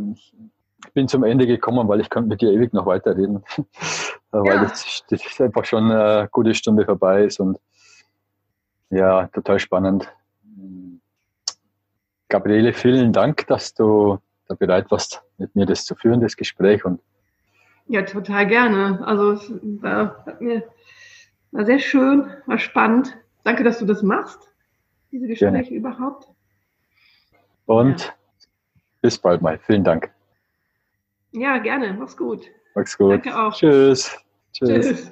bin 0.94 1.08
zum 1.08 1.24
Ende 1.24 1.48
gekommen, 1.48 1.88
weil 1.88 2.02
ich 2.02 2.10
könnte 2.10 2.30
mit 2.30 2.42
dir 2.42 2.52
ewig 2.52 2.74
noch 2.74 2.86
weiterreden. 2.86 3.44
weil 4.32 4.56
ja. 4.56 4.64
das, 4.64 5.04
das 5.10 5.26
ist 5.26 5.40
einfach 5.40 5.64
schon 5.64 5.90
eine 5.90 6.28
gute 6.32 6.54
Stunde 6.54 6.86
vorbei 6.86 7.24
ist 7.26 7.40
und 7.40 7.60
ja, 8.90 9.28
total 9.28 9.60
spannend. 9.60 10.12
Gabriele, 12.30 12.74
vielen 12.74 13.14
Dank, 13.14 13.48
dass 13.48 13.74
du 13.74 14.20
da 14.48 14.56
bereit 14.56 14.92
warst, 14.92 15.24
mit 15.38 15.56
mir 15.56 15.66
das 15.66 15.86
zu 15.86 15.96
führen, 15.96 16.20
das 16.20 16.36
Gespräch. 16.36 16.84
Und 16.84 17.00
ja, 17.88 18.02
total 18.02 18.48
gerne. 18.48 19.06
Also 19.06 19.36
war, 19.82 20.26
mir, 20.40 20.64
war 21.52 21.66
sehr 21.66 21.80
schön, 21.80 22.30
war 22.48 22.58
spannend. 22.58 23.16
Danke, 23.44 23.64
dass 23.64 23.80
du 23.80 23.86
das 23.86 24.04
machst, 24.04 24.52
diese 25.12 25.28
Gespräche 25.28 25.70
gerne. 25.70 25.78
überhaupt. 25.78 26.28
Und 27.66 28.06
ja. 28.06 28.14
bis 29.02 29.18
bald 29.18 29.42
mal. 29.42 29.60
Vielen 29.60 29.84
Dank. 29.84 30.12
Ja, 31.32 31.58
gerne. 31.58 31.94
Mach's 31.94 32.16
gut. 32.16 32.48
Mach's 32.76 32.98
gut. 32.98 33.12
Danke 33.12 33.38
auch. 33.38 33.54
Tschüss. 33.54 34.16
Tschüss. 34.54 34.86
Tschüss. 34.88 35.12